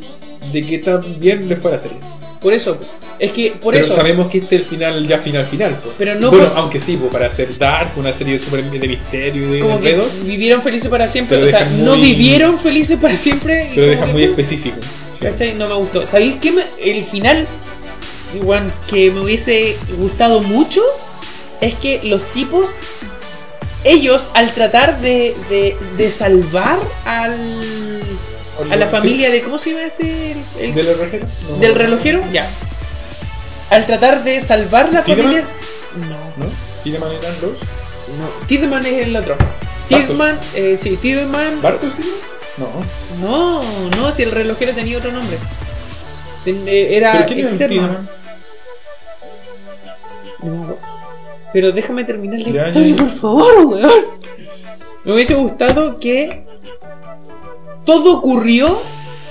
[0.61, 1.97] de qué tan bien les fue la serie.
[2.41, 2.77] por eso.
[3.17, 3.95] Es que, por Pero eso.
[3.95, 5.79] sabemos que este es el final, ya final, final.
[5.81, 5.95] pues.
[5.97, 9.43] Pero no bueno, por- aunque sí, pues, para hacer Dark, una serie super de misterio
[9.47, 11.41] y de como que vivieron felices para siempre.
[11.41, 13.69] O sea, dejan no vivieron felices para siempre.
[13.73, 14.77] pero como deja que, muy específico.
[15.21, 15.53] ¿cachai?
[15.55, 16.05] No me gustó.
[16.05, 16.51] ¿Sabéis qué?
[16.51, 17.47] me- el final,
[18.35, 20.81] igual, que me hubiese gustado mucho,
[21.61, 22.75] es que los tipos,
[23.85, 28.01] ellos, al tratar de, de, de salvar al,
[28.71, 29.41] a la familia de.
[29.41, 30.31] ¿Cómo se llama este?
[30.31, 31.27] El- el- ¿Del relojero?
[31.49, 32.49] No, del relojero, ya.
[33.69, 35.43] Al tratar de salvar la familia.
[36.09, 36.45] No.
[36.45, 36.51] ¿No?
[36.83, 37.51] ¿Y de manera dos?
[38.19, 39.35] No, Tidman es el otro.
[39.89, 41.61] Tidman, eh, sí, Tidman.
[41.61, 42.05] ¿Bartos, tío?
[42.57, 42.69] No.
[43.21, 43.61] No,
[43.97, 45.37] no, si el relojero tenía otro nombre.
[46.43, 48.07] Ten- eh, era ¿Pero quién es el externo.
[50.43, 50.77] No.
[51.53, 53.91] Pero déjame terminar la historia, por favor, weón.
[55.03, 56.43] Me hubiese gustado que
[57.85, 58.79] todo ocurrió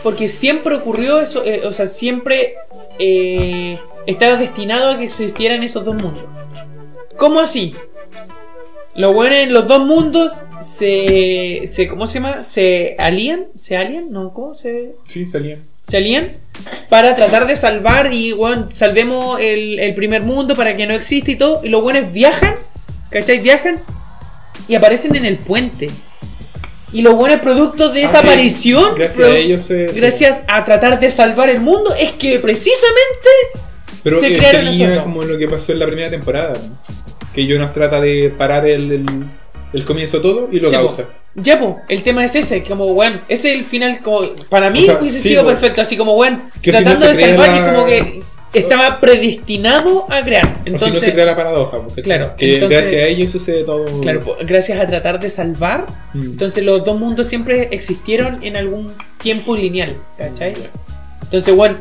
[0.02, 2.56] porque siempre ocurrió eso, eh, o sea, siempre
[2.98, 6.24] eh, estaba destinado a que existieran esos dos mundos.
[7.16, 7.74] ¿Cómo así?
[8.94, 12.42] Lo bueno en los dos mundos se, se ¿cómo se llama?
[12.42, 15.64] Se alían, se alían, no, ¿cómo se Sí, salían.
[15.82, 16.28] se alían
[16.88, 21.30] para tratar de salvar y bueno, salvemos el, el primer mundo para que no exista
[21.32, 21.60] y todo.
[21.64, 22.54] Y los buenos viajan,
[23.10, 23.40] ¿cachai?
[23.40, 23.80] Viajan
[24.68, 25.88] y aparecen en el puente.
[26.94, 30.64] Y los buenos productos de esa Ah, aparición, Gracias a ellos se- se- gracias a
[30.64, 33.28] tratar de salvar el mundo, es que precisamente
[34.02, 36.52] Pero se que crearon esos como lo que pasó en la primera temporada.
[37.34, 39.06] Que Jonas trata de parar el, el,
[39.72, 40.82] el comienzo todo y lo Sí, po.
[40.82, 41.04] causa.
[41.34, 44.84] Ya, pues, el tema es ese, como, weón, ese es el final, como, para mí
[44.84, 45.48] O sea, hubiese sí, sido po.
[45.48, 48.22] perfecto, así como, weón, Que si no tratando se de salvar la- y como que
[48.54, 50.44] estaba predestinado a crear.
[50.46, 51.78] o si no Entonces, se crea la paradoja.
[51.78, 53.84] porque Claro, Que entonces- gracias a ellos sucede todo.
[54.00, 56.22] claro, gracias a tratar de salvar, Mm.
[56.22, 60.52] entonces los dos mundos siempre existieron en algún tiempo lineal, ¿cachai?
[61.22, 61.78] Entonces, bueno,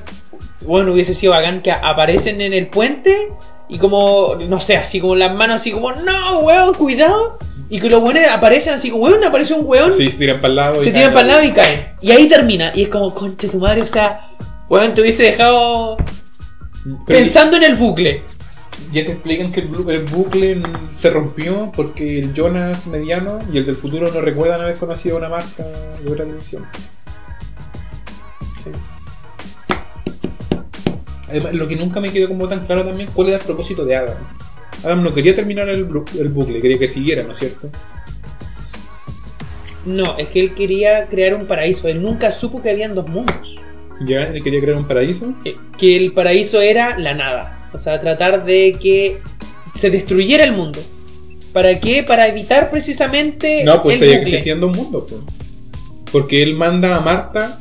[0.62, 3.30] bueno, hubiese sido bacán que aparecen en el puente
[3.70, 7.38] y como, no sé, así como las manos así como, no, weón, cuidado.
[7.70, 10.50] Y que los buenos aparecen así como, weón, aparece un weón, Sí, se tiran para
[10.50, 10.80] el lado.
[10.82, 11.88] se y tiran para el lado y caen.
[12.02, 12.72] Y ahí termina.
[12.76, 14.30] Y es como, conche tu madre, o sea,
[14.70, 15.98] weón, te hubiese dejado
[17.06, 18.22] pensando en el bucle.
[18.92, 20.62] Ya te explican que el, bu- el bucle
[20.96, 25.30] se rompió porque el Jonas mediano y el del futuro no recuerdan haber conocido una
[25.30, 26.66] marca de otra televisión.
[31.28, 33.96] Además, lo que nunca me quedó como tan claro también, ¿cuál era el propósito de
[33.96, 34.18] Adam?
[34.84, 35.88] Adam no quería terminar el,
[36.20, 37.70] el bucle, quería que siguiera, ¿no es cierto?
[39.86, 41.88] No, es que él quería crear un paraíso.
[41.88, 43.60] Él nunca supo que habían dos mundos.
[44.08, 45.34] Ya, él quería crear un paraíso.
[45.46, 47.70] Eh, Que el paraíso era la nada.
[47.74, 49.18] O sea, tratar de que
[49.74, 50.80] se destruyera el mundo.
[51.54, 52.04] ¿Para qué?
[52.04, 54.32] Para evitar precisamente No, pues el sabía que bucle.
[54.38, 55.04] existían dos mundos.
[55.10, 55.22] pues.
[56.12, 57.60] Porque él manda a Marta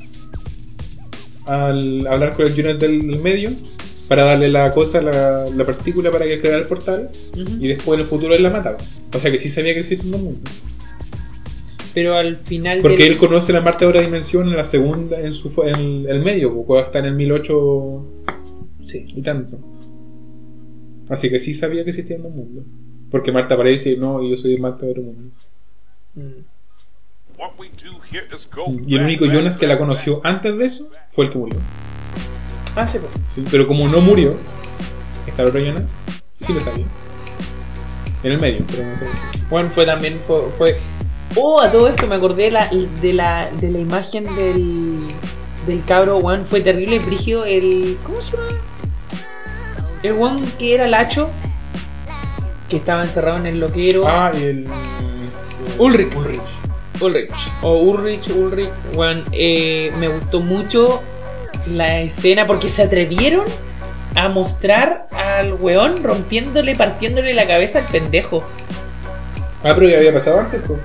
[1.47, 3.51] al hablar con el Jonas del medio
[4.09, 8.01] para darle la cosa, la, la partícula para que creara el portal y después en
[8.05, 8.77] el futuro él la mataba.
[9.15, 10.53] O sea que sí sabía que existían dos mundos.
[11.95, 12.79] Pero al final.
[12.81, 15.75] Porque del- él conoce la Marta de otra dimensión en la segunda, en su en
[15.77, 18.07] el, el medio, cuando está en el 1008
[18.83, 19.05] Sí.
[19.15, 19.59] y tanto.
[21.09, 22.65] Así que sí sabía que existían dos mundos.
[23.11, 25.31] Porque Marta aparece y no, yo soy Marta de otro mundo.
[26.15, 27.39] Mm.
[27.39, 30.65] What we do here is go Y el único Jonas que la conoció antes de
[30.65, 31.59] eso fue el que murió.
[32.77, 33.13] Ah, sí, pues.
[33.35, 34.35] Sí, pero como no murió,
[35.27, 35.83] está el otro Jonas,
[36.41, 36.87] sí lo sabía.
[38.23, 39.47] En el medio, pero no sabía.
[39.51, 40.19] Bueno, fue también.
[40.27, 40.77] Fue, fue-
[41.37, 42.69] Oh, a todo esto me acordé de la,
[43.01, 44.99] de la, de la imagen del.
[45.67, 46.45] Del cabro, weón.
[46.45, 47.45] Fue terrible, brígido.
[47.45, 47.99] El.
[48.03, 48.49] ¿Cómo se llama?
[50.03, 51.31] El weón que era Lacho.
[52.69, 54.07] Que estaba encerrado en el loquero.
[54.07, 54.67] Ah, y el.
[55.79, 56.15] Ulrich.
[56.15, 56.41] Ulrich.
[57.01, 57.53] Ulrich.
[57.63, 58.71] O Ulrich, Ulrich.
[58.95, 61.03] Weón, eh, me gustó mucho
[61.67, 63.45] la escena porque se atrevieron
[64.15, 68.45] a mostrar al weón rompiéndole, partiéndole la cabeza al pendejo.
[69.65, 70.81] Ah, pero ya había pasado antes, pues.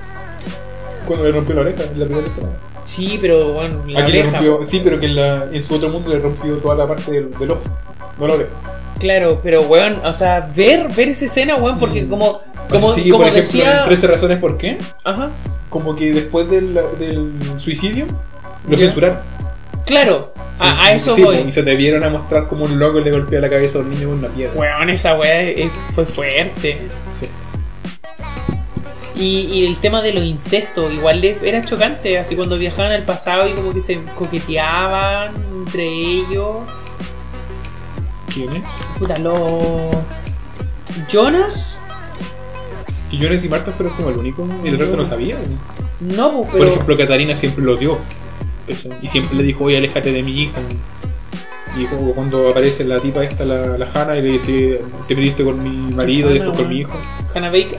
[1.08, 2.56] Cuando le rompió la oreja en la primera temporada.
[2.84, 5.74] Sí, pero bueno, la Aquí le oreja, rompió, sí, pero que en, la, en su
[5.74, 7.60] otro mundo le rompió toda la parte del, del ojo,
[8.18, 8.50] no la oreja.
[8.98, 12.08] Claro, pero weón, o sea, ver, ver esa escena, weón, porque Mm.
[12.08, 12.40] como,
[12.70, 13.80] como, Así, como por ejemplo, decía.
[13.80, 15.30] en 13 razones por qué, Ajá.
[15.70, 18.06] como que después del, del suicidio,
[18.68, 18.84] lo Ya.
[18.86, 19.18] censuraron.
[19.86, 21.36] Claro, a, a Sí, eso sí, voy.
[21.46, 23.90] Y se te vieron a mostrar como un loco le golpea la cabeza a un
[23.90, 24.52] niño con una piedra.
[24.54, 26.78] Weón, esa weá eh, fue fuerte.
[29.18, 33.48] Y, y el tema de los incestos, igual era chocante, así cuando viajaban al pasado
[33.48, 36.58] y como que se coqueteaban entre ellos.
[38.32, 38.64] ¿Quién es?
[38.98, 39.96] Puta, los.
[41.10, 41.78] Jonas,
[43.10, 45.36] Y Jonas y Marta fueron como el único, y el resto no sabía.
[46.00, 46.72] no, pues, Por pero.
[46.72, 47.98] ejemplo, Catarina siempre lo dio.
[49.02, 50.60] Y siempre le dijo, oye, aléjate de mi hija.
[51.78, 55.42] Y como cuando aparece la tipa esta, la, la Hannah, y le dice, te metiste
[55.42, 56.92] con mi marido y Hannah, después con mi hijo.
[57.34, 57.78] Hannah Baker.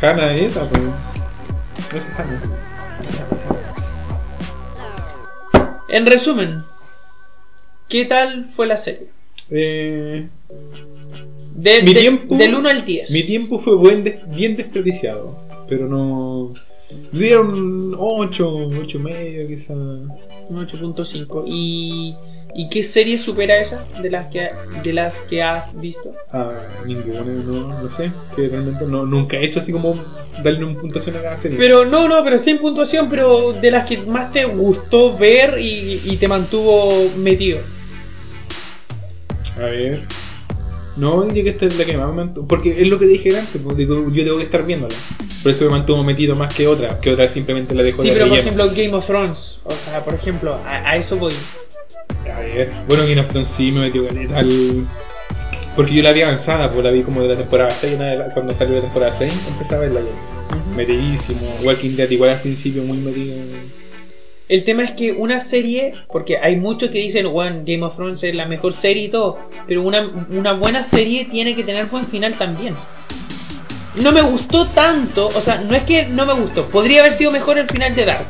[0.00, 0.82] Hannah es esa, pues.
[1.94, 2.40] Es Hannah.
[5.88, 6.62] En resumen,
[7.88, 9.08] ¿qué tal fue la serie?
[9.50, 10.28] Eh,
[11.54, 13.10] De- Mi de- tiempo- del 1 al 10.
[13.10, 15.36] mi tiempo fue buen des- bien desperdiciado,
[15.68, 16.54] pero no...
[17.12, 19.74] Dieron 8, 8 y medio quizá.
[19.74, 20.08] Un
[20.66, 21.44] 8.5.
[21.46, 22.16] ¿Y,
[22.54, 24.48] ¿Y qué serie supera esa de las que,
[24.82, 26.14] de las que has visto?
[26.32, 26.48] Ah,
[26.84, 28.12] ninguna, no, no sé.
[28.34, 29.94] Que realmente no, nunca he hecho así como
[30.42, 31.56] darle una puntuación a cada serie.
[31.58, 36.00] Pero no, no, pero sin puntuación, pero de las que más te gustó ver y,
[36.04, 37.60] y te mantuvo metido.
[39.56, 40.02] A ver.
[40.96, 42.46] No, diría que esta es la que más me mantuvo.
[42.48, 44.94] Porque es lo que dije antes, digo, yo tengo que estar viéndola.
[45.42, 48.14] Por eso me mantuvo metido más que otra, que otra simplemente la dejo Sí, de
[48.14, 49.60] pero por ejemplo Game of Thrones.
[49.64, 51.32] O sea, por ejemplo, a, a eso voy.
[52.34, 52.70] A ver.
[52.86, 54.86] Bueno, Game of Thrones sí me metió caleta al.
[55.76, 58.34] Porque yo la vi avanzada, pues la vi como de la temporada 6, en adelante,
[58.34, 60.56] cuando salió la temporada 6, empecé a verla ya.
[60.56, 60.74] Ujú.
[60.76, 61.40] Metidísimo.
[61.62, 63.36] Walking Dead igual al principio muy metido.
[64.50, 68.20] El tema es que una serie, porque hay muchos que dicen, bueno, Game of Thrones
[68.24, 69.38] es la mejor serie y todo,
[69.68, 72.74] pero una, una buena serie tiene que tener buen final también.
[73.94, 77.30] no me gustó tanto, o sea, no es que no me gustó, podría haber sido
[77.30, 78.26] mejor el final de Dark.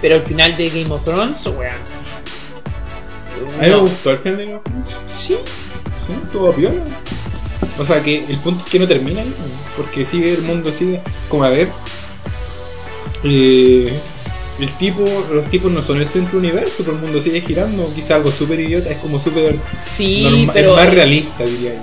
[0.00, 1.95] Pero el final de Game of Thrones, weón.
[3.58, 4.86] A mí me gustó el final de Game of Thrones.
[5.06, 5.36] Sí.
[6.06, 6.80] Sí, estuvo piola.
[7.78, 9.34] O sea que el punto es que no termina ahí,
[9.76, 11.00] porque sigue el mundo, sigue.
[11.28, 11.68] Como a ver.
[13.24, 13.92] eh,
[14.58, 17.92] el tipo, los tipos no son el centro universo, pero el mundo sigue girando.
[17.94, 19.56] Quizá algo súper idiota, es como súper.
[19.82, 20.70] Sí, pero.
[20.70, 21.80] Es más realista, diría yo.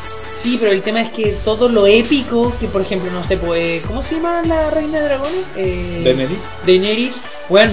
[0.00, 3.82] Sí, pero el tema es que todo lo épico, que por ejemplo, no sé, pues.
[3.86, 5.44] ¿Cómo se llama la reina de dragones?
[5.56, 6.38] Eh, Daenerys.
[6.66, 7.70] Daenerys, weón,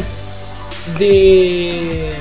[1.00, 2.12] de.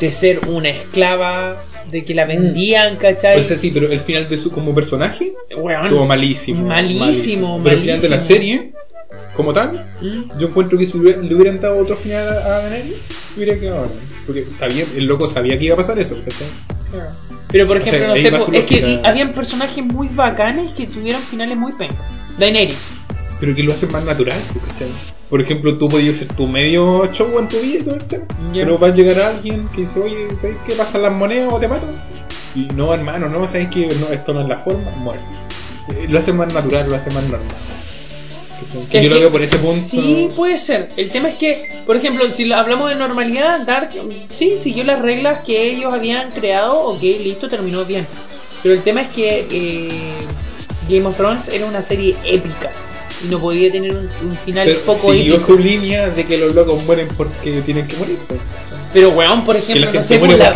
[0.00, 3.42] De ser una esclava, de que la vendían, ¿cachai?
[3.42, 5.86] Sea, sí, pero el final de su como personaje weón.
[5.86, 6.66] estuvo malísimo.
[6.66, 8.36] Malísimo, Pero el final de la malísimo.
[8.36, 8.72] serie,
[9.36, 10.38] como tal, ¿Mm?
[10.38, 12.94] yo encuentro que si le hubieran dado otro final a Daenerys,
[13.36, 14.00] hubiera quedado bien.
[14.26, 14.44] Porque
[14.74, 16.46] bien, el loco sabía que iba a pasar eso, ¿cachai?
[17.50, 21.20] Pero por ejemplo, O sea, no sé, es que habían personajes muy bacanes que tuvieron
[21.22, 21.98] finales muy pencas.
[22.38, 22.92] Daenerys.
[23.40, 24.38] Pero que lo hacen más natural,
[24.72, 24.88] ¿cachai?
[25.30, 28.24] Por ejemplo, tú podías ser tu medio show en tu vida y todo el tema.
[28.52, 30.74] Pero va a llegar alguien que dice, oye, ¿sabes qué?
[30.74, 31.86] ¿Pasan las monedas o te mato?
[32.56, 34.90] Y no, hermano, no, ¿sabes que no, esto no es la forma?
[34.96, 35.20] Muere.
[35.88, 37.56] Eh, Lo hace más natural, lo hace más normal.
[38.92, 39.80] Yo lo veo por ese punto.
[39.80, 40.90] Sí, puede ser.
[40.96, 43.90] El tema es que, por ejemplo, si hablamos de normalidad, Dark
[44.30, 48.04] sí siguió las reglas que ellos habían creado, ok, listo, terminó bien.
[48.62, 50.12] Pero el tema es que eh,
[50.88, 52.70] Game of Thrones era una serie épica
[53.24, 55.46] y no podía tener un, un final Pero poco siguió épico.
[55.52, 58.18] su línea de que los locos mueren porque tienen que morir.
[58.26, 58.40] pues.
[58.92, 60.52] Pero, weón, por ejemplo, no sé, pues, la,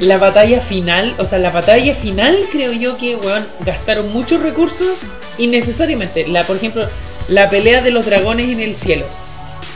[0.00, 5.08] la batalla final, o sea, la batalla final creo yo que, weón, gastaron muchos recursos
[5.38, 6.28] innecesariamente.
[6.28, 6.86] La, por ejemplo,
[7.28, 9.04] la pelea de los dragones en el cielo.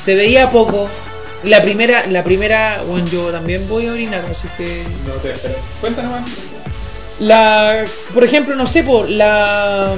[0.04, 0.88] Se veía poco.
[1.42, 4.84] La primera, la primera, bueno, yo también voy a orinar, así que...
[5.06, 5.56] No te espero.
[5.80, 6.30] Cuéntanos más.
[7.18, 7.84] La,
[8.14, 9.94] por ejemplo, no sé, por la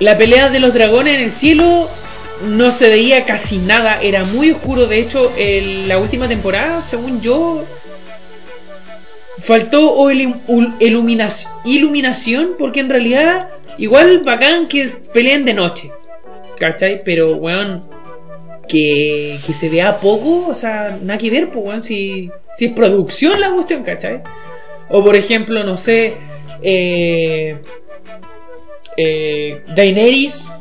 [0.00, 1.88] la pelea de los dragones en el cielo
[2.42, 4.86] no se veía casi nada, era muy oscuro.
[4.86, 7.64] De hecho, el- la última temporada, según yo,
[9.38, 9.94] faltó
[11.64, 15.90] iluminación, porque en realidad igual bacán que peleen de noche,
[16.58, 17.02] ¿cachai?
[17.04, 17.84] Pero weón,
[18.68, 22.72] que, que se vea poco, o sea, nada que ver, pues weón, si, si es
[22.72, 24.22] producción la cuestión, ¿cachai?
[24.88, 26.14] O por ejemplo, no sé,
[26.62, 27.58] eh,
[28.96, 30.52] eh, Daenerys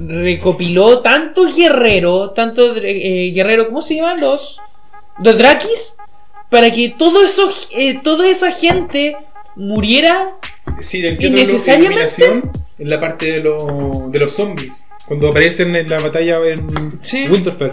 [0.00, 4.20] recopiló tantos guerreros, tantos eh, guerreros, ¿cómo se llaman?
[4.20, 4.60] Los,
[5.22, 5.96] los Drakis,
[6.50, 9.16] para que todo eso, eh, toda esa gente
[9.54, 10.32] muriera.
[10.80, 12.42] Sí, Innecesariamente.
[12.78, 14.86] en la parte de, lo- de los zombies.
[15.06, 17.26] Cuando aparecen en la batalla en Sí.
[17.28, 17.72] Winterfell.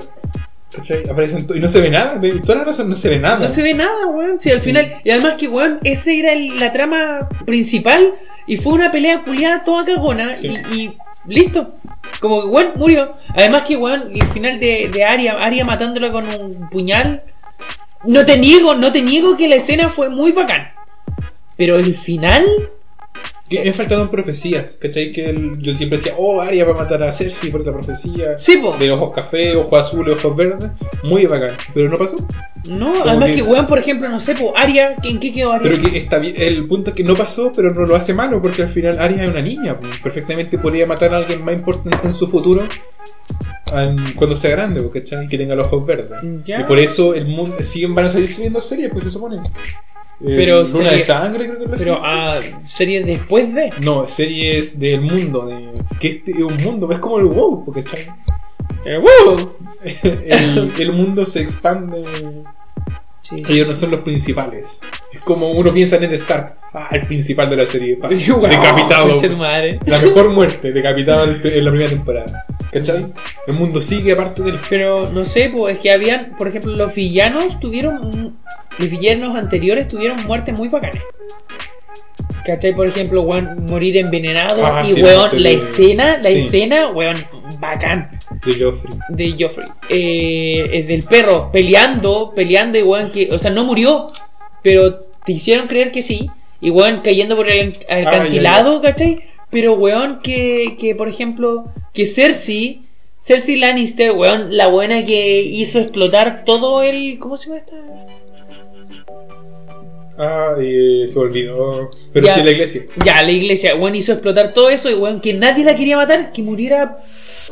[0.76, 1.04] ¿Cachai?
[1.10, 2.16] Aparecen y no se ve nada.
[2.16, 3.40] De toda la razón no se ve nada.
[3.40, 4.40] No se ve nada, weón.
[4.40, 4.94] Sí, al final.
[5.04, 8.14] Y además que, weón, esa era el- la trama principal.
[8.48, 10.36] Y fue una pelea culiada toda cagona.
[10.36, 10.48] Sí.
[10.72, 10.98] Y, y
[11.28, 11.76] listo.
[12.20, 13.16] Como que, weón, murió.
[13.36, 17.24] Además que, weón, el final de, de Aria, Aria matándola con un puñal.
[18.06, 20.70] No te niego, no te niego que la escena fue muy bacán.
[21.56, 22.46] Pero el final.
[23.62, 24.74] Que me faltaron profecías.
[24.80, 25.12] ¿Cachai?
[25.12, 28.38] Que el- yo siempre decía, oh, Arya va a matar a Cersei por la profecía.
[28.38, 28.76] Sí, po.
[28.78, 30.70] De ojos café, ojos azules, ojos verdes.
[31.04, 31.52] Muy bacán.
[31.74, 32.16] Pero no pasó.
[32.70, 35.70] No, además que que, weón, por ejemplo, no sé, po, Aria, ¿en qué quedó Aria?
[35.72, 36.36] Pero que está bien.
[36.38, 38.42] El punto es que no pasó, pero no lo hace malo.
[38.42, 39.78] Porque al final Arya es una niña.
[39.78, 40.00] pues.
[40.00, 42.64] Perfectamente podría matar a alguien más importante en su futuro.
[43.74, 45.28] an- Cuando sea grande, ¿cachai?
[45.28, 46.20] Que tenga los ojos verdes.
[46.46, 46.62] Ya.
[46.62, 49.38] Y por eso el mundo siguen van a seguir subiendo series, pues se supone.
[49.38, 53.72] Eh, Pero Luna serie- de sangre, creo que es Pero a serie después de.
[53.84, 55.70] No, series del mundo, de
[56.00, 57.84] que este es un mundo, es como el WoW, porque
[58.86, 59.56] Eh, ¡wow!
[59.84, 62.04] el, el mundo se expande.
[63.22, 63.38] Sí.
[63.48, 64.82] Ellos no son los principales.
[65.14, 68.42] Es como uno piensa en Ned Stark, ah, el principal de la serie, pa, Wow,
[68.48, 69.18] decapitado.
[69.86, 72.46] La mejor muerte, decapitado en la primera temporada.
[72.72, 73.14] ¿Cachai?
[73.48, 74.60] El mundo sigue aparte del.
[74.70, 78.36] Pero no sé, pues es que habían, por ejemplo, los villanos tuvieron.
[78.80, 81.04] Los villanos anteriores tuvieron muertes muy bacanas.
[82.44, 82.76] ¿Cachai?
[82.76, 84.66] Por ejemplo, weón, morir envenenado.
[84.66, 86.40] Ah, y sí, weón, la escena, la sí.
[86.40, 87.16] escena, weón,
[87.60, 88.20] bacán.
[88.46, 88.98] De Joffrey.
[89.10, 89.68] De Joffrey.
[89.90, 93.30] Eh, el del perro, peleando, peleando, y weón, que.
[93.32, 94.12] O sea, no murió.
[94.62, 94.96] Pero
[95.26, 96.30] te hicieron creer que sí.
[96.62, 99.24] Y weón, cayendo por el Ah, acantilado, ¿cachai?
[99.50, 102.82] Pero weón, que, que por ejemplo, que Cersei.
[103.20, 107.20] Cersei Lannister, weón, la buena que hizo explotar todo el.
[107.20, 107.76] ¿Cómo se llama esta?
[110.18, 111.90] Ah, y se olvidó.
[112.12, 112.36] Pero Ya.
[112.36, 112.84] sí, la iglesia.
[113.04, 116.32] Ya, la iglesia, weón, hizo explotar todo eso y weón, que nadie la quería matar,
[116.32, 116.98] que muriera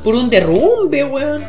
[0.04, 1.44] por un derrumbe, weón.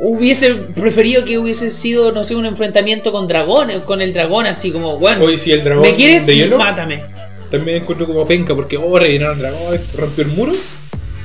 [0.00, 4.70] Hubiese preferido que hubiese sido, no sé, un enfrentamiento con dragones, con el dragón, así
[4.70, 5.20] como, weón.
[5.20, 5.82] Hoy sí, el dragón.
[5.82, 6.24] ¿Me quieres?
[6.26, 6.56] de hielo.
[6.58, 7.02] Mátame.
[7.50, 10.52] también encuentro como penca porque, oh, rellenaron dragón, rompió el muro.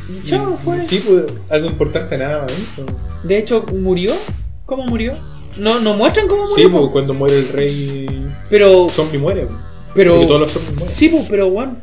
[0.09, 0.81] Y chao, Y- fue.
[0.81, 2.85] Sí, pues algo importante nada, eso.
[3.23, 4.13] De hecho, murió.
[4.65, 5.17] ¿Cómo murió?
[5.57, 6.71] No, no muestran cómo Sí, murió.
[6.71, 6.91] pues po.
[6.91, 8.05] cuando muere el rey
[8.49, 8.87] pero.
[8.89, 9.47] zombie muere.
[9.93, 10.13] Pero.
[10.13, 10.89] Porque todos los zombies mueren.
[10.89, 11.77] Sí, pues, pero bueno.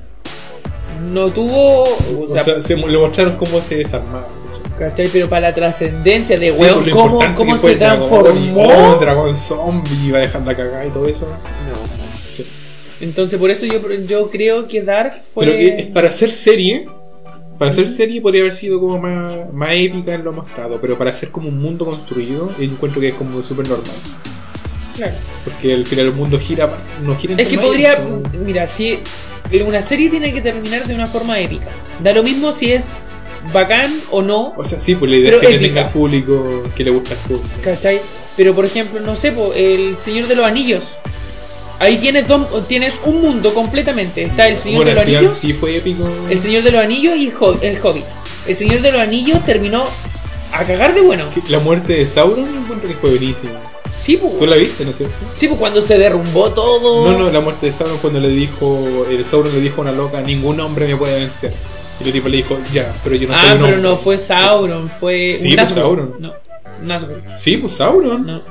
[1.12, 1.84] No tuvo.
[1.84, 4.26] O O sea, sea, se, le mostraron cómo se desarmaba.
[4.78, 5.08] ¿cachai?
[5.12, 8.64] Pero para la trascendencia de Sí, weón, pues, cómo, cómo se dragón, transformó.
[8.64, 11.26] y, oh, dragón zombie iba dejando a cagar y todo eso.
[12.36, 12.46] Sí.
[13.02, 15.44] Entonces, por eso yo, yo creo que Dark fue.
[15.44, 16.86] Pero que es para hacer serie,
[17.60, 21.10] para hacer serie podría haber sido como más, más épica en lo mostrado, pero para
[21.10, 23.94] hacer como un mundo construido, yo encuentro que es como súper normal.
[24.96, 25.12] Claro.
[25.44, 26.70] Porque al final el mundo gira,
[27.04, 27.92] no gira en Es que podría.
[27.92, 28.22] eso.
[28.32, 29.00] Mira, si.
[29.66, 31.66] Una serie tiene que terminar de una forma épica.
[32.02, 32.94] Da lo mismo si es
[33.52, 34.54] bacán o no.
[34.56, 35.60] O sea, sí, pues la idea es que épica.
[35.60, 37.46] tenga público que le gusta el público.
[37.62, 38.00] ¿Cachai?
[38.38, 40.94] Pero por ejemplo, no sé, po, el Señor de los Anillos.
[41.80, 44.24] Ahí tienes dos, tienes un mundo completamente.
[44.24, 46.08] Está el Señor Bueno, de los Anillos, sí fue épico.
[46.28, 47.28] el Señor de los Anillos y
[47.62, 48.04] el Hobbit.
[48.46, 49.84] El Señor de los Anillos terminó
[50.52, 51.24] a cagar de bueno.
[51.48, 53.52] La muerte de Sauron encuentro que fue buenísima.
[53.96, 54.48] Sí, ¿Tú pues.
[54.50, 55.14] la viste, no es cierto?
[55.34, 57.10] Sí, pues cuando se derrumbó todo.
[57.10, 59.92] No, no, la muerte de Sauron cuando le dijo, el Sauron le dijo a una
[59.92, 61.52] loca, ningún hombre me puede vencer.
[62.02, 63.82] Y el tipo le dijo, ya, pero yo no soy ah, pero hombre".
[63.82, 65.68] no fue Sauron, fue Sí, un pues.
[65.70, 66.14] Sauron.
[66.18, 66.32] No.
[67.38, 68.26] Sí, pues Sauron.
[68.26, 68.42] No.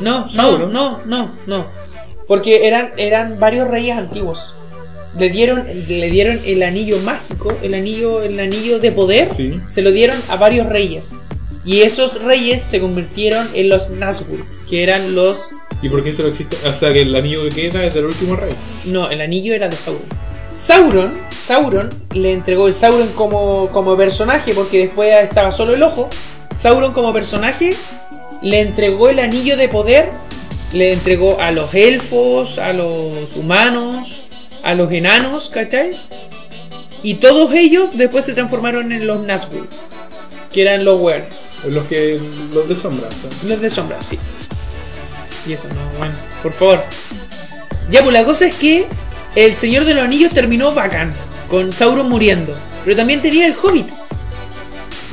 [0.00, 0.72] No, no, Sauron.
[0.72, 1.66] no, no, no.
[2.28, 4.54] Porque eran, eran varios reyes antiguos.
[5.18, 9.60] Le dieron, le dieron el anillo mágico, el anillo, el anillo de poder, Sí.
[9.68, 11.16] se lo dieron a varios reyes.
[11.64, 15.48] Y esos reyes se convirtieron en los Nazgûl, que eran los.
[15.82, 16.56] ¿Y por qué eso no existe?
[16.68, 18.52] O sea, que el anillo que queda es del último rey.
[18.84, 20.02] No, el anillo era de Sauron.
[20.54, 26.08] Sauron, Sauron le entregó el Sauron como, como personaje, porque después estaba solo el ojo.
[26.54, 27.70] Sauron como personaje
[28.42, 30.10] le entregó el anillo de poder,
[30.72, 34.22] le entregó a los elfos, a los humanos,
[34.62, 35.98] a los enanos, ¿cachai?
[37.02, 39.66] Y todos ellos después se transformaron en los Nazgûl,
[40.52, 41.28] que eran los Were,
[41.68, 42.20] Los que.
[42.52, 43.08] los de sombra.
[43.08, 43.48] ¿no?
[43.48, 44.18] los de sombra, sí.
[45.46, 46.84] Y eso no, bueno, por favor.
[47.90, 48.86] Ya, pues la cosa es que
[49.36, 51.12] el Señor de los Anillos terminó bacán,
[51.48, 52.56] con Sauron muriendo.
[52.84, 53.88] Pero también tenía el Hobbit,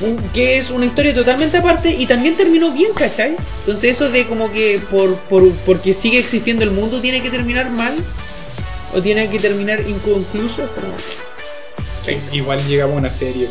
[0.04, 3.36] un- que es una historia totalmente aparte y también terminó bien, ¿cachai?
[3.60, 7.70] Entonces eso de como que por, por- porque sigue existiendo el mundo tiene que terminar
[7.72, 7.94] mal
[8.94, 10.68] o tiene que terminar inconcluso.
[10.76, 13.48] pero- Igual llegamos a una serie.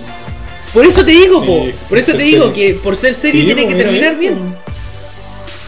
[0.74, 3.62] Por eso te digo, po, por eso te digo que por ser serie Sí, tiene
[3.62, 4.19] po, que terminar eso.
[4.20, 4.39] bien.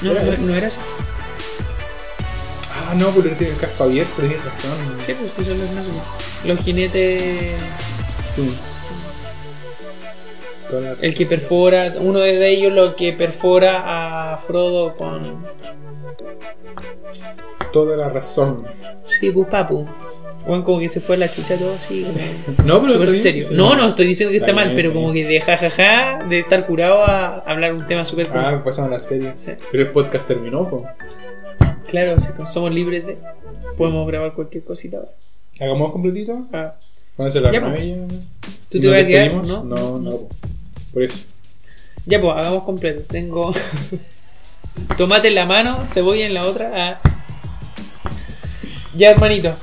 [0.02, 0.42] No, Mira no, eso.
[0.42, 0.78] no era así.
[2.70, 4.70] Ah, no, pero tiene el casco abierto, tienes razón.
[5.04, 6.02] Sí, pues son los Nazgûl.
[6.44, 7.52] Los jinetes.
[8.36, 8.50] Sí.
[11.00, 11.94] El que perfora.
[12.00, 15.44] Uno de ellos lo que perfora a Frodo con.
[17.72, 18.64] Toda la razón.
[19.20, 19.86] Sí, pues papu.
[20.46, 22.04] Bueno, como que se fue a la chucha todo así.
[22.04, 23.48] como No, pero bien, serio.
[23.52, 26.40] No, no estoy diciendo que está Está mal, bien, pero como que de jajaja, de
[26.40, 28.28] estar curado a hablar un tema súper.
[28.34, 29.32] Ah, pasamos a la serie.
[29.32, 29.52] Sí.
[29.72, 30.82] Pero el podcast terminó, pues.
[31.88, 33.16] Claro, si pues somos libres de.
[33.78, 34.98] Podemos grabar cualquier cosita.
[35.60, 36.46] Hagamos completito.
[36.52, 36.74] Ah,
[37.16, 37.80] a hacer la Ya, pues.
[38.68, 39.30] ¿Tú ¿Y te vas a quedar?
[39.30, 39.46] despedimos?
[39.46, 39.64] No.
[39.64, 40.28] No, no.
[40.94, 41.00] Po.
[41.00, 41.26] Por eso.
[42.06, 43.02] Ya pues, hagamos completo.
[43.08, 43.52] Tengo
[44.96, 46.72] tomate en la mano, cebolla en la otra.
[46.76, 47.00] Ah.
[48.94, 49.56] Ya, hermanito.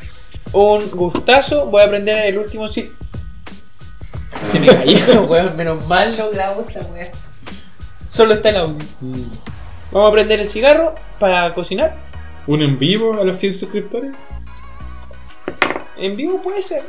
[0.53, 1.67] Un gustazo.
[1.67, 2.91] Voy a aprender el último sí.
[4.45, 5.55] Se me cayó, weón.
[5.55, 7.09] Menos mal no grabo esta weón.
[8.07, 8.85] Solo está el audio.
[8.99, 9.23] Mm.
[9.91, 11.97] Vamos a prender el cigarro para cocinar.
[12.47, 14.11] ¿Un en vivo a los 100 suscriptores?
[15.97, 16.83] En vivo puede ser.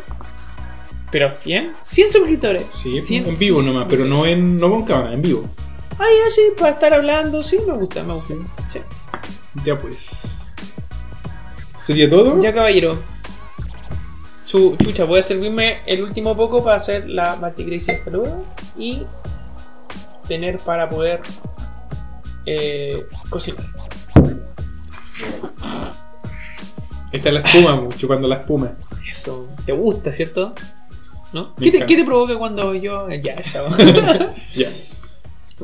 [1.12, 1.74] Pero 100?
[1.82, 2.64] 100 suscriptores.
[2.82, 3.28] Sí, 100.
[3.28, 5.48] en vivo nomás, pero no en no con cámara, en vivo.
[5.98, 7.42] Ay, así, para estar hablando.
[7.42, 8.34] Sí, me gusta, me gusta.
[8.68, 8.80] Sí.
[9.64, 10.52] Ya pues.
[11.76, 12.40] ¿Sería todo?
[12.40, 12.98] Ya, caballero.
[14.46, 18.44] Chucha, voy a servirme el último poco para hacer la hasta luego
[18.76, 19.06] y
[20.28, 21.20] tener para poder
[22.44, 23.64] eh, cocinar.
[27.12, 28.72] Esta es la espuma, mucho cuando la espuma.
[29.10, 30.54] Eso, ¿te gusta, cierto?
[31.32, 31.54] ¿No?
[31.56, 33.08] ¿Qué te, qué te provoca cuando yo.?
[33.10, 34.34] Ya, ya.
[34.54, 34.68] Ya.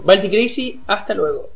[0.04, 1.50] Multicrazy, hasta luego.